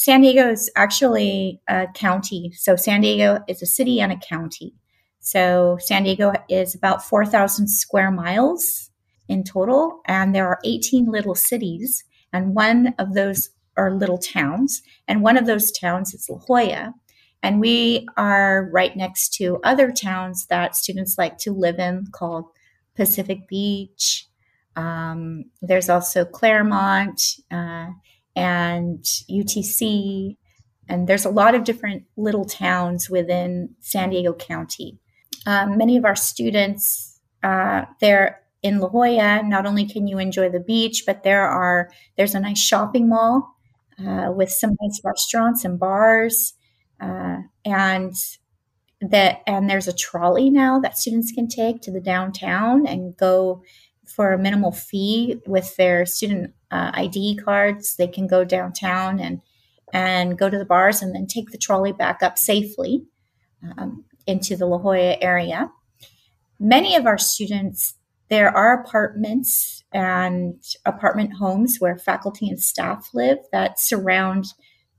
San 0.00 0.22
Diego 0.22 0.50
is 0.50 0.70
actually 0.76 1.60
a 1.68 1.86
county. 1.94 2.50
So 2.56 2.74
San 2.74 3.02
Diego 3.02 3.40
is 3.48 3.60
a 3.60 3.66
city 3.66 4.00
and 4.00 4.10
a 4.10 4.16
county. 4.16 4.72
So 5.18 5.76
San 5.78 6.04
Diego 6.04 6.32
is 6.48 6.74
about 6.74 7.04
4,000 7.04 7.68
square 7.68 8.10
miles 8.10 8.88
in 9.28 9.44
total, 9.44 10.00
and 10.06 10.34
there 10.34 10.48
are 10.48 10.58
18 10.64 11.04
little 11.04 11.34
cities, 11.34 12.02
and 12.32 12.54
one 12.54 12.94
of 12.98 13.12
those 13.12 13.50
are 13.76 13.94
little 13.94 14.16
towns, 14.16 14.80
and 15.06 15.20
one 15.20 15.36
of 15.36 15.44
those 15.44 15.70
towns 15.70 16.14
is 16.14 16.30
La 16.30 16.38
Jolla. 16.38 16.94
And 17.42 17.60
we 17.60 18.08
are 18.16 18.70
right 18.72 18.96
next 18.96 19.34
to 19.34 19.60
other 19.64 19.92
towns 19.92 20.46
that 20.46 20.76
students 20.76 21.18
like 21.18 21.36
to 21.40 21.52
live 21.52 21.78
in 21.78 22.06
called 22.10 22.46
Pacific 22.96 23.46
Beach. 23.46 24.26
Um, 24.76 25.44
there's 25.60 25.90
also 25.90 26.24
Clairemont. 26.24 27.20
Uh, 27.50 27.88
and 28.40 29.04
UTC. 29.30 30.36
And 30.88 31.06
there's 31.06 31.26
a 31.26 31.30
lot 31.30 31.54
of 31.54 31.64
different 31.64 32.04
little 32.16 32.44
towns 32.44 33.10
within 33.10 33.74
San 33.80 34.10
Diego 34.10 34.32
County. 34.32 34.98
Um, 35.46 35.76
many 35.76 35.96
of 35.96 36.04
our 36.04 36.16
students, 36.16 37.20
uh, 37.42 37.84
they're 38.00 38.40
in 38.62 38.78
La 38.80 38.88
Jolla. 38.88 39.42
Not 39.42 39.66
only 39.66 39.86
can 39.86 40.06
you 40.06 40.18
enjoy 40.18 40.48
the 40.50 40.60
beach, 40.60 41.04
but 41.06 41.22
there 41.22 41.46
are 41.46 41.90
there's 42.16 42.34
a 42.34 42.40
nice 42.40 42.58
shopping 42.58 43.08
mall 43.08 43.56
uh, 43.98 44.32
with 44.32 44.50
some 44.50 44.76
nice 44.82 45.00
restaurants 45.04 45.64
and 45.64 45.78
bars. 45.78 46.54
uh, 47.00 47.38
and 47.64 48.14
that 49.00 49.40
and 49.46 49.68
there's 49.70 49.88
a 49.88 49.94
trolley 49.94 50.50
now 50.50 50.78
that 50.78 50.98
students 50.98 51.32
can 51.32 51.48
take 51.48 51.80
to 51.82 51.90
the 51.90 52.00
downtown 52.00 52.86
and 52.86 53.16
go 53.16 53.62
for 54.06 54.32
a 54.32 54.38
minimal 54.38 54.72
fee 54.72 55.40
with 55.46 55.74
their 55.76 56.04
student 56.04 56.52
uh, 56.70 56.90
ID 56.94 57.36
cards. 57.44 57.96
They 57.96 58.06
can 58.06 58.26
go 58.26 58.44
downtown 58.44 59.20
and 59.20 59.40
and 59.92 60.38
go 60.38 60.48
to 60.48 60.58
the 60.58 60.64
bars 60.64 61.02
and 61.02 61.14
then 61.14 61.26
take 61.26 61.50
the 61.50 61.58
trolley 61.58 61.92
back 61.92 62.22
up 62.22 62.38
safely 62.38 63.04
um, 63.76 64.04
into 64.26 64.56
the 64.56 64.66
La 64.66 64.78
Jolla 64.78 65.16
area. 65.20 65.70
Many 66.60 66.94
of 66.94 67.06
our 67.06 67.18
students, 67.18 67.94
there 68.28 68.56
are 68.56 68.80
apartments 68.80 69.82
and 69.92 70.62
apartment 70.86 71.34
homes 71.34 71.78
where 71.80 71.98
faculty 71.98 72.48
and 72.48 72.60
staff 72.60 73.08
live 73.12 73.38
that 73.50 73.80
surround 73.80 74.46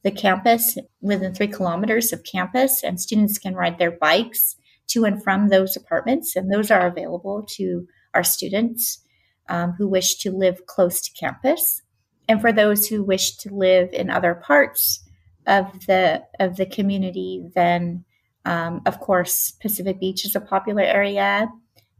the 0.04 0.12
campus 0.12 0.78
within 1.00 1.34
three 1.34 1.48
kilometers 1.48 2.12
of 2.12 2.24
campus, 2.24 2.84
and 2.84 3.00
students 3.00 3.38
can 3.38 3.54
ride 3.56 3.78
their 3.78 3.92
bikes 3.92 4.56
to 4.88 5.06
and 5.06 5.24
from 5.24 5.48
those 5.48 5.76
apartments, 5.76 6.36
and 6.36 6.52
those 6.52 6.72
are 6.72 6.88
available 6.88 7.46
to 7.48 7.88
our 8.14 8.24
students 8.24 9.04
um, 9.52 9.74
who 9.74 9.88
wish 9.88 10.16
to 10.16 10.32
live 10.32 10.66
close 10.66 11.02
to 11.02 11.12
campus. 11.12 11.82
And 12.28 12.40
for 12.40 12.54
those 12.54 12.88
who 12.88 13.04
wish 13.04 13.36
to 13.38 13.54
live 13.54 13.90
in 13.92 14.10
other 14.10 14.34
parts 14.34 15.04
of 15.46 15.86
the 15.86 16.24
of 16.40 16.56
the 16.56 16.66
community, 16.66 17.44
then 17.54 18.06
um, 18.46 18.82
of 18.86 19.00
course 19.00 19.52
Pacific 19.62 20.00
Beach 20.00 20.26
is 20.26 20.36
a 20.36 20.42
popular 20.42 20.84
area. 20.84 21.52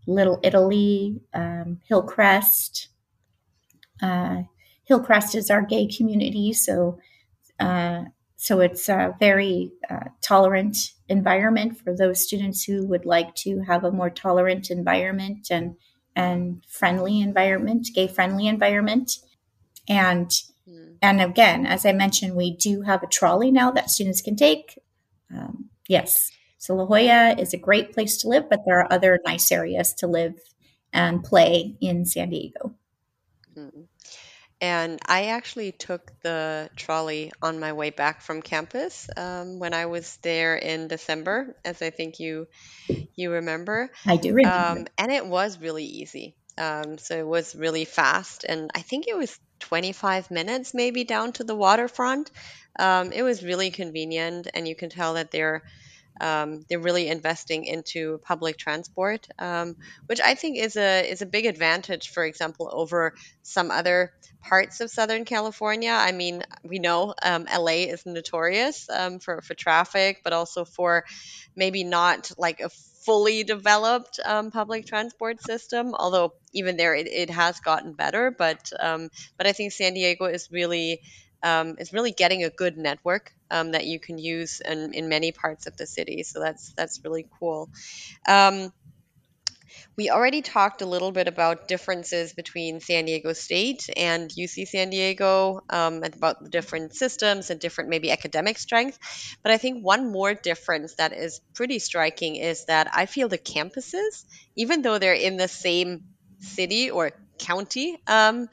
Little 0.08 0.40
Italy, 0.42 1.22
um, 1.34 1.80
Hillcrest. 1.88 2.88
Uh, 4.02 4.44
Hillcrest 4.86 5.36
is 5.36 5.52
our 5.52 5.62
gay 5.62 5.88
community, 5.88 6.54
so 6.54 7.00
uh, 7.60 8.04
so 8.38 8.62
it's 8.62 8.88
a 8.88 9.14
very 9.20 9.74
uh, 9.90 10.10
tolerant 10.22 10.94
environment 11.10 11.78
for 11.78 11.96
those 11.96 12.24
students 12.24 12.64
who 12.64 12.88
would 12.88 13.06
like 13.06 13.36
to 13.36 13.60
have 13.60 13.84
a 13.84 13.92
more 13.92 14.10
tolerant 14.10 14.72
environment 14.72 15.48
and 15.52 15.76
and 16.16 16.64
friendly 16.68 17.22
environment, 17.22 17.88
gay 17.94 18.08
friendly 18.08 18.48
environment. 18.48 19.12
And 19.88 20.30
mm. 20.68 20.96
and 21.02 21.22
again, 21.22 21.66
as 21.66 21.86
I 21.86 21.94
mentioned, 21.94 22.36
we 22.36 22.56
do 22.56 22.82
have 22.82 23.04
a 23.04 23.08
trolley 23.08 23.52
now 23.52 23.72
that 23.72 23.90
students 23.90 24.22
can 24.22 24.36
take. 24.36 24.78
Um, 25.34 25.70
yes, 25.88 26.32
so 26.58 26.76
La 26.76 26.86
Jolla 26.86 27.36
is 27.40 27.54
a 27.54 27.58
great 27.58 27.92
place 27.92 28.18
to 28.18 28.28
live, 28.28 28.50
but 28.50 28.62
there 28.66 28.80
are 28.80 28.94
other 28.94 29.20
nice 29.26 29.52
areas 29.52 29.94
to 29.96 30.08
live 30.08 30.36
and 30.94 31.24
play 31.24 31.76
in 31.82 32.06
San 32.06 32.30
Diego. 32.30 32.76
Mm. 33.58 33.88
And 34.62 35.00
I 35.08 35.26
actually 35.28 35.72
took 35.72 36.12
the 36.22 36.70
trolley 36.76 37.32
on 37.42 37.60
my 37.60 37.74
way 37.74 37.90
back 37.90 38.22
from 38.22 38.44
campus 38.44 39.10
um, 39.18 39.58
when 39.60 39.74
I 39.74 39.88
was 39.88 40.18
there 40.22 40.56
in 40.56 40.88
December, 40.88 41.56
as 41.66 41.82
I 41.82 41.90
think 41.90 42.20
you 42.20 42.48
you 43.16 43.32
remember. 43.32 43.90
I 44.06 44.18
do 44.18 44.34
remember. 44.34 44.50
Um, 44.50 44.88
and 44.98 45.12
it 45.12 45.26
was 45.26 45.60
really 45.60 45.86
easy. 45.86 46.36
Um, 46.58 46.98
so 46.98 47.18
it 47.18 47.26
was 47.28 47.56
really 47.56 47.86
fast, 47.86 48.46
and 48.48 48.70
I 48.76 48.82
think 48.82 49.08
it 49.08 49.18
was 49.18 49.40
25 49.62 50.30
minutes 50.32 50.74
maybe 50.74 51.04
down 51.06 51.32
to 51.34 51.44
the 51.44 51.56
waterfront. 51.56 52.30
Um, 52.78 53.12
it 53.12 53.24
was 53.24 53.44
really 53.44 53.72
convenient, 53.72 54.48
and 54.54 54.68
you 54.68 54.76
can 54.76 54.90
tell 54.90 55.16
that 55.16 55.32
they're 55.32 55.64
um, 56.20 56.66
they're 56.70 56.80
really 56.80 57.08
investing 57.08 57.66
into 57.66 58.20
public 58.24 58.58
transport, 58.58 59.28
um, 59.40 59.76
which 60.06 60.20
I 60.20 60.36
think 60.36 60.58
is 60.58 60.76
a 60.76 61.10
is 61.10 61.22
a 61.22 61.26
big 61.26 61.46
advantage. 61.46 62.10
For 62.10 62.24
example, 62.24 62.70
over 62.72 63.14
some 63.44 63.72
other 63.72 64.14
parts 64.42 64.82
of 64.82 64.90
Southern 64.90 65.26
California. 65.26 65.92
I 65.92 66.12
mean, 66.12 66.44
we 66.64 66.80
know 66.80 67.14
um, 67.22 67.46
LA 67.46 67.88
is 67.90 68.06
notorious 68.06 68.90
um, 68.90 69.20
for 69.20 69.42
for 69.42 69.54
traffic, 69.54 70.22
but 70.24 70.34
also 70.34 70.66
for 70.66 71.06
maybe 71.56 71.84
not 71.84 72.32
like 72.38 72.60
a 72.60 72.70
fully 72.70 73.44
developed 73.44 74.20
um, 74.24 74.52
public 74.52 74.86
transport 74.86 75.42
system. 75.42 75.94
Although 75.96 76.34
even 76.54 76.78
there, 76.78 76.94
it, 76.94 77.08
it 77.08 77.30
has 77.30 77.60
gotten 77.60 77.94
better. 77.94 78.32
But 78.32 78.72
um, 78.80 79.10
but 79.38 79.48
I 79.48 79.54
think 79.54 79.72
San 79.72 79.94
Diego 79.94 80.26
is 80.26 80.52
really 80.52 81.02
um, 81.44 81.76
is 81.80 81.94
really 81.94 82.12
getting 82.12 82.44
a 82.44 82.50
good 82.50 82.78
network 82.78 83.32
um, 83.50 83.72
that 83.72 83.86
you 83.86 84.00
can 84.00 84.18
use 84.18 84.62
in, 84.62 84.94
in 84.94 85.10
many 85.10 85.32
parts 85.32 85.68
of 85.68 85.76
the 85.78 85.86
city. 85.88 86.24
So 86.24 86.40
that's 86.40 86.74
that's 86.76 87.02
really 87.04 87.28
cool. 87.40 87.70
Um, 88.28 88.72
we 89.98 90.10
already 90.10 90.42
talked 90.42 90.82
a 90.82 90.86
little 90.86 91.12
bit 91.12 91.28
about 91.28 91.68
differences 91.68 92.34
between 92.34 92.80
San 92.80 93.06
Diego 93.06 93.34
State 93.34 93.90
and 93.96 94.30
UC 94.30 94.66
San 94.66 94.90
Diego, 94.90 95.62
um, 95.70 96.04
about 96.04 96.44
the 96.44 96.50
different 96.50 96.96
systems 96.96 97.50
and 97.50 97.60
different 97.60 97.90
maybe 97.90 98.12
academic 98.12 98.58
strength. 98.58 98.98
But 99.44 99.52
I 99.52 99.58
think 99.58 99.84
one 99.84 100.12
more 100.12 100.34
difference 100.34 100.96
that 100.96 101.14
is 101.14 101.42
pretty 101.54 101.80
striking 101.80 102.36
is 102.36 102.66
that 102.66 102.90
I 102.94 103.06
feel 103.06 103.28
the 103.28 103.38
campuses, 103.38 104.24
even 104.56 104.82
though 104.82 104.98
they're 104.98 105.14
in 105.14 105.38
the 105.38 105.48
same 105.48 106.04
city 106.40 106.90
or 106.90 107.12
county, 107.40 107.98
um, 108.08 108.50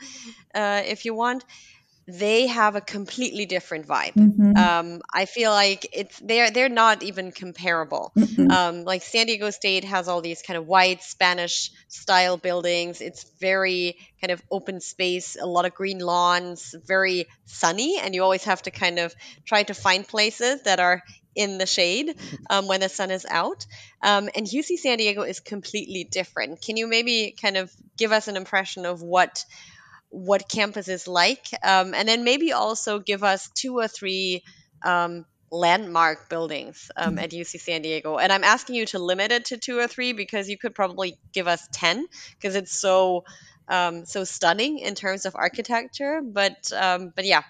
uh, 0.55 0.83
if 0.85 1.05
you 1.05 1.15
want, 1.15 1.45
they 2.09 2.47
have 2.47 2.75
a 2.75 2.81
completely 2.81 3.45
different 3.45 3.87
vibe. 3.87 4.15
Mm-hmm. 4.15 4.57
Um, 4.57 5.03
I 5.13 5.27
feel 5.27 5.51
like 5.51 5.87
it's 5.93 6.19
they're 6.21 6.51
they're 6.51 6.71
not 6.71 7.03
even 7.03 7.33
comparable. 7.33 8.13
Mm-hmm. 8.17 8.51
Um, 8.51 8.85
like 8.85 9.03
San 9.03 9.27
Diego 9.27 9.51
State 9.51 9.85
has 9.85 10.09
all 10.09 10.23
these 10.23 10.41
kind 10.41 10.57
of 10.57 10.67
white 10.67 11.03
Spanish 11.03 11.71
style 11.89 12.39
buildings. 12.39 13.03
It's 13.03 13.25
very 13.41 13.99
kind 14.23 14.31
of 14.31 14.43
open 14.51 14.81
space, 14.81 15.37
a 15.39 15.47
lot 15.47 15.67
of 15.67 15.75
green 15.75 15.99
lawns, 15.99 16.75
very 16.87 17.27
sunny, 17.45 17.99
and 18.03 18.15
you 18.15 18.23
always 18.23 18.45
have 18.45 18.63
to 18.63 18.71
kind 18.71 18.99
of 18.99 19.15
try 19.45 19.65
to 19.65 19.75
find 19.75 20.09
places 20.09 20.63
that 20.63 20.81
are 20.81 21.03
in 21.35 21.59
the 21.59 21.67
shade 21.67 22.17
um, 22.49 22.67
when 22.67 22.81
the 22.81 22.89
sun 22.89 23.11
is 23.11 23.27
out. 23.29 23.67
Um, 24.03 24.31
and 24.35 24.47
UC 24.47 24.79
San 24.79 24.97
Diego 24.97 25.23
is 25.23 25.41
completely 25.41 26.05
different. 26.05 26.63
Can 26.63 26.79
you 26.79 26.87
maybe 26.87 27.37
kind 27.41 27.59
of 27.59 27.71
give 27.99 28.13
us 28.13 28.29
an 28.29 28.37
impression 28.37 28.87
of 28.87 29.03
what 29.03 29.45
what 30.11 30.49
campus 30.49 30.89
is 30.89 31.07
like, 31.07 31.47
um, 31.63 31.95
and 31.95 32.09
then 32.09 32.25
maybe 32.25 32.53
also 32.53 32.99
give 32.99 33.23
us 33.23 33.51
two 33.55 33.79
or 33.79 33.89
three 33.89 34.43
um, 34.85 35.25
landmark 35.51 36.29
buildings 36.29 36.91
um, 36.97 37.11
mm-hmm. 37.11 37.19
at 37.19 37.31
UC 37.31 37.61
San 37.61 37.83
Diego. 37.83 38.19
And 38.19 38.33
I'm 38.33 38.45
asking 38.45 38.77
you 38.77 38.87
to 38.87 38.99
limit 38.99 39.33
it 39.33 39.47
to 39.47 39.57
two 39.57 39.79
or 39.79 39.87
three 39.87 40.13
because 40.13 40.49
you 40.49 40.59
could 40.59 40.75
probably 40.75 41.19
give 41.33 41.49
us 41.49 41.67
ten 41.73 42.07
because 42.35 42.55
it's 42.55 42.73
so 42.73 43.25
um, 43.69 44.07
so 44.07 44.25
stunning 44.25 44.79
in 44.79 44.95
terms 44.95 45.27
of 45.27 45.37
architecture. 45.37 46.21
But 46.23 46.73
um, 46.75 47.13
but 47.15 47.25
yeah, 47.25 47.43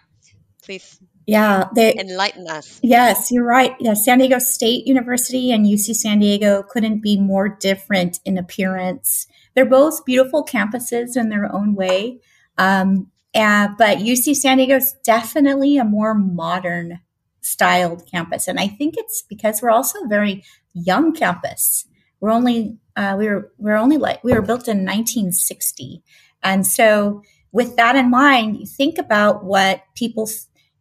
please. 0.62 1.00
Yeah, 1.26 1.68
they 1.74 1.94
enlighten 1.94 2.48
us. 2.48 2.80
Yes, 2.82 3.30
you're 3.30 3.44
right. 3.44 3.76
Yeah, 3.80 3.92
San 3.92 4.18
Diego 4.18 4.38
State 4.38 4.86
University 4.86 5.52
and 5.52 5.66
UC 5.66 5.94
San 5.94 6.20
Diego 6.20 6.62
couldn't 6.62 7.02
be 7.02 7.20
more 7.20 7.50
different 7.50 8.18
in 8.24 8.38
appearance. 8.38 9.26
They're 9.54 9.66
both 9.66 10.06
beautiful 10.06 10.42
campuses 10.46 11.18
in 11.18 11.28
their 11.28 11.54
own 11.54 11.74
way. 11.74 12.20
Um, 12.58 13.10
but 13.34 13.98
UC 13.98 14.34
San 14.34 14.58
Diego 14.58 14.76
is 14.76 14.94
definitely 15.04 15.78
a 15.78 15.84
more 15.84 16.14
modern 16.14 17.00
styled 17.40 18.06
campus. 18.10 18.48
And 18.48 18.58
I 18.60 18.68
think 18.68 18.94
it's 18.96 19.22
because 19.28 19.62
we're 19.62 19.70
also 19.70 20.00
a 20.00 20.08
very 20.08 20.44
young 20.74 21.12
campus. 21.14 21.86
We're 22.20 22.30
only, 22.30 22.78
uh, 22.96 23.16
we 23.18 23.28
were, 23.28 23.52
we're 23.58 23.76
only 23.76 23.96
like, 23.96 24.22
we 24.24 24.32
were 24.32 24.42
built 24.42 24.68
in 24.68 24.84
1960. 24.84 26.02
And 26.42 26.66
so 26.66 27.22
with 27.52 27.76
that 27.76 27.96
in 27.96 28.10
mind, 28.10 28.58
you 28.58 28.66
think 28.66 28.98
about 28.98 29.44
what 29.44 29.82
people 29.94 30.28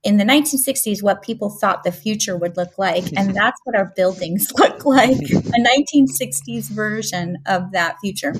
in 0.03 0.17
the 0.17 0.23
1960s, 0.23 1.03
what 1.03 1.21
people 1.21 1.49
thought 1.49 1.83
the 1.83 1.91
future 1.91 2.37
would 2.37 2.57
look 2.57 2.77
like. 2.77 3.05
And 3.15 3.35
that's 3.35 3.59
what 3.63 3.75
our 3.75 3.93
buildings 3.95 4.51
look 4.57 4.85
like 4.85 5.11
a 5.17 5.95
1960s 5.95 6.69
version 6.69 7.37
of 7.45 7.71
that 7.71 7.97
future 8.01 8.33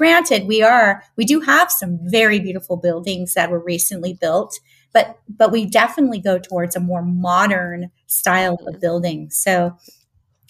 granted 0.00 0.46
we 0.46 0.62
are 0.62 1.02
we 1.16 1.26
do 1.26 1.40
have 1.40 1.70
some 1.70 1.98
very 2.04 2.40
beautiful 2.40 2.78
buildings 2.78 3.34
that 3.34 3.50
were 3.50 3.62
recently 3.62 4.14
built 4.14 4.58
but 4.94 5.18
but 5.28 5.52
we 5.52 5.66
definitely 5.66 6.18
go 6.18 6.38
towards 6.38 6.74
a 6.74 6.80
more 6.80 7.02
modern 7.02 7.90
style 8.06 8.56
of 8.66 8.80
building 8.80 9.28
so 9.28 9.76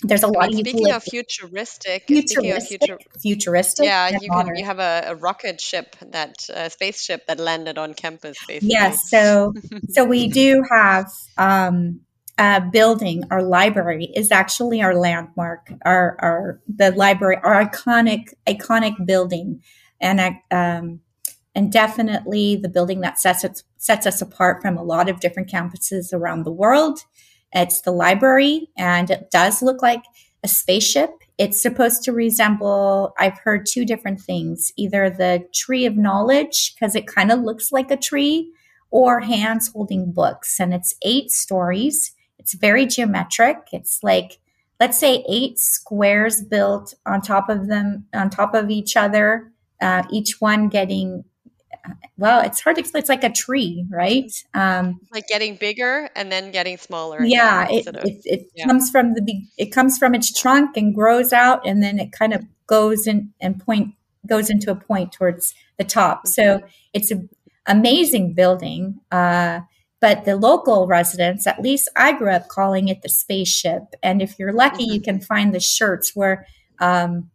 there's 0.05 0.23
a 0.23 0.29
lot 0.29 0.51
mean, 0.51 0.61
of 0.61 0.69
speaking 0.69 0.93
of 0.93 1.03
futuristic, 1.03 2.05
futuristic, 2.07 2.81
of 2.81 2.89
future, 2.89 2.99
futuristic 3.21 3.85
yeah, 3.85 4.09
you 4.09 4.29
modern. 4.29 4.55
can 4.55 4.57
you 4.57 4.65
have 4.65 4.79
a, 4.79 5.05
a 5.09 5.15
rocket 5.15 5.61
ship 5.61 5.95
that 6.13 6.37
a 6.55 6.71
spaceship 6.71 7.27
that 7.27 7.39
landed 7.39 7.77
on 7.77 7.93
campus. 7.93 8.39
Basically, 8.49 8.71
yes. 8.71 9.11
So 9.11 9.53
so 9.91 10.07
we 10.07 10.29
do 10.29 10.65
have 10.71 11.11
um, 11.37 12.01
uh, 12.41 12.59
building, 12.59 13.23
our 13.31 13.43
library, 13.43 14.11
is 14.17 14.33
actually 14.33 14.81
our 14.81 14.95
landmark, 14.95 15.71
our, 15.85 16.17
our 16.21 16.61
the 16.67 16.91
library, 16.93 17.37
our 17.45 17.67
iconic 17.67 18.33
iconic 18.49 18.95
building, 19.05 19.63
and 20.01 20.19
um, 20.51 21.01
and 21.55 21.71
definitely 21.71 22.57
the 22.57 22.71
building 22.71 23.03
that 23.03 23.19
sets 23.19 23.45
us 23.45 23.63
sets 23.77 24.07
us 24.07 24.23
apart 24.23 24.63
from 24.63 24.79
a 24.79 24.83
lot 24.83 25.11
of 25.11 25.21
different 25.21 25.51
campuses 25.51 26.15
around 26.15 26.45
the 26.45 26.51
world. 26.51 27.01
It's 27.53 27.83
the 27.83 27.93
library, 27.93 28.71
and 28.79 29.11
it 29.11 29.31
does 29.31 29.61
look 29.61 29.83
like 29.83 30.03
a 30.43 30.49
spaceship. 30.49 31.11
It's 31.37 31.61
supposed 31.61 32.03
to 32.05 32.13
resemble, 32.13 33.13
I've 33.19 33.39
heard 33.39 33.67
two 33.67 33.85
different 33.85 34.21
things 34.21 34.73
either 34.79 35.11
the 35.11 35.47
tree 35.53 35.85
of 35.85 35.97
knowledge, 35.97 36.75
because 36.75 36.95
it 36.97 37.07
kind 37.07 37.31
of 37.31 37.41
looks 37.41 37.71
like 37.71 37.91
a 37.91 37.99
tree, 37.99 38.51
or 38.91 39.21
hands 39.21 39.69
holding 39.69 40.11
books. 40.11 40.59
And 40.59 40.73
it's 40.73 40.95
eight 41.03 41.31
stories 41.31 42.13
It's 42.51 42.61
very 42.61 42.87
geometric. 42.87 43.59
It's 43.73 44.03
like, 44.03 44.41
let's 44.81 44.99
say 44.99 45.25
eight 45.29 45.59
squares 45.59 46.43
built 46.43 46.95
on 47.07 47.21
top 47.21 47.49
of 47.49 47.69
them, 47.69 48.07
on 48.13 48.31
top 48.31 48.55
of 48.55 48.71
each 48.71 48.97
other, 48.97 49.53
uh, 49.81 50.03
each 50.11 50.41
one 50.41 50.69
getting 50.69 51.25
well, 52.19 52.43
it's 52.43 52.61
hard 52.61 52.77
to 52.77 52.81
explain. 52.81 53.01
It's 53.01 53.09
like 53.09 53.25
a 53.25 53.31
tree, 53.31 53.87
right? 53.89 54.31
Um, 54.53 55.01
like 55.11 55.27
getting 55.27 55.57
bigger 55.57 56.11
and 56.15 56.31
then 56.31 56.51
getting 56.51 56.77
smaller. 56.77 57.25
Yeah, 57.25 57.67
it, 57.71 57.87
of, 57.87 57.95
it, 58.05 58.21
it 58.25 58.51
yeah. 58.55 58.67
comes 58.67 58.91
from 58.91 59.15
the 59.15 59.43
it 59.57 59.73
comes 59.73 59.97
from 59.97 60.15
its 60.15 60.31
trunk 60.39 60.77
and 60.77 60.95
grows 60.95 61.33
out, 61.33 61.67
and 61.67 61.83
then 61.83 61.99
it 61.99 62.13
kind 62.13 62.35
of 62.35 62.45
goes 62.67 63.07
in 63.07 63.33
and 63.41 63.59
point 63.65 63.95
goes 64.27 64.51
into 64.51 64.71
a 64.71 64.75
point 64.75 65.13
towards 65.13 65.55
the 65.79 65.85
top. 65.85 66.25
Mm-hmm. 66.27 66.29
So 66.29 66.63
it's 66.93 67.11
an 67.11 67.31
amazing 67.67 68.35
building. 68.35 69.01
Uh, 69.11 69.61
but 70.01 70.25
the 70.25 70.37
local 70.37 70.87
residents, 70.87 71.47
at 71.47 71.61
least 71.61 71.89
I 71.97 72.13
grew 72.13 72.31
up 72.31 72.49
calling 72.49 72.89
it 72.89 73.03
the 73.03 73.09
spaceship. 73.09 73.83
And 74.03 74.23
if 74.23 74.39
you're 74.39 74.53
lucky, 74.53 74.85
mm-hmm. 74.85 74.95
you 74.95 75.01
can 75.01 75.21
find 75.21 75.55
the 75.55 75.61
shirts 75.61 76.13
where 76.15 76.47
um, 76.81 77.31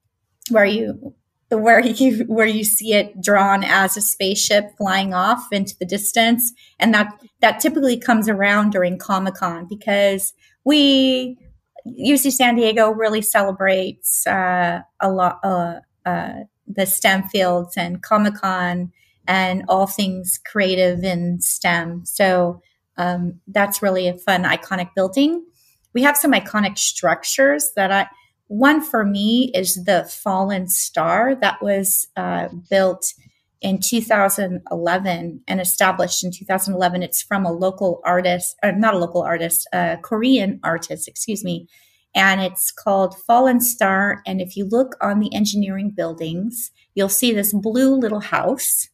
where 0.49 0.66
you 0.66 1.13
where 1.49 1.80
you 1.86 2.26
where 2.26 2.47
you 2.47 2.63
see 2.63 2.93
it 2.93 3.22
drawn 3.22 3.63
as 3.63 3.97
a 3.97 4.01
spaceship 4.01 4.72
flying 4.78 5.13
off 5.13 5.47
into 5.51 5.76
the 5.80 5.86
distance 5.86 6.53
and 6.80 6.93
that 6.93 7.13
that 7.41 7.59
typically 7.59 7.97
comes 7.97 8.28
around 8.28 8.72
during 8.72 8.97
comic-con 8.97 9.68
because 9.70 10.34
we 10.63 11.38
uc 11.88 12.32
san 12.32 12.55
diego 12.55 12.89
really 12.89 13.22
celebrates 13.22 14.26
uh, 14.28 14.82
a 14.99 15.11
lot 15.11 15.39
uh, 15.43 15.80
uh, 16.05 16.34
the 16.68 16.86
stem 16.86 17.24
fields 17.30 17.78
and 17.78 18.01
comic-con 18.01 18.91
and 19.28 19.63
all 19.67 19.88
things 19.88 20.39
creative 20.45 21.03
in 21.03 21.39
stem 21.39 22.05
so 22.05 22.61
um, 22.97 23.39
that's 23.47 23.82
really 23.82 24.07
a 24.07 24.17
fun 24.17 24.43
iconic 24.43 24.89
building 24.95 25.43
we 25.93 26.01
have 26.01 26.17
some 26.17 26.32
iconic 26.34 26.78
structures 26.78 27.71
that 27.76 27.91
i 27.91 28.07
one 28.47 28.82
for 28.82 29.03
me 29.03 29.51
is 29.55 29.86
the 29.86 30.05
Fallen 30.09 30.67
Star 30.67 31.36
that 31.36 31.61
was 31.61 32.07
uh, 32.15 32.49
built 32.69 33.13
in 33.61 33.80
2011 33.80 35.41
and 35.47 35.61
established 35.61 36.23
in 36.23 36.32
2011. 36.32 37.01
It's 37.01 37.23
from 37.23 37.45
a 37.45 37.51
local 37.51 38.01
artist, 38.05 38.55
or 38.61 38.69
uh, 38.69 38.73
not 38.73 38.93
a 38.93 38.99
local 38.99 39.23
artist, 39.23 39.67
a 39.73 39.97
Korean 40.01 40.59
artist, 40.63 41.07
excuse 41.07 41.43
me. 41.43 41.67
And 42.13 42.39
it's 42.39 42.71
called 42.71 43.17
Fallen 43.17 43.59
Star. 43.59 44.21
And 44.28 44.39
if 44.39 44.55
you 44.55 44.65
look 44.69 44.95
on 45.01 45.19
the 45.19 45.34
engineering 45.34 45.89
buildings, 45.89 46.71
you'll 46.93 47.09
see 47.09 47.34
this 47.34 47.51
blue 47.51 47.95
little 47.95 48.21
house 48.21 48.89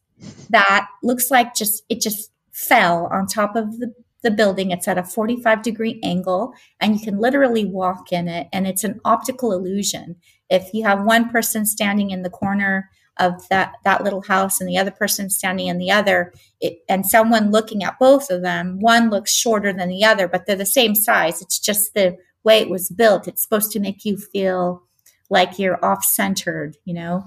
that 0.50 0.88
looks 1.02 1.30
like 1.30 1.54
just, 1.54 1.82
it 1.88 2.00
just 2.00 2.30
fell 2.52 3.08
on 3.12 3.26
top 3.26 3.56
of 3.56 3.78
the 3.78 3.92
the 4.22 4.30
building. 4.30 4.70
It's 4.70 4.88
at 4.88 4.98
a 4.98 5.04
45 5.04 5.62
degree 5.62 6.00
angle 6.02 6.54
and 6.80 6.98
you 6.98 7.04
can 7.04 7.18
literally 7.18 7.64
walk 7.64 8.12
in 8.12 8.28
it 8.28 8.48
and 8.52 8.66
it's 8.66 8.84
an 8.84 9.00
optical 9.04 9.52
illusion. 9.52 10.16
If 10.48 10.72
you 10.72 10.84
have 10.84 11.04
one 11.04 11.28
person 11.28 11.66
standing 11.66 12.10
in 12.10 12.22
the 12.22 12.30
corner 12.30 12.88
of 13.18 13.46
that, 13.48 13.74
that 13.84 14.02
little 14.02 14.22
house 14.22 14.60
and 14.60 14.68
the 14.68 14.78
other 14.78 14.90
person 14.90 15.28
standing 15.28 15.66
in 15.66 15.78
the 15.78 15.90
other 15.90 16.32
it, 16.60 16.78
and 16.88 17.04
someone 17.04 17.50
looking 17.50 17.82
at 17.82 17.98
both 17.98 18.30
of 18.30 18.42
them, 18.42 18.78
one 18.80 19.10
looks 19.10 19.34
shorter 19.34 19.72
than 19.72 19.88
the 19.88 20.04
other, 20.04 20.28
but 20.28 20.46
they're 20.46 20.56
the 20.56 20.64
same 20.64 20.94
size. 20.94 21.42
It's 21.42 21.58
just 21.58 21.94
the 21.94 22.16
way 22.44 22.60
it 22.60 22.70
was 22.70 22.88
built. 22.88 23.28
It's 23.28 23.42
supposed 23.42 23.72
to 23.72 23.80
make 23.80 24.04
you 24.04 24.16
feel 24.16 24.82
like 25.30 25.58
you're 25.58 25.84
off 25.84 26.04
centered, 26.04 26.76
you 26.84 26.94
know? 26.94 27.24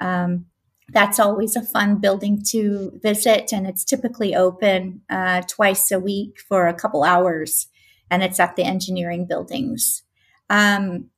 Um, 0.00 0.46
that's 0.90 1.18
always 1.18 1.56
a 1.56 1.62
fun 1.62 1.96
building 1.98 2.42
to 2.50 2.92
visit 3.02 3.52
and 3.52 3.66
it's 3.66 3.84
typically 3.84 4.34
open 4.34 5.02
uh, 5.10 5.42
twice 5.48 5.90
a 5.90 5.98
week 5.98 6.38
for 6.48 6.66
a 6.66 6.74
couple 6.74 7.02
hours 7.02 7.66
and 8.10 8.22
it's 8.22 8.38
at 8.38 8.54
the 8.56 8.62
engineering 8.62 9.26
buildings. 9.26 10.02
Um, 10.48 11.10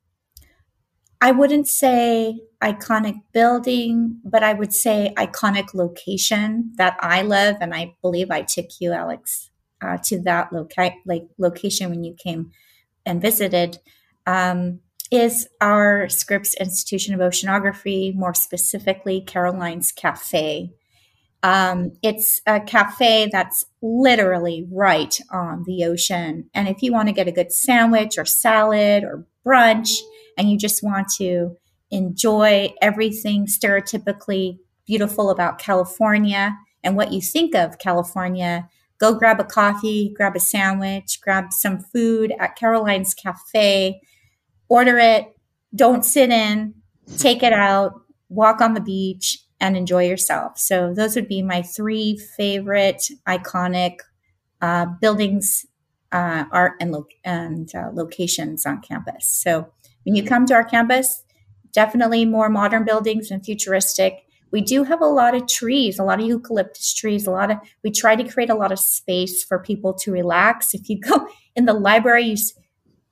i 1.21 1.31
wouldn't 1.31 1.67
say 1.67 2.39
iconic 2.63 3.21
building 3.33 4.19
but 4.23 4.41
i 4.41 4.53
would 4.53 4.73
say 4.73 5.13
iconic 5.17 5.73
location 5.73 6.71
that 6.77 6.97
i 7.01 7.21
live 7.21 7.57
and 7.61 7.75
i 7.75 7.93
believe 8.01 8.31
i 8.31 8.41
took 8.41 8.65
you 8.79 8.93
alex 8.93 9.49
uh, 9.81 9.97
to 10.03 10.19
that 10.21 10.51
loca- 10.51 10.95
like 11.05 11.27
location 11.37 11.89
when 11.89 12.03
you 12.03 12.13
came 12.13 12.51
and 13.05 13.21
visited. 13.21 13.79
Um, 14.25 14.79
is 15.11 15.47
our 15.59 16.07
Scripps 16.09 16.53
Institution 16.55 17.13
of 17.13 17.19
Oceanography, 17.19 18.15
more 18.15 18.33
specifically 18.33 19.21
Caroline's 19.21 19.91
Cafe. 19.91 20.71
Um, 21.41 21.93
it's 22.03 22.41
a 22.45 22.59
cafe 22.59 23.29
that's 23.31 23.65
literally 23.81 24.67
right 24.71 25.17
on 25.31 25.63
the 25.65 25.85
ocean. 25.85 26.49
And 26.53 26.67
if 26.67 26.81
you 26.81 26.91
want 26.91 27.07
to 27.07 27.13
get 27.13 27.29
a 27.29 27.31
good 27.31 27.51
sandwich 27.51 28.17
or 28.17 28.25
salad 28.25 29.03
or 29.03 29.25
brunch, 29.45 29.97
and 30.37 30.51
you 30.51 30.57
just 30.57 30.83
want 30.83 31.07
to 31.17 31.55
enjoy 31.91 32.73
everything 32.81 33.45
stereotypically 33.45 34.59
beautiful 34.85 35.29
about 35.29 35.59
California 35.59 36.57
and 36.83 36.95
what 36.95 37.11
you 37.13 37.21
think 37.21 37.55
of 37.55 37.79
California, 37.79 38.67
go 38.99 39.13
grab 39.13 39.39
a 39.39 39.45
coffee, 39.45 40.13
grab 40.15 40.35
a 40.35 40.39
sandwich, 40.39 41.19
grab 41.21 41.51
some 41.51 41.79
food 41.79 42.33
at 42.39 42.57
Caroline's 42.57 43.13
Cafe 43.13 44.01
order 44.69 44.97
it, 44.97 45.35
don't 45.75 46.05
sit 46.05 46.29
in, 46.29 46.73
take 47.17 47.43
it 47.43 47.53
out, 47.53 47.93
walk 48.29 48.61
on 48.61 48.73
the 48.73 48.81
beach, 48.81 49.39
and 49.59 49.75
enjoy 49.75 50.05
yourself. 50.07 50.57
So 50.57 50.93
those 50.93 51.15
would 51.15 51.27
be 51.27 51.41
my 51.41 51.61
three 51.61 52.17
favorite 52.37 53.09
iconic 53.27 53.97
uh, 54.61 54.85
buildings, 55.01 55.65
uh, 56.11 56.45
art, 56.51 56.73
and, 56.79 56.91
lo- 56.91 57.07
and 57.23 57.73
uh, 57.75 57.89
locations 57.93 58.65
on 58.65 58.81
campus. 58.81 59.27
So 59.27 59.67
when 60.03 60.15
you 60.15 60.23
come 60.23 60.45
to 60.47 60.53
our 60.53 60.63
campus, 60.63 61.23
definitely 61.73 62.25
more 62.25 62.49
modern 62.49 62.83
buildings 62.83 63.31
and 63.31 63.43
futuristic. 63.43 64.25
We 64.51 64.61
do 64.61 64.83
have 64.83 65.01
a 65.01 65.05
lot 65.05 65.35
of 65.35 65.47
trees, 65.47 65.99
a 65.99 66.03
lot 66.03 66.19
of 66.19 66.25
eucalyptus 66.25 66.93
trees, 66.93 67.27
a 67.27 67.31
lot 67.31 67.51
of, 67.51 67.57
we 67.83 67.91
try 67.91 68.15
to 68.15 68.23
create 68.23 68.49
a 68.49 68.55
lot 68.55 68.71
of 68.71 68.79
space 68.79 69.43
for 69.43 69.59
people 69.59 69.93
to 69.95 70.11
relax. 70.11 70.73
If 70.73 70.89
you 70.89 70.99
go 70.99 71.27
in 71.55 71.65
the 71.65 71.73
library, 71.73 72.23
you, 72.25 72.37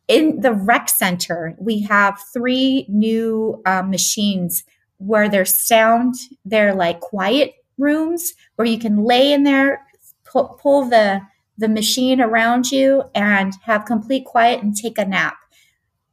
in 0.08 0.42
the 0.42 0.54
rec 0.54 0.90
center, 0.90 1.56
we 1.60 1.82
have 1.82 2.20
three 2.34 2.86
new 2.90 3.62
uh, 3.66 3.82
machines 3.82 4.64
where 4.98 5.30
there's 5.30 5.62
sound, 5.62 6.16
they're 6.46 6.74
like 6.74 7.00
quiet 7.02 7.54
rooms 7.78 8.34
where 8.56 8.68
you 8.68 8.80
can 8.80 9.04
lay 9.04 9.32
in 9.32 9.44
there, 9.44 9.86
pull, 10.26 10.60
pull 10.62 10.90
the 10.90 11.22
the 11.60 11.68
machine 11.68 12.22
around 12.22 12.72
you 12.72 13.04
and 13.16 13.54
have 13.64 13.86
complete 13.86 14.26
quiet 14.26 14.62
and 14.62 14.76
take 14.76 15.00
a 15.00 15.06
nap. 15.06 15.38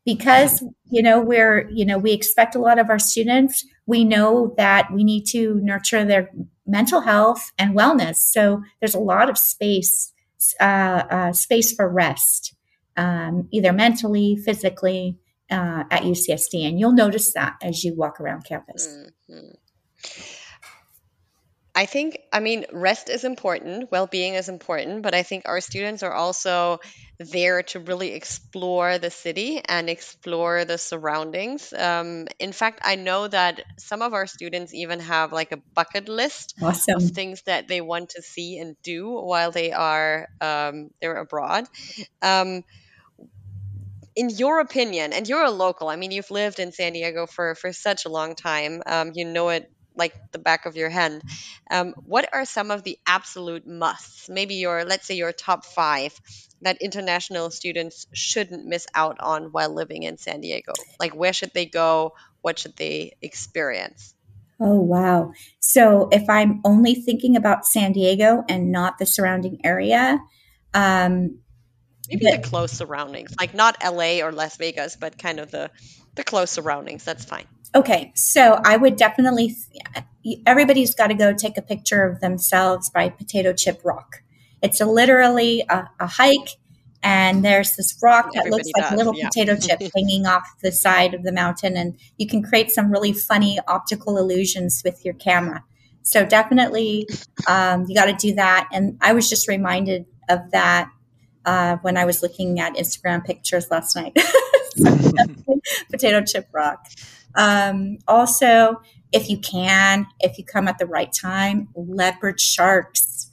Because 0.04 0.62
you 0.90 1.02
know 1.02 1.20
we're 1.20 1.68
you 1.70 1.84
know 1.84 1.98
we 1.98 2.12
expect 2.12 2.54
a 2.54 2.60
lot 2.60 2.78
of 2.78 2.90
our 2.90 2.98
students 2.98 3.64
we 3.86 4.04
know 4.04 4.54
that 4.56 4.92
we 4.92 5.04
need 5.04 5.24
to 5.26 5.60
nurture 5.62 6.04
their 6.04 6.30
mental 6.66 7.00
health 7.02 7.52
and 7.58 7.76
wellness. 7.76 8.16
So 8.16 8.62
there's 8.80 8.94
a 8.94 9.00
lot 9.00 9.28
of 9.28 9.38
space 9.38 10.12
uh, 10.60 11.04
uh, 11.10 11.32
space 11.32 11.72
for 11.74 11.88
rest 11.88 12.54
um, 12.96 13.48
either 13.50 13.72
mentally, 13.72 14.36
physically 14.36 15.18
uh, 15.50 15.84
at 15.90 16.02
UCSD. 16.02 16.66
And 16.66 16.78
you'll 16.78 16.92
notice 16.92 17.32
that 17.34 17.56
as 17.62 17.84
you 17.84 17.94
walk 17.94 18.20
around 18.20 18.44
campus. 18.44 18.86
Mm-hmm. 19.30 19.50
I 21.76 21.86
think, 21.86 22.20
I 22.32 22.38
mean, 22.38 22.66
rest 22.72 23.10
is 23.10 23.24
important, 23.24 23.90
well 23.90 24.06
being 24.06 24.34
is 24.34 24.48
important, 24.48 25.02
but 25.02 25.12
I 25.12 25.24
think 25.24 25.42
our 25.46 25.60
students 25.60 26.04
are 26.04 26.12
also 26.12 26.78
there 27.18 27.64
to 27.64 27.80
really 27.80 28.12
explore 28.12 28.98
the 28.98 29.10
city 29.10 29.60
and 29.64 29.90
explore 29.90 30.64
the 30.64 30.78
surroundings. 30.78 31.72
Um, 31.72 32.28
in 32.38 32.52
fact, 32.52 32.80
I 32.84 32.94
know 32.94 33.26
that 33.26 33.60
some 33.76 34.02
of 34.02 34.14
our 34.14 34.28
students 34.28 34.72
even 34.72 35.00
have 35.00 35.32
like 35.32 35.50
a 35.50 35.56
bucket 35.74 36.08
list 36.08 36.54
awesome. 36.62 36.96
of 36.96 37.10
things 37.10 37.42
that 37.42 37.66
they 37.66 37.80
want 37.80 38.10
to 38.10 38.22
see 38.22 38.58
and 38.58 38.76
do 38.84 39.10
while 39.10 39.50
they 39.50 39.72
are 39.72 40.28
um, 40.40 40.90
they're 41.00 41.16
abroad. 41.16 41.66
Um, 42.22 42.62
in 44.16 44.30
your 44.30 44.60
opinion, 44.60 45.12
and 45.12 45.28
you're 45.28 45.44
a 45.44 45.50
local, 45.50 45.88
I 45.88 45.96
mean, 45.96 46.10
you've 46.10 46.30
lived 46.30 46.58
in 46.58 46.72
San 46.72 46.92
Diego 46.92 47.26
for, 47.26 47.54
for 47.54 47.72
such 47.72 48.04
a 48.04 48.08
long 48.08 48.34
time, 48.34 48.82
um, 48.86 49.12
you 49.14 49.24
know 49.24 49.48
it 49.48 49.70
like 49.96 50.14
the 50.32 50.38
back 50.38 50.66
of 50.66 50.76
your 50.76 50.90
hand. 50.90 51.22
Um, 51.70 51.94
what 52.04 52.28
are 52.32 52.44
some 52.44 52.70
of 52.70 52.82
the 52.82 52.98
absolute 53.06 53.66
musts? 53.66 54.28
Maybe 54.28 54.56
your, 54.56 54.84
let's 54.84 55.06
say, 55.06 55.14
your 55.14 55.32
top 55.32 55.64
five 55.64 56.18
that 56.62 56.78
international 56.80 57.50
students 57.50 58.06
shouldn't 58.12 58.66
miss 58.66 58.86
out 58.94 59.20
on 59.20 59.44
while 59.52 59.72
living 59.72 60.02
in 60.02 60.16
San 60.16 60.40
Diego? 60.40 60.72
Like, 60.98 61.14
where 61.14 61.32
should 61.32 61.52
they 61.54 61.66
go? 61.66 62.14
What 62.40 62.58
should 62.58 62.76
they 62.76 63.12
experience? 63.22 64.14
Oh, 64.60 64.80
wow. 64.80 65.32
So, 65.60 66.08
if 66.10 66.28
I'm 66.28 66.60
only 66.64 66.94
thinking 66.94 67.36
about 67.36 67.66
San 67.66 67.92
Diego 67.92 68.44
and 68.48 68.72
not 68.72 68.98
the 68.98 69.06
surrounding 69.06 69.60
area, 69.64 70.20
um, 70.72 71.38
Maybe 72.16 72.36
the 72.36 72.42
close 72.42 72.72
surroundings, 72.72 73.34
like 73.38 73.54
not 73.54 73.76
LA 73.84 74.20
or 74.24 74.32
Las 74.32 74.56
Vegas, 74.56 74.96
but 74.96 75.18
kind 75.18 75.40
of 75.40 75.50
the 75.50 75.70
the 76.14 76.24
close 76.24 76.50
surroundings. 76.50 77.04
That's 77.04 77.24
fine. 77.24 77.46
Okay, 77.74 78.12
so 78.14 78.60
I 78.64 78.76
would 78.76 78.96
definitely. 78.96 79.56
Everybody's 80.46 80.94
got 80.94 81.08
to 81.08 81.14
go 81.14 81.34
take 81.34 81.58
a 81.58 81.62
picture 81.62 82.04
of 82.04 82.20
themselves 82.20 82.88
by 82.90 83.10
Potato 83.10 83.52
Chip 83.52 83.80
Rock. 83.84 84.22
It's 84.62 84.80
a 84.80 84.86
literally 84.86 85.64
a, 85.68 85.88
a 86.00 86.06
hike, 86.06 86.56
and 87.04 87.44
there's 87.44 87.76
this 87.76 87.96
rock 88.02 88.32
that 88.32 88.46
Everybody 88.46 88.62
looks 88.62 88.70
like 88.76 88.90
a 88.90 88.96
little 88.96 89.14
yeah. 89.14 89.28
potato 89.28 89.56
chip 89.56 89.80
hanging 89.94 90.26
off 90.26 90.48
the 90.62 90.72
side 90.72 91.12
of 91.12 91.22
the 91.22 91.32
mountain 91.32 91.76
and 91.76 91.96
you 92.16 92.26
can 92.26 92.42
create 92.42 92.70
some 92.70 92.90
really 92.90 93.12
funny 93.12 93.60
optical 93.68 94.16
illusions 94.16 94.80
with 94.84 95.04
your 95.04 95.14
camera 95.14 95.62
so 96.02 96.24
definitely 96.24 97.06
um, 97.46 97.84
you 97.86 97.94
got 97.94 98.06
to 98.06 98.14
do 98.14 98.34
that 98.34 98.68
and 98.72 98.96
i 99.02 99.12
was 99.12 99.28
just 99.28 99.46
reminded 99.46 100.06
of 100.28 100.50
that 100.50 100.88
uh, 101.44 101.76
when 101.82 101.96
i 101.96 102.04
was 102.04 102.22
looking 102.22 102.60
at 102.60 102.74
instagram 102.74 103.24
pictures 103.24 103.70
last 103.70 103.96
night 103.96 104.16
potato 105.90 106.22
chip 106.22 106.48
rock 106.52 106.86
um, 107.36 107.98
also 108.08 108.80
if 109.12 109.28
you 109.28 109.38
can 109.38 110.06
if 110.20 110.38
you 110.38 110.44
come 110.44 110.68
at 110.68 110.78
the 110.78 110.86
right 110.86 111.12
time 111.12 111.68
leopard 111.74 112.40
sharks 112.40 113.30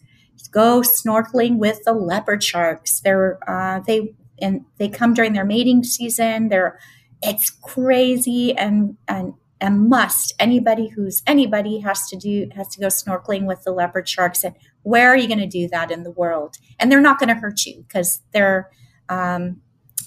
go 0.51 0.81
snorkeling 0.81 1.57
with 1.57 1.83
the 1.85 1.93
leopard 1.93 2.43
sharks. 2.43 2.99
They're 2.99 3.39
uh, 3.49 3.79
they 3.79 4.13
and 4.39 4.65
they 4.77 4.89
come 4.89 5.13
during 5.13 5.33
their 5.33 5.45
mating 5.45 5.83
season. 5.83 6.49
They're 6.49 6.79
it's 7.21 7.49
crazy 7.49 8.55
and 8.55 8.97
and 9.07 9.33
a 9.61 9.69
must. 9.69 10.33
Anybody 10.39 10.87
who's 10.87 11.21
anybody 11.27 11.79
has 11.79 12.07
to 12.09 12.17
do 12.17 12.49
has 12.55 12.67
to 12.69 12.79
go 12.79 12.87
snorkeling 12.87 13.45
with 13.45 13.63
the 13.63 13.71
leopard 13.71 14.09
sharks. 14.09 14.43
And 14.43 14.55
where 14.83 15.09
are 15.09 15.17
you 15.17 15.27
going 15.27 15.39
to 15.39 15.47
do 15.47 15.67
that 15.69 15.91
in 15.91 16.03
the 16.03 16.11
world? 16.11 16.57
And 16.79 16.91
they're 16.91 17.01
not 17.01 17.19
going 17.19 17.29
to 17.29 17.35
hurt 17.35 17.65
you 17.65 17.85
because 17.87 18.21
they're 18.33 18.69
um, 19.09 19.61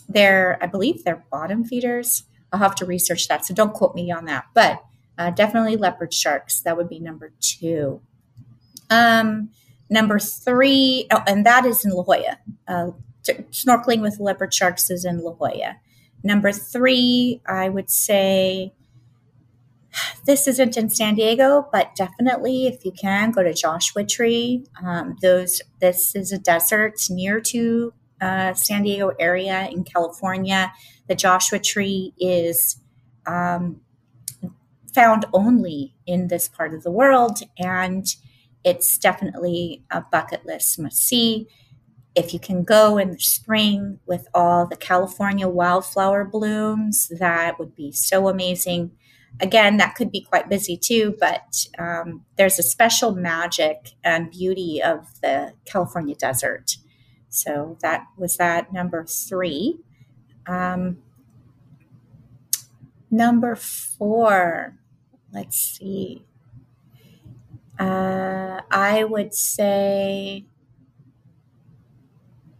they're 0.08 0.58
I 0.60 0.66
believe 0.66 1.04
they're 1.04 1.24
bottom 1.30 1.64
feeders. 1.64 2.24
I'll 2.52 2.60
have 2.60 2.74
to 2.76 2.86
research 2.86 3.28
that, 3.28 3.44
so 3.44 3.54
don't 3.54 3.74
quote 3.74 3.94
me 3.94 4.12
on 4.12 4.26
that. 4.26 4.44
But 4.54 4.84
uh, 5.18 5.30
definitely 5.30 5.76
leopard 5.76 6.12
sharks. 6.12 6.60
That 6.60 6.76
would 6.76 6.88
be 6.88 7.00
number 7.00 7.32
two. 7.40 8.00
Um, 8.90 9.50
Number 9.90 10.18
three, 10.18 11.06
oh, 11.12 11.22
and 11.26 11.44
that 11.44 11.66
is 11.66 11.84
in 11.84 11.92
La 11.92 12.02
Jolla. 12.02 12.38
Uh, 12.66 12.90
snorkeling 13.22 14.00
with 14.00 14.18
leopard 14.18 14.52
sharks 14.52 14.90
is 14.90 15.04
in 15.04 15.18
La 15.18 15.32
Jolla. 15.32 15.76
Number 16.22 16.52
three, 16.52 17.42
I 17.46 17.68
would 17.68 17.90
say 17.90 18.72
this 20.26 20.46
isn't 20.48 20.76
in 20.76 20.90
San 20.90 21.14
Diego, 21.14 21.68
but 21.72 21.94
definitely 21.94 22.66
if 22.66 22.84
you 22.84 22.92
can 22.92 23.30
go 23.30 23.42
to 23.42 23.52
Joshua 23.52 24.04
Tree. 24.04 24.66
Um, 24.84 25.16
those 25.22 25.60
this 25.80 26.14
is 26.14 26.32
a 26.32 26.38
desert 26.38 26.94
near 27.10 27.40
to 27.40 27.92
uh, 28.20 28.54
San 28.54 28.82
Diego 28.82 29.12
area 29.18 29.68
in 29.70 29.84
California. 29.84 30.72
The 31.08 31.14
Joshua 31.14 31.58
Tree 31.58 32.14
is 32.18 32.80
um, 33.26 33.80
found 34.94 35.26
only 35.32 35.94
in 36.06 36.28
this 36.28 36.48
part 36.48 36.74
of 36.74 36.82
the 36.82 36.90
world, 36.90 37.40
and 37.58 38.06
it's 38.64 38.96
definitely 38.96 39.84
a 39.90 40.00
bucket 40.00 40.46
list 40.46 40.78
must 40.78 40.96
see. 40.96 41.48
If 42.14 42.32
you 42.32 42.38
can 42.38 42.62
go 42.62 42.96
in 42.96 43.10
the 43.10 43.20
spring 43.20 43.98
with 44.06 44.28
all 44.32 44.66
the 44.66 44.76
California 44.76 45.48
wildflower 45.48 46.24
blooms, 46.24 47.10
that 47.18 47.58
would 47.58 47.74
be 47.74 47.90
so 47.90 48.28
amazing. 48.28 48.92
Again, 49.40 49.78
that 49.78 49.94
could 49.96 50.12
be 50.12 50.20
quite 50.20 50.48
busy 50.48 50.76
too, 50.76 51.16
but 51.18 51.66
um, 51.78 52.24
there's 52.36 52.58
a 52.58 52.62
special 52.62 53.14
magic 53.14 53.92
and 54.04 54.30
beauty 54.30 54.80
of 54.82 55.20
the 55.22 55.54
California 55.64 56.14
desert. 56.14 56.76
So 57.28 57.76
that 57.80 58.06
was 58.16 58.36
that 58.36 58.72
number 58.72 59.04
three. 59.04 59.80
Um, 60.46 60.98
number 63.10 63.56
four, 63.56 64.78
let's 65.32 65.58
see. 65.58 66.24
Uh, 67.78 68.60
I 68.70 69.02
would 69.02 69.34
say 69.34 70.44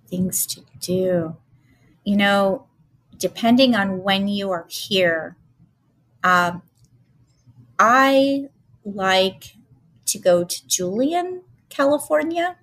things 0.08 0.46
to 0.46 0.62
do. 0.80 1.36
You 2.04 2.16
know, 2.16 2.66
depending 3.16 3.74
on 3.74 4.02
when 4.02 4.28
you 4.28 4.50
are 4.50 4.66
here, 4.68 5.36
um, 6.24 6.62
I 7.78 8.48
like 8.84 9.56
to 10.06 10.18
go 10.18 10.44
to 10.44 10.66
Julian, 10.66 11.42
California, 11.68 12.56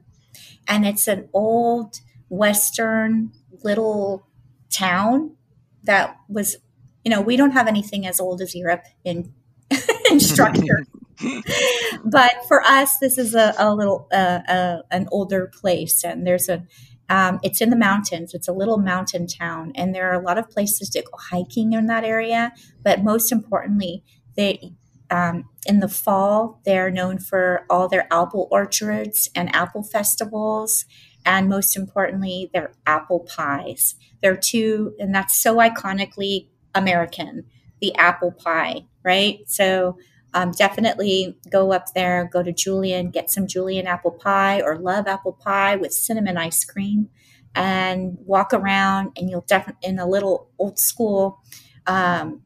and 0.68 0.86
it's 0.86 1.08
an 1.08 1.30
old 1.34 2.02
Western 2.30 3.32
little 3.64 4.26
town 4.70 5.36
that 5.84 6.18
was, 6.30 6.58
you 7.04 7.12
know, 7.12 7.22
we 7.22 7.36
don't 7.38 7.52
have 7.52 7.68
anything 7.68 8.06
as 8.08 8.20
old 8.20 8.42
as 8.42 8.56
Europe 8.56 8.86
in, 9.04 9.34
in 10.10 10.20
structure. 10.20 10.86
but 12.06 12.34
for 12.48 12.64
us, 12.64 12.98
this 13.00 13.18
is 13.18 13.36
a, 13.36 13.54
a 13.58 13.74
little 13.76 14.08
uh, 14.12 14.40
uh, 14.48 14.82
an 14.92 15.08
older 15.12 15.52
place, 15.54 16.04
and 16.04 16.26
there's 16.26 16.50
a 16.50 16.66
um, 17.12 17.42
it's 17.44 17.60
in 17.62 17.70
the 17.72 17.76
mountains. 17.76 18.34
It's 18.34 18.48
a 18.48 18.54
little 18.54 18.78
mountain 18.78 19.28
town, 19.28 19.74
and 19.76 19.94
there 19.94 20.10
are 20.10 20.20
a 20.22 20.24
lot 20.24 20.38
of 20.38 20.50
places 20.50 20.90
to 20.92 21.02
go 21.02 21.18
hiking 21.18 21.74
in 21.74 21.88
that 21.88 22.06
area. 22.06 22.54
But 22.84 23.04
most 23.04 23.34
importantly, 23.34 24.04
they 24.38 24.74
um, 25.10 25.44
in 25.66 25.82
the 25.82 25.90
fall 25.90 26.62
they're 26.66 26.90
known 26.90 27.20
for 27.20 27.66
all 27.70 27.90
their 27.90 28.08
apple 28.14 28.48
orchards 28.50 29.30
and 29.36 29.54
apple 29.54 29.84
festivals, 29.84 30.86
and 31.26 31.50
most 31.50 31.76
importantly, 31.76 32.50
their 32.54 32.72
apple 32.88 33.28
pies. 33.36 33.96
They're 34.22 34.38
two, 34.38 34.96
and 35.00 35.14
that's 35.14 35.36
so 35.36 35.58
iconically 35.58 36.48
American. 36.74 37.44
The 37.82 37.94
apple 37.96 38.32
pie, 38.32 38.86
right? 39.04 39.40
So 39.48 39.98
um, 40.34 40.52
definitely 40.52 41.38
go 41.50 41.74
up 41.74 41.94
there, 41.94 42.30
go 42.32 42.42
to 42.42 42.54
Julian, 42.54 43.10
get 43.10 43.30
some 43.30 43.48
Julian 43.48 43.88
apple 43.88 44.12
pie 44.12 44.62
or 44.62 44.78
love 44.78 45.08
apple 45.08 45.34
pie 45.34 45.76
with 45.76 45.92
cinnamon 45.92 46.38
ice 46.38 46.64
cream, 46.64 47.10
and 47.54 48.18
walk 48.26 48.54
around. 48.54 49.12
And 49.18 49.30
you'll 49.30 49.46
definitely 49.48 49.90
in 49.90 50.00
a 50.00 50.08
little 50.08 50.50
old 50.58 50.80
school 50.80 51.42
um, 51.86 52.42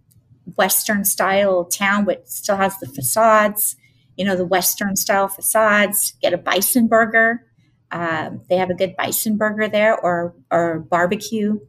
Western 0.57 1.05
style 1.05 1.65
town, 1.65 2.05
which 2.05 2.21
still 2.25 2.57
has 2.57 2.77
the 2.79 2.87
facades. 2.87 3.75
You 4.17 4.25
know 4.25 4.35
the 4.35 4.45
Western 4.45 4.95
style 4.95 5.27
facades. 5.27 6.13
Get 6.21 6.33
a 6.33 6.37
bison 6.37 6.87
burger. 6.87 7.45
Um, 7.91 8.41
they 8.49 8.57
have 8.57 8.69
a 8.69 8.75
good 8.75 8.95
bison 8.95 9.37
burger 9.37 9.67
there, 9.67 9.97
or 9.99 10.33
or 10.49 10.79
barbecue. 10.79 11.59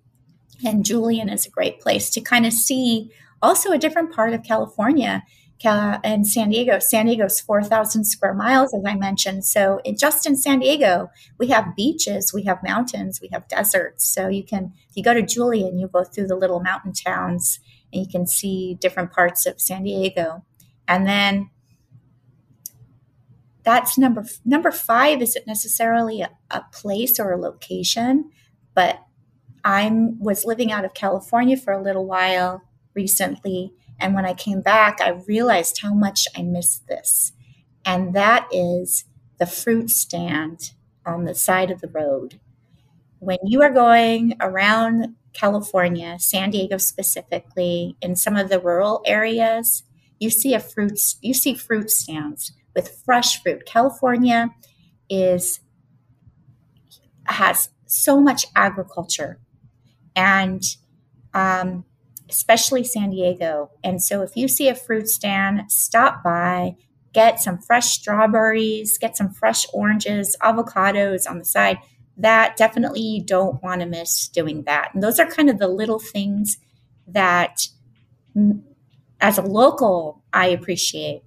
And 0.64 0.84
Julian 0.84 1.28
is 1.28 1.44
a 1.44 1.50
great 1.50 1.80
place 1.80 2.08
to 2.10 2.20
kind 2.22 2.46
of 2.46 2.52
see 2.52 3.10
also 3.42 3.72
a 3.72 3.78
different 3.78 4.14
part 4.14 4.32
of 4.32 4.42
California 4.42 5.22
and 5.64 6.26
San 6.26 6.50
Diego. 6.50 6.78
San 6.78 7.06
Diego's 7.06 7.40
4,000 7.40 8.04
square 8.04 8.34
miles, 8.34 8.74
as 8.74 8.82
I 8.86 8.94
mentioned. 8.94 9.44
So 9.44 9.80
it, 9.84 9.98
just 9.98 10.26
in 10.26 10.36
San 10.36 10.60
Diego, 10.60 11.10
we 11.38 11.48
have 11.48 11.74
beaches, 11.76 12.32
we 12.32 12.44
have 12.44 12.62
mountains, 12.62 13.20
we 13.20 13.28
have 13.32 13.48
deserts. 13.48 14.06
So 14.06 14.28
you 14.28 14.44
can, 14.44 14.72
if 14.90 14.96
you 14.96 15.02
go 15.02 15.14
to 15.14 15.22
Julian, 15.22 15.78
you 15.78 15.88
go 15.88 16.04
through 16.04 16.26
the 16.26 16.36
little 16.36 16.60
mountain 16.60 16.92
towns 16.92 17.60
and 17.92 18.04
you 18.04 18.08
can 18.10 18.26
see 18.26 18.76
different 18.80 19.12
parts 19.12 19.46
of 19.46 19.60
San 19.60 19.84
Diego. 19.84 20.44
And 20.86 21.06
then 21.06 21.50
that's 23.64 23.98
number 23.98 24.24
number 24.44 24.70
five 24.70 25.20
isn't 25.20 25.46
necessarily 25.46 26.20
a, 26.20 26.30
a 26.52 26.62
place 26.72 27.18
or 27.18 27.32
a 27.32 27.36
location, 27.36 28.30
but 28.74 29.00
I 29.64 29.90
was 30.20 30.44
living 30.44 30.70
out 30.70 30.84
of 30.84 30.94
California 30.94 31.56
for 31.56 31.72
a 31.72 31.82
little 31.82 32.06
while 32.06 32.62
recently 32.94 33.72
and 33.98 34.14
when 34.14 34.26
I 34.26 34.34
came 34.34 34.60
back, 34.60 35.00
I 35.00 35.22
realized 35.26 35.80
how 35.80 35.94
much 35.94 36.26
I 36.36 36.42
missed 36.42 36.86
this. 36.86 37.32
And 37.84 38.14
that 38.14 38.48
is 38.52 39.04
the 39.38 39.46
fruit 39.46 39.90
stand 39.90 40.72
on 41.04 41.24
the 41.24 41.34
side 41.34 41.70
of 41.70 41.80
the 41.80 41.88
road. 41.88 42.40
When 43.18 43.38
you 43.44 43.62
are 43.62 43.72
going 43.72 44.34
around 44.40 45.14
California, 45.32 46.16
San 46.18 46.50
Diego 46.50 46.78
specifically, 46.78 47.96
in 48.00 48.16
some 48.16 48.36
of 48.36 48.48
the 48.48 48.60
rural 48.60 49.02
areas, 49.06 49.82
you 50.18 50.30
see 50.30 50.54
a 50.54 50.60
fruit 50.60 50.98
you 51.20 51.34
see 51.34 51.54
fruit 51.54 51.90
stands 51.90 52.52
with 52.74 53.02
fresh 53.04 53.42
fruit. 53.42 53.66
California 53.66 54.54
is 55.08 55.60
has 57.24 57.70
so 57.86 58.20
much 58.20 58.46
agriculture 58.54 59.38
and 60.14 60.62
um, 61.34 61.84
especially 62.28 62.84
San 62.84 63.10
Diego. 63.10 63.70
And 63.84 64.02
so 64.02 64.22
if 64.22 64.36
you 64.36 64.48
see 64.48 64.68
a 64.68 64.74
fruit 64.74 65.08
stand, 65.08 65.70
stop 65.70 66.22
by, 66.22 66.74
get 67.12 67.40
some 67.40 67.58
fresh 67.58 67.86
strawberries, 67.86 68.98
get 68.98 69.16
some 69.16 69.32
fresh 69.32 69.66
oranges, 69.72 70.36
avocados 70.42 71.28
on 71.28 71.38
the 71.38 71.44
side. 71.44 71.78
That 72.16 72.56
definitely 72.56 73.00
you 73.00 73.24
don't 73.24 73.62
want 73.62 73.80
to 73.80 73.86
miss 73.86 74.28
doing 74.28 74.62
that. 74.64 74.90
And 74.94 75.02
those 75.02 75.18
are 75.18 75.26
kind 75.26 75.50
of 75.50 75.58
the 75.58 75.68
little 75.68 75.98
things 75.98 76.58
that 77.06 77.68
as 79.20 79.38
a 79.38 79.42
local 79.42 80.22
I 80.32 80.48
appreciate. 80.48 81.22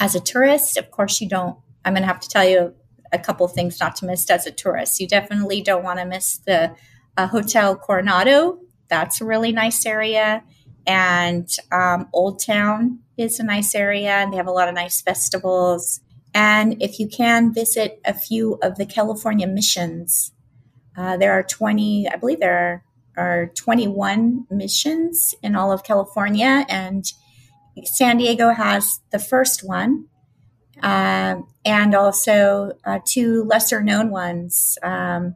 As 0.00 0.14
a 0.14 0.20
tourist, 0.20 0.76
of 0.76 0.90
course 0.90 1.20
you 1.20 1.28
don't 1.28 1.56
I'm 1.84 1.92
going 1.92 2.02
to 2.02 2.08
have 2.08 2.20
to 2.20 2.28
tell 2.28 2.44
you 2.44 2.74
a 3.12 3.18
couple 3.18 3.46
things 3.46 3.78
not 3.78 3.94
to 3.96 4.06
miss 4.06 4.28
as 4.30 4.46
a 4.46 4.50
tourist. 4.50 4.98
You 4.98 5.06
definitely 5.06 5.62
don't 5.62 5.84
want 5.84 5.98
to 5.98 6.04
miss 6.04 6.38
the 6.38 6.74
uh, 7.16 7.28
Hotel 7.28 7.76
Coronado 7.76 8.58
that's 8.88 9.20
a 9.20 9.24
really 9.24 9.52
nice 9.52 9.86
area. 9.86 10.42
And 10.86 11.48
um, 11.72 12.08
Old 12.12 12.42
Town 12.44 13.00
is 13.16 13.40
a 13.40 13.44
nice 13.44 13.74
area, 13.74 14.10
and 14.10 14.32
they 14.32 14.36
have 14.36 14.46
a 14.46 14.52
lot 14.52 14.68
of 14.68 14.74
nice 14.74 15.00
festivals. 15.02 16.00
And 16.34 16.82
if 16.82 16.98
you 16.98 17.08
can 17.08 17.54
visit 17.54 18.00
a 18.04 18.12
few 18.12 18.58
of 18.62 18.76
the 18.76 18.86
California 18.86 19.46
missions, 19.46 20.32
Uh, 20.96 21.16
there 21.16 21.32
are 21.32 21.42
20, 21.42 22.06
I 22.08 22.16
believe 22.16 22.38
there 22.38 22.84
are, 23.16 23.24
are 23.24 23.46
21 23.56 24.46
missions 24.48 25.34
in 25.42 25.56
all 25.56 25.72
of 25.72 25.82
California, 25.82 26.64
and 26.68 27.04
San 27.84 28.18
Diego 28.18 28.50
has 28.54 29.00
the 29.10 29.18
first 29.18 29.62
one, 29.66 30.06
uh, 30.82 31.42
and 31.64 31.94
also 31.96 32.72
uh, 32.84 33.00
two 33.04 33.42
lesser 33.50 33.82
known 33.82 34.10
ones, 34.10 34.78
um, 34.84 35.34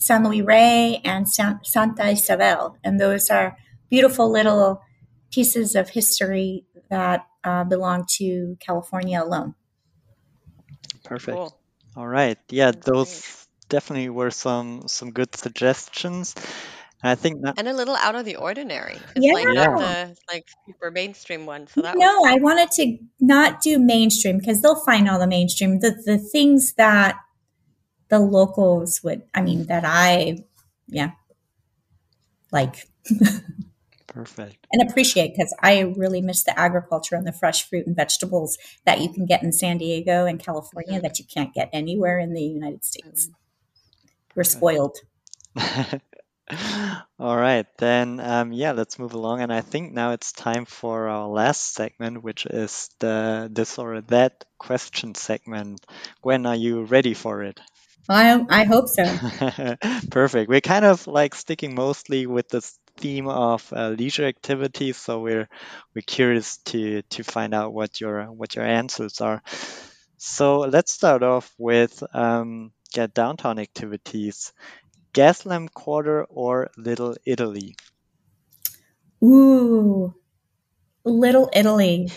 San 0.00 0.24
Luis 0.24 0.42
Rey 0.42 1.00
and 1.04 1.28
San- 1.28 1.60
Santa 1.62 2.02
Ysabel. 2.02 2.76
And 2.82 2.98
those 2.98 3.30
are 3.30 3.56
beautiful 3.90 4.30
little 4.30 4.82
pieces 5.30 5.76
of 5.76 5.90
history 5.90 6.64
that 6.90 7.26
uh, 7.44 7.64
belong 7.64 8.04
to 8.16 8.56
California 8.60 9.22
alone. 9.22 9.54
Perfect. 11.04 11.36
Cool. 11.36 11.56
All 11.96 12.06
right. 12.06 12.38
Yeah, 12.48 12.72
those 12.72 13.46
definitely 13.68 14.08
were 14.08 14.30
some 14.30 14.88
some 14.88 15.10
good 15.12 15.34
suggestions. 15.36 16.34
I 17.02 17.14
think 17.14 17.42
that, 17.42 17.54
and 17.58 17.66
a 17.66 17.72
little 17.72 17.96
out 17.96 18.14
of 18.14 18.26
the 18.26 18.36
ordinary. 18.36 18.98
It's 19.16 19.26
yeah. 19.26 19.32
like 19.32 19.48
not 19.48 19.78
the 19.78 20.16
like 20.30 20.44
super 20.66 20.90
mainstream 20.90 21.46
one. 21.46 21.66
So 21.66 21.80
that 21.80 21.96
no, 21.96 22.24
I 22.26 22.34
wanted 22.36 22.70
to 22.72 22.98
not 23.20 23.62
do 23.62 23.78
mainstream 23.78 24.38
because 24.38 24.60
they'll 24.60 24.84
find 24.84 25.08
all 25.08 25.18
the 25.18 25.26
mainstream. 25.26 25.80
The 25.80 25.96
the 26.04 26.18
things 26.18 26.74
that 26.74 27.16
the 28.10 28.18
locals 28.18 29.02
would, 29.02 29.22
I 29.34 29.42
mean, 29.42 29.66
that 29.66 29.84
I, 29.86 30.44
yeah, 30.88 31.12
like. 32.52 32.88
Perfect. 34.08 34.66
And 34.72 34.90
appreciate 34.90 35.36
because 35.36 35.54
I 35.62 35.80
really 35.96 36.20
miss 36.20 36.42
the 36.42 36.58
agriculture 36.58 37.14
and 37.14 37.24
the 37.24 37.32
fresh 37.32 37.68
fruit 37.68 37.86
and 37.86 37.94
vegetables 37.94 38.58
that 38.84 39.00
you 39.00 39.12
can 39.12 39.24
get 39.24 39.44
in 39.44 39.52
San 39.52 39.78
Diego 39.78 40.26
and 40.26 40.40
California 40.40 40.94
mm-hmm. 40.94 41.02
that 41.02 41.20
you 41.20 41.24
can't 41.32 41.54
get 41.54 41.70
anywhere 41.72 42.18
in 42.18 42.34
the 42.34 42.42
United 42.42 42.84
States. 42.84 43.26
Mm-hmm. 43.26 43.34
We're 44.34 44.44
spoiled. 44.44 44.98
All 47.20 47.36
right, 47.36 47.66
then, 47.78 48.18
um, 48.18 48.52
yeah, 48.52 48.72
let's 48.72 48.98
move 48.98 49.14
along. 49.14 49.42
And 49.42 49.52
I 49.52 49.60
think 49.60 49.92
now 49.92 50.10
it's 50.10 50.32
time 50.32 50.64
for 50.64 51.08
our 51.08 51.28
last 51.28 51.74
segment, 51.74 52.24
which 52.24 52.46
is 52.46 52.90
the 52.98 53.48
this 53.52 53.78
or 53.78 54.00
that 54.02 54.44
question 54.58 55.14
segment. 55.14 55.86
Gwen, 56.22 56.46
are 56.46 56.56
you 56.56 56.82
ready 56.82 57.14
for 57.14 57.44
it? 57.44 57.60
I 58.10 58.44
I 58.48 58.64
hope 58.64 58.88
so. 58.88 59.04
Perfect. 60.10 60.48
We're 60.48 60.60
kind 60.60 60.84
of 60.84 61.06
like 61.06 61.34
sticking 61.34 61.74
mostly 61.76 62.26
with 62.26 62.48
this 62.48 62.76
theme 62.96 63.28
of 63.28 63.72
uh, 63.72 63.90
leisure 63.90 64.26
activities, 64.26 64.96
so 64.96 65.20
we're 65.20 65.48
we're 65.94 66.02
curious 66.02 66.58
to 66.66 67.02
to 67.02 67.22
find 67.22 67.54
out 67.54 67.72
what 67.72 68.00
your 68.00 68.24
what 68.32 68.56
your 68.56 68.64
answers 68.64 69.20
are. 69.20 69.42
So 70.16 70.60
let's 70.60 70.92
start 70.92 71.22
off 71.22 71.54
with 71.56 72.02
um, 72.12 72.72
get 72.92 73.14
downtown 73.14 73.58
activities. 73.60 74.52
Gaslamp 75.14 75.72
Quarter 75.72 76.24
or 76.24 76.70
Little 76.76 77.16
Italy? 77.24 77.76
Ooh, 79.22 80.14
Little 81.04 81.50
Italy 81.52 82.12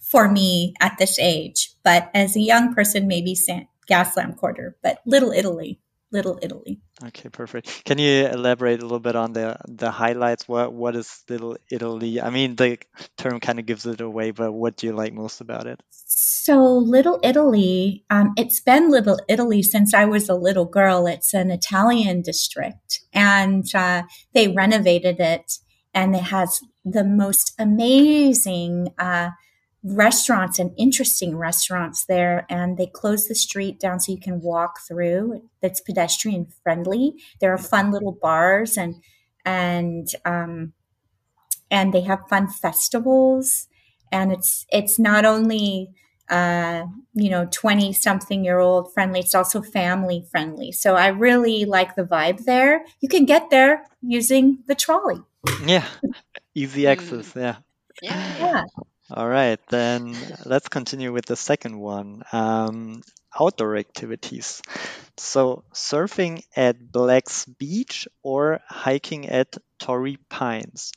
for 0.00 0.28
me 0.28 0.74
at 0.80 0.96
this 0.98 1.18
age, 1.18 1.72
but 1.84 2.10
as 2.14 2.34
a 2.34 2.40
young 2.40 2.74
person, 2.74 3.06
maybe 3.06 3.34
San- 3.34 3.68
Gaslamp 3.90 4.36
Quarter, 4.36 4.76
but 4.82 4.98
Little 5.06 5.32
Italy. 5.32 5.80
Little 6.10 6.38
Italy. 6.40 6.80
Okay, 7.04 7.28
perfect. 7.28 7.84
Can 7.84 7.98
you 7.98 8.26
elaborate 8.26 8.80
a 8.80 8.82
little 8.82 8.98
bit 8.98 9.14
on 9.14 9.34
the 9.34 9.58
the 9.68 9.90
highlights? 9.90 10.48
What 10.48 10.72
what 10.72 10.96
is 10.96 11.22
Little 11.28 11.58
Italy? 11.70 12.18
I 12.18 12.30
mean, 12.30 12.56
the 12.56 12.78
term 13.18 13.40
kind 13.40 13.58
of 13.58 13.66
gives 13.66 13.84
it 13.84 14.00
away, 14.00 14.30
but 14.30 14.52
what 14.52 14.76
do 14.76 14.86
you 14.86 14.94
like 14.94 15.12
most 15.12 15.42
about 15.42 15.66
it? 15.66 15.82
So, 15.90 16.64
Little 16.64 17.20
Italy, 17.22 18.06
um, 18.08 18.32
it's 18.38 18.58
been 18.58 18.90
Little 18.90 19.20
Italy 19.28 19.62
since 19.62 19.92
I 19.92 20.06
was 20.06 20.30
a 20.30 20.34
little 20.34 20.64
girl. 20.64 21.06
It's 21.06 21.34
an 21.34 21.50
Italian 21.50 22.22
district, 22.22 23.00
and 23.12 23.66
uh, 23.74 24.04
they 24.32 24.48
renovated 24.48 25.20
it, 25.20 25.58
and 25.92 26.16
it 26.16 26.24
has 26.32 26.60
the 26.86 27.04
most 27.04 27.52
amazing. 27.58 28.94
Uh, 28.98 29.30
restaurants 29.84 30.58
and 30.58 30.72
interesting 30.76 31.36
restaurants 31.36 32.04
there 32.04 32.46
and 32.50 32.76
they 32.76 32.86
close 32.86 33.28
the 33.28 33.34
street 33.34 33.78
down 33.78 34.00
so 34.00 34.12
you 34.12 34.18
can 34.18 34.40
walk 34.40 34.80
through. 34.86 35.48
That's 35.62 35.80
pedestrian 35.80 36.48
friendly. 36.62 37.14
There 37.40 37.52
are 37.52 37.58
fun 37.58 37.92
little 37.92 38.12
bars 38.12 38.76
and 38.76 38.96
and 39.44 40.08
um 40.24 40.72
and 41.70 41.92
they 41.92 42.00
have 42.02 42.28
fun 42.28 42.48
festivals. 42.48 43.68
And 44.10 44.32
it's 44.32 44.66
it's 44.72 44.98
not 44.98 45.24
only 45.24 45.90
uh 46.28 46.84
you 47.14 47.30
know 47.30 47.48
20 47.50 47.92
something 47.92 48.44
year 48.44 48.58
old 48.58 48.92
friendly 48.92 49.20
it's 49.20 49.34
also 49.34 49.62
family 49.62 50.26
friendly. 50.30 50.72
So 50.72 50.96
i 50.96 51.06
really 51.06 51.64
like 51.64 51.94
the 51.94 52.04
vibe 52.04 52.44
there. 52.44 52.84
You 53.00 53.08
can 53.08 53.26
get 53.26 53.50
there 53.50 53.84
using 54.02 54.58
the 54.66 54.74
trolley. 54.74 55.20
Yeah. 55.64 55.86
Easy 56.54 56.88
access 56.88 57.32
yeah. 57.36 57.56
Yeah. 58.02 58.36
Yeah 58.38 58.64
all 59.10 59.28
right, 59.28 59.58
then 59.70 60.14
let's 60.44 60.68
continue 60.68 61.12
with 61.12 61.26
the 61.26 61.36
second 61.36 61.78
one. 61.78 62.22
Um, 62.32 63.02
outdoor 63.38 63.76
activities. 63.76 64.60
So, 65.16 65.64
surfing 65.72 66.42
at 66.54 66.92
Black's 66.92 67.46
Beach 67.46 68.06
or 68.22 68.60
hiking 68.68 69.28
at 69.28 69.56
Torrey 69.78 70.18
Pines? 70.28 70.92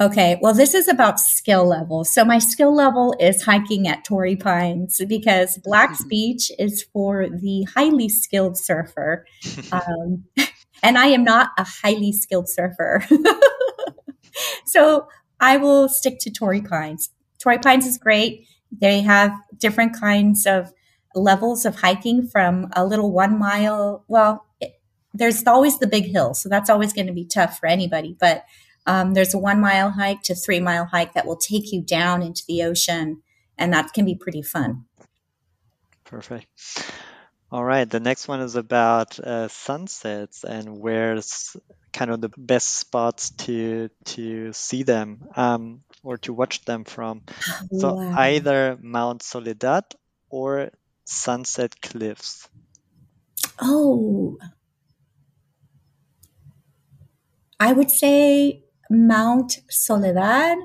Okay, 0.00 0.38
well, 0.40 0.54
this 0.54 0.74
is 0.74 0.88
about 0.88 1.20
skill 1.20 1.66
level. 1.66 2.04
So, 2.04 2.24
my 2.24 2.38
skill 2.38 2.74
level 2.74 3.14
is 3.20 3.42
hiking 3.44 3.86
at 3.86 4.04
Torrey 4.04 4.36
Pines 4.36 5.00
because 5.08 5.58
Black's 5.58 6.04
Beach 6.08 6.50
is 6.58 6.84
for 6.92 7.28
the 7.28 7.66
highly 7.74 8.08
skilled 8.08 8.56
surfer. 8.56 9.24
Um, 9.70 10.24
and 10.82 10.98
I 10.98 11.06
am 11.06 11.22
not 11.22 11.50
a 11.58 11.64
highly 11.64 12.12
skilled 12.12 12.48
surfer. 12.48 13.06
so, 14.64 15.06
I 15.38 15.56
will 15.58 15.88
stick 15.88 16.18
to 16.20 16.30
Torrey 16.30 16.60
Pines. 16.60 17.10
Torrey 17.40 17.58
Pines 17.58 17.86
is 17.86 17.98
great. 17.98 18.46
They 18.70 19.00
have 19.00 19.32
different 19.56 19.98
kinds 19.98 20.46
of 20.46 20.72
levels 21.14 21.64
of 21.64 21.76
hiking 21.76 22.28
from 22.28 22.68
a 22.74 22.84
little 22.84 23.10
one 23.10 23.38
mile. 23.38 24.04
Well, 24.06 24.46
it, 24.60 24.80
there's 25.12 25.44
always 25.46 25.78
the 25.78 25.88
big 25.88 26.06
hill, 26.06 26.34
so 26.34 26.48
that's 26.48 26.70
always 26.70 26.92
going 26.92 27.08
to 27.08 27.12
be 27.12 27.24
tough 27.24 27.58
for 27.58 27.66
anybody. 27.66 28.16
But 28.18 28.44
um, 28.86 29.14
there's 29.14 29.34
a 29.34 29.38
one 29.38 29.60
mile 29.60 29.90
hike 29.90 30.22
to 30.24 30.34
three 30.34 30.60
mile 30.60 30.84
hike 30.84 31.14
that 31.14 31.26
will 31.26 31.36
take 31.36 31.72
you 31.72 31.82
down 31.82 32.22
into 32.22 32.42
the 32.46 32.62
ocean, 32.62 33.22
and 33.58 33.72
that 33.72 33.92
can 33.92 34.04
be 34.04 34.14
pretty 34.14 34.42
fun. 34.42 34.84
Perfect. 36.04 36.46
All 37.52 37.64
right, 37.64 37.88
the 37.88 37.98
next 37.98 38.28
one 38.28 38.40
is 38.40 38.54
about 38.54 39.18
uh, 39.18 39.48
sunsets 39.48 40.44
and 40.44 40.78
where's 40.78 41.56
kind 41.92 42.12
of 42.12 42.20
the 42.20 42.30
best 42.36 42.68
spots 42.74 43.30
to 43.30 43.90
to 44.04 44.52
see 44.52 44.84
them. 44.84 45.24
Um, 45.34 45.82
or 46.02 46.16
to 46.18 46.32
watch 46.32 46.64
them 46.64 46.84
from. 46.84 47.22
So 47.78 47.98
either 47.98 48.78
Mount 48.80 49.22
Soledad 49.22 49.84
or 50.30 50.70
Sunset 51.04 51.80
Cliffs. 51.80 52.48
Oh, 53.60 54.38
I 57.58 57.72
would 57.72 57.90
say 57.90 58.64
Mount 58.90 59.60
Soledad. 59.68 60.58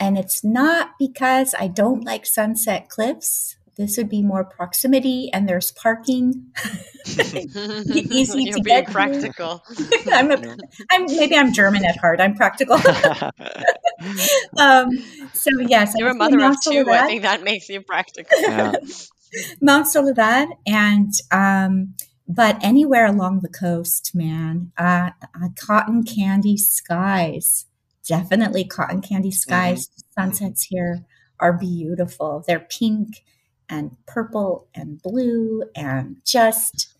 And 0.00 0.16
it's 0.16 0.42
not 0.42 0.92
because 0.98 1.54
I 1.58 1.68
don't 1.68 2.04
like 2.04 2.24
Sunset 2.24 2.88
Cliffs. 2.88 3.57
This 3.78 3.96
would 3.96 4.08
be 4.08 4.22
more 4.22 4.44
proximity 4.44 5.30
and 5.32 5.48
there's 5.48 5.70
parking. 5.70 6.46
Easy 7.06 8.42
You're 8.42 8.56
to 8.56 8.62
being 8.62 8.62
get 8.62 8.86
practical. 8.90 9.62
I'm, 10.12 10.32
a, 10.32 10.56
I'm 10.90 11.06
maybe 11.06 11.36
I'm 11.36 11.52
German 11.52 11.84
at 11.84 11.96
heart. 11.96 12.20
I'm 12.20 12.34
practical. 12.34 12.74
um, 14.58 14.90
so 15.32 15.50
yes, 15.60 15.94
you're 15.96 16.10
a 16.10 16.14
mother 16.14 16.44
of 16.44 16.56
two. 16.60 16.72
Soledad. 16.72 16.88
I 16.88 17.06
think 17.06 17.22
that 17.22 17.44
makes 17.44 17.68
you 17.68 17.80
practical. 17.80 18.36
Yeah. 18.40 18.72
Mount 19.60 19.86
Soledad 19.86 20.48
and 20.66 21.12
um, 21.30 21.94
but 22.26 22.58
anywhere 22.60 23.06
along 23.06 23.40
the 23.40 23.48
coast, 23.48 24.10
man, 24.12 24.72
uh, 24.76 25.10
uh, 25.22 25.48
cotton 25.56 26.02
candy 26.02 26.56
skies. 26.56 27.66
Definitely 28.04 28.64
cotton 28.64 29.02
candy 29.02 29.30
skies. 29.30 29.86
Mm-hmm. 29.86 30.20
Sunsets 30.20 30.64
here 30.64 31.04
are 31.38 31.52
beautiful. 31.52 32.42
They're 32.44 32.58
pink 32.58 33.22
and 33.68 33.96
purple 34.06 34.68
and 34.74 35.00
blue 35.02 35.64
and 35.76 36.16
just 36.24 36.94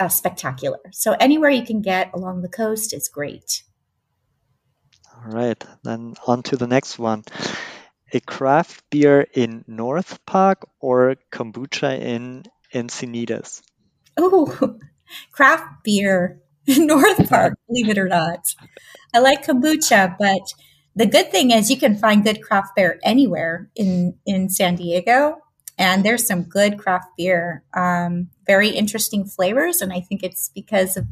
uh, 0.00 0.08
spectacular. 0.08 0.80
So 0.92 1.14
anywhere 1.20 1.50
you 1.50 1.64
can 1.64 1.82
get 1.82 2.10
along 2.14 2.42
the 2.42 2.48
coast 2.48 2.92
is 2.92 3.08
great. 3.08 3.62
All 5.14 5.30
right, 5.30 5.62
then 5.84 6.14
on 6.26 6.42
to 6.44 6.56
the 6.56 6.66
next 6.66 6.98
one. 6.98 7.24
A 8.12 8.20
craft 8.20 8.82
beer 8.90 9.26
in 9.34 9.64
North 9.68 10.24
Park 10.24 10.66
or 10.80 11.16
kombucha 11.30 12.00
in 12.00 12.44
Encinitas? 12.74 13.62
Oh, 14.16 14.78
craft 15.32 15.84
beer 15.84 16.40
in 16.66 16.86
North 16.86 17.28
Park, 17.28 17.58
believe 17.68 17.88
it 17.90 17.98
or 17.98 18.08
not. 18.08 18.54
I 19.14 19.18
like 19.18 19.46
kombucha, 19.46 20.16
but 20.18 20.52
the 20.96 21.06
good 21.06 21.30
thing 21.30 21.50
is 21.50 21.70
you 21.70 21.76
can 21.76 21.96
find 21.96 22.24
good 22.24 22.42
craft 22.42 22.74
beer 22.74 22.98
anywhere 23.04 23.70
in, 23.76 24.14
in 24.26 24.48
San 24.48 24.76
Diego 24.76 25.38
and 25.80 26.04
there's 26.04 26.26
some 26.26 26.42
good 26.42 26.78
craft 26.78 27.08
beer, 27.16 27.64
um, 27.72 28.28
very 28.46 28.68
interesting 28.68 29.24
flavors. 29.24 29.80
And 29.80 29.94
I 29.94 30.00
think 30.00 30.22
it's 30.22 30.50
because 30.54 30.98
of 30.98 31.06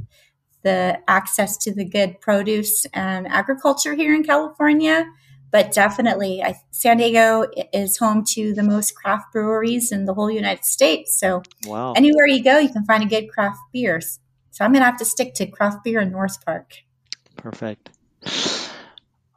the 0.63 0.99
access 1.09 1.57
to 1.59 1.75
the 1.75 1.87
good 1.87 2.21
produce 2.21 2.87
and 2.93 3.27
agriculture 3.27 3.95
here 3.95 4.15
in 4.15 4.23
California. 4.23 5.07
But 5.51 5.73
definitely, 5.73 6.43
I, 6.43 6.57
San 6.71 6.99
Diego 6.99 7.47
is 7.73 7.97
home 7.97 8.25
to 8.35 8.53
the 8.53 8.63
most 8.63 8.95
craft 8.95 9.33
breweries 9.33 9.91
in 9.91 10.05
the 10.05 10.13
whole 10.13 10.31
United 10.31 10.67
States. 10.67 11.19
So 11.19 11.43
wow. 11.67 11.95
anywhere 11.95 12.27
you 12.27 12.45
go, 12.45 12.59
you 12.59 12.69
can 12.69 12.85
find 12.85 13.03
a 13.03 13.07
good 13.07 13.31
craft 13.31 13.61
beer. 13.73 14.03
So 14.03 14.67
I'm 14.67 14.73
going 14.73 14.83
to 14.83 14.87
have 14.87 14.99
to 14.99 15.07
stick 15.07 15.33
to 15.37 15.47
craft 15.47 15.83
beer 15.83 16.01
in 16.01 16.13
North 16.13 16.45
Park. 16.45 16.75
Perfect. 17.37 17.89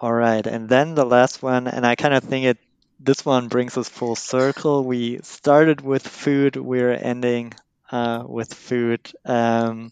All 0.02 0.12
right. 0.12 0.46
And 0.46 0.68
then 0.68 0.96
the 0.96 1.06
last 1.06 1.42
one, 1.42 1.68
and 1.68 1.88
I 1.88 1.96
kind 1.96 2.14
of 2.14 2.24
think 2.26 2.48
it 2.48 2.58
this 3.04 3.26
one 3.26 3.48
brings 3.48 3.78
us 3.78 3.90
full 3.90 4.16
circle. 4.16 4.84
We 4.84 5.20
started 5.24 5.82
with 5.82 6.08
food, 6.08 6.56
we're 6.56 6.94
ending 6.94 7.54
uh, 7.92 8.24
with 8.28 8.54
food. 8.54 9.12
Um, 9.26 9.92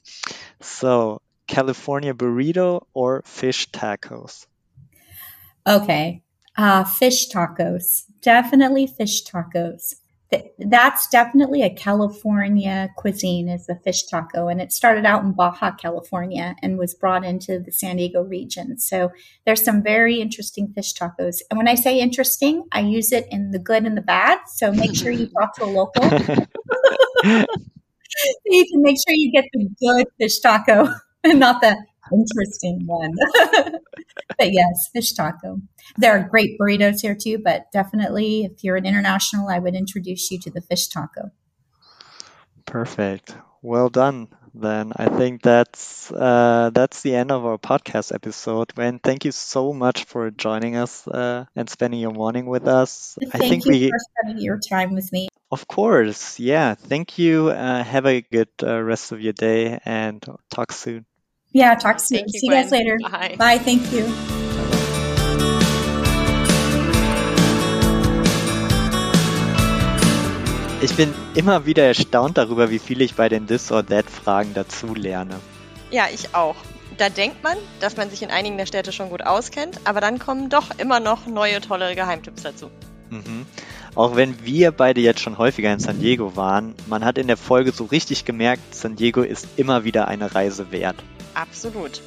so, 0.62 1.22
California 1.48 2.14
burrito 2.14 2.86
or 2.94 3.24
fish 3.26 3.70
tacos? 3.72 4.46
Okay, 5.66 6.22
uh, 6.56 6.84
fish 6.84 7.30
tacos. 7.30 8.04
Definitely 8.22 8.88
fish 8.88 9.24
tacos 9.26 9.96
that's 10.60 11.08
definitely 11.08 11.64
a 11.64 11.74
California 11.74 12.90
cuisine 12.98 13.50
is 13.50 13.66
the 13.66 13.76
fish 13.76 14.04
taco. 14.04 14.48
And 14.48 14.62
it 14.62 14.72
started 14.72 15.06
out 15.06 15.24
in 15.24 15.32
Baja, 15.32 15.72
California 15.76 16.56
and 16.62 16.78
was 16.78 16.94
brought 16.94 17.26
into 17.26 17.60
the 17.60 17.72
San 17.72 17.98
Diego 17.98 18.22
region. 18.22 18.78
So 18.78 19.12
there's 19.46 19.64
some 19.64 19.82
very 19.82 20.22
interesting 20.22 20.72
fish 20.74 20.94
tacos. 20.94 21.38
And 21.50 21.58
when 21.58 21.68
I 21.68 21.76
say 21.76 22.00
interesting, 22.00 22.66
I 22.72 22.82
use 22.82 23.12
it 23.12 23.28
in 23.32 23.52
the 23.52 23.60
good 23.60 23.86
and 23.86 23.98
the 23.98 24.02
bad. 24.02 24.40
So 24.48 24.72
make 24.72 24.96
sure 24.96 25.12
you 25.12 25.28
talk 25.28 25.56
to 25.56 25.64
a 25.64 25.66
local. 25.66 26.04
so 26.10 26.46
you 28.46 28.66
can 28.72 28.82
make 28.82 28.98
sure 28.98 29.16
you 29.16 29.32
get 29.32 29.46
the 29.54 29.70
good 29.80 30.08
fish 30.20 30.40
taco 30.40 30.88
and 31.24 31.40
not 31.40 31.62
the 31.62 31.76
interesting 32.12 32.86
one. 32.86 33.14
but 34.38 34.52
yes, 34.52 34.90
fish 34.94 35.14
taco. 35.14 35.62
There 35.98 36.12
are 36.12 36.28
great 36.28 36.58
burritos 36.60 37.02
here 37.02 37.16
too, 37.16 37.40
but 37.44 37.72
definitely 37.72 38.44
if 38.46 38.64
you're 38.64 38.78
an 38.78 38.86
international, 38.86 39.50
I 39.50 39.60
would 39.60 39.76
introduce 39.76 40.32
you 40.32 40.40
to 40.40 40.52
the 40.52 40.62
fish 40.62 40.88
taco. 40.88 41.32
Perfect. 42.66 43.36
Well 43.62 43.90
done. 43.90 44.30
Then 44.54 44.94
I 44.96 45.08
think 45.10 45.42
that's 45.42 46.12
uh, 46.12 46.72
that's 46.74 47.02
the 47.02 47.16
end 47.16 47.32
of 47.32 47.46
our 47.46 47.58
podcast 47.58 48.14
episode. 48.14 48.74
Gwen, 48.74 49.00
thank 49.00 49.26
you 49.26 49.32
so 49.32 49.74
much 49.74 50.06
for 50.06 50.32
joining 50.32 50.76
us 50.76 51.08
uh, 51.08 51.46
and 51.56 51.70
spending 51.70 52.00
your 52.00 52.12
morning 52.12 52.46
with 52.46 52.68
us. 52.68 53.18
Thank 53.20 53.36
I 53.36 53.38
think 53.38 53.66
you 53.66 53.72
we, 53.72 53.90
for 53.90 53.98
spending 54.00 54.44
your 54.44 54.60
time 54.60 54.96
with 54.96 55.12
me. 55.12 55.30
Of 55.52 55.68
course, 55.68 56.40
yeah. 56.40 56.76
Thank 56.76 57.18
you. 57.18 57.50
Uh, 57.50 57.84
have 57.84 58.06
a 58.06 58.22
good 58.22 58.50
uh, 58.62 58.82
rest 58.82 59.12
of 59.12 59.22
your 59.22 59.34
day 59.34 59.80
and 59.86 60.24
talk 60.50 60.72
soon. 60.72 61.06
Yeah, 61.52 61.74
talk 61.76 62.00
soon. 62.00 62.26
You, 62.28 62.40
See 62.40 62.48
you 62.48 62.52
guys 62.52 62.70
later. 62.70 62.98
Bye. 63.02 63.36
Bye. 63.38 63.58
Thank 63.58 63.92
you. 63.92 64.06
Ich 70.82 70.96
bin 70.96 71.14
immer 71.34 71.66
wieder 71.66 71.86
erstaunt 71.86 72.38
darüber, 72.38 72.70
wie 72.70 72.78
viel 72.78 73.02
ich 73.02 73.16
bei 73.16 73.30
den 73.30 73.48
This 73.48 73.72
or 73.72 73.86
That 73.86 74.06
Fragen 74.06 74.54
dazu 74.54 74.94
lerne. 74.94 75.36
Ja, 75.90 76.06
ich 76.14 76.36
auch. 76.36 76.56
Da 76.98 77.10
denkt 77.10 77.44
man, 77.44 77.58
dass 77.80 77.98
man 77.98 78.12
sich 78.12 78.22
in 78.22 78.30
einigen 78.30 78.58
der 78.58 78.68
Städte 78.68 78.92
schon 78.92 79.10
gut 79.10 79.24
auskennt, 79.24 79.80
aber 79.86 80.02
dann 80.02 80.20
kommen 80.20 80.50
doch 80.50 80.78
immer 80.78 81.00
noch 81.00 81.26
neue 81.26 81.62
tolle 81.62 81.96
Geheimtipps 81.96 82.44
dazu. 82.44 82.70
Mhm. 83.10 83.48
Auch 83.96 84.16
wenn 84.16 84.46
wir 84.46 84.72
beide 84.72 85.02
jetzt 85.02 85.22
schon 85.22 85.40
häufiger 85.40 85.74
in 85.74 85.80
San 85.80 86.00
Diego 86.00 86.36
waren, 86.36 86.76
man 86.88 87.04
hat 87.04 87.18
in 87.18 87.28
der 87.28 87.38
Folge 87.38 87.72
so 87.72 87.86
richtig 87.86 88.24
gemerkt, 88.24 88.76
San 88.76 88.96
Diego 88.96 89.22
ist 89.22 89.48
immer 89.58 89.84
wieder 89.84 90.08
eine 90.08 90.36
Reise 90.36 90.72
wert. 90.72 90.98
Absolut. 91.34 92.02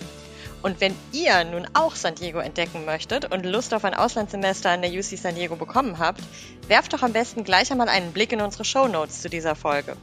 Und 0.62 0.81
wenn 0.81 0.95
ihr 1.12 1.45
nun 1.45 1.66
auch 1.75 1.97
San 1.97 2.14
Diego 2.14 2.39
entdecken 2.39 2.85
möchtet 2.85 3.33
und 3.33 3.45
Lust 3.45 3.75
auf 3.75 3.85
ein 3.85 3.95
Auslandssemester 3.95 4.70
an 4.70 4.83
der 4.83 4.93
UC 4.93 5.18
San 5.18 5.35
Diego 5.35 5.57
bekommen 5.57 5.99
habt, 5.99 6.23
werft 6.68 6.93
doch 6.93 7.03
am 7.03 7.12
besten 7.12 7.43
gleich 7.43 7.73
einmal 7.73 7.89
einen 7.89 8.12
Blick 8.12 8.33
in 8.33 8.41
unsere 8.41 8.64
Show 8.64 8.87
Notes 8.87 9.23
zu 9.23 9.29
dieser 9.29 9.57
Folge. 9.57 9.97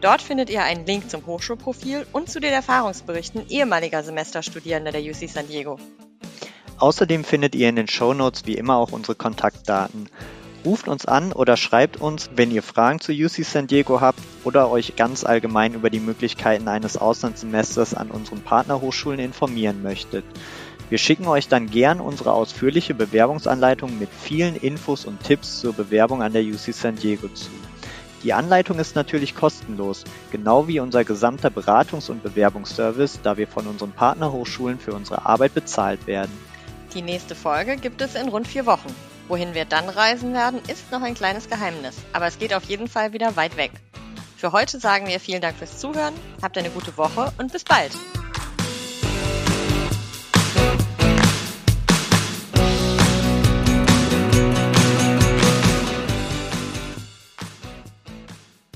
Dort 0.00 0.22
findet 0.22 0.48
ihr 0.48 0.62
einen 0.62 0.86
Link 0.86 1.10
zum 1.10 1.26
Hochschulprofil 1.26 2.06
und 2.12 2.30
zu 2.30 2.40
den 2.40 2.52
Erfahrungsberichten 2.52 3.48
ehemaliger 3.48 4.02
Semesterstudierender 4.02 4.92
der 4.92 5.02
UC 5.02 5.28
San 5.28 5.48
Diego. 5.48 5.78
Außerdem 6.78 7.24
findet 7.24 7.54
ihr 7.56 7.68
in 7.68 7.76
den 7.76 7.88
Show 7.88 8.14
Notes 8.14 8.46
wie 8.46 8.54
immer 8.54 8.76
auch 8.76 8.92
unsere 8.92 9.16
Kontaktdaten. 9.16 10.08
Ruft 10.64 10.88
uns 10.88 11.06
an 11.06 11.32
oder 11.32 11.56
schreibt 11.56 12.00
uns, 12.00 12.30
wenn 12.34 12.50
ihr 12.50 12.62
Fragen 12.62 13.00
zu 13.00 13.12
UC 13.12 13.44
San 13.44 13.68
Diego 13.68 14.00
habt 14.00 14.18
oder 14.42 14.70
euch 14.70 14.96
ganz 14.96 15.24
allgemein 15.24 15.74
über 15.74 15.88
die 15.88 16.00
Möglichkeiten 16.00 16.66
eines 16.66 16.96
Auslandssemesters 16.96 17.94
an 17.94 18.10
unseren 18.10 18.42
Partnerhochschulen 18.42 19.20
informieren 19.20 19.82
möchtet. 19.82 20.24
Wir 20.90 20.98
schicken 20.98 21.26
euch 21.26 21.48
dann 21.48 21.70
gern 21.70 22.00
unsere 22.00 22.32
ausführliche 22.32 22.94
Bewerbungsanleitung 22.94 23.98
mit 23.98 24.08
vielen 24.10 24.56
Infos 24.56 25.04
und 25.04 25.22
Tipps 25.22 25.60
zur 25.60 25.74
Bewerbung 25.74 26.22
an 26.22 26.32
der 26.32 26.42
UC 26.42 26.72
San 26.72 26.96
Diego 26.96 27.28
zu. 27.28 27.50
Die 28.24 28.32
Anleitung 28.32 28.80
ist 28.80 28.96
natürlich 28.96 29.36
kostenlos, 29.36 30.02
genau 30.32 30.66
wie 30.66 30.80
unser 30.80 31.04
gesamter 31.04 31.50
Beratungs- 31.50 32.10
und 32.10 32.22
Bewerbungsservice, 32.24 33.20
da 33.22 33.36
wir 33.36 33.46
von 33.46 33.68
unseren 33.68 33.92
Partnerhochschulen 33.92 34.80
für 34.80 34.92
unsere 34.92 35.24
Arbeit 35.24 35.54
bezahlt 35.54 36.06
werden. 36.08 36.32
Die 36.94 37.02
nächste 37.02 37.36
Folge 37.36 37.76
gibt 37.76 38.00
es 38.00 38.16
in 38.16 38.28
rund 38.28 38.48
vier 38.48 38.66
Wochen. 38.66 38.92
Wohin 39.28 39.52
wir 39.52 39.66
dann 39.66 39.90
reisen 39.90 40.32
werden, 40.32 40.60
ist 40.68 40.90
noch 40.90 41.02
ein 41.02 41.14
kleines 41.14 41.50
Geheimnis, 41.50 41.96
aber 42.14 42.26
es 42.26 42.38
geht 42.38 42.54
auf 42.54 42.64
jeden 42.64 42.88
Fall 42.88 43.12
wieder 43.12 43.36
weit 43.36 43.56
weg. 43.58 43.72
Für 44.36 44.52
heute 44.52 44.80
sagen 44.80 45.06
wir 45.06 45.20
vielen 45.20 45.42
Dank 45.42 45.56
fürs 45.58 45.78
Zuhören, 45.78 46.14
habt 46.40 46.56
eine 46.56 46.70
gute 46.70 46.96
Woche 46.96 47.32
und 47.38 47.52
bis 47.52 47.64
bald! 47.64 47.92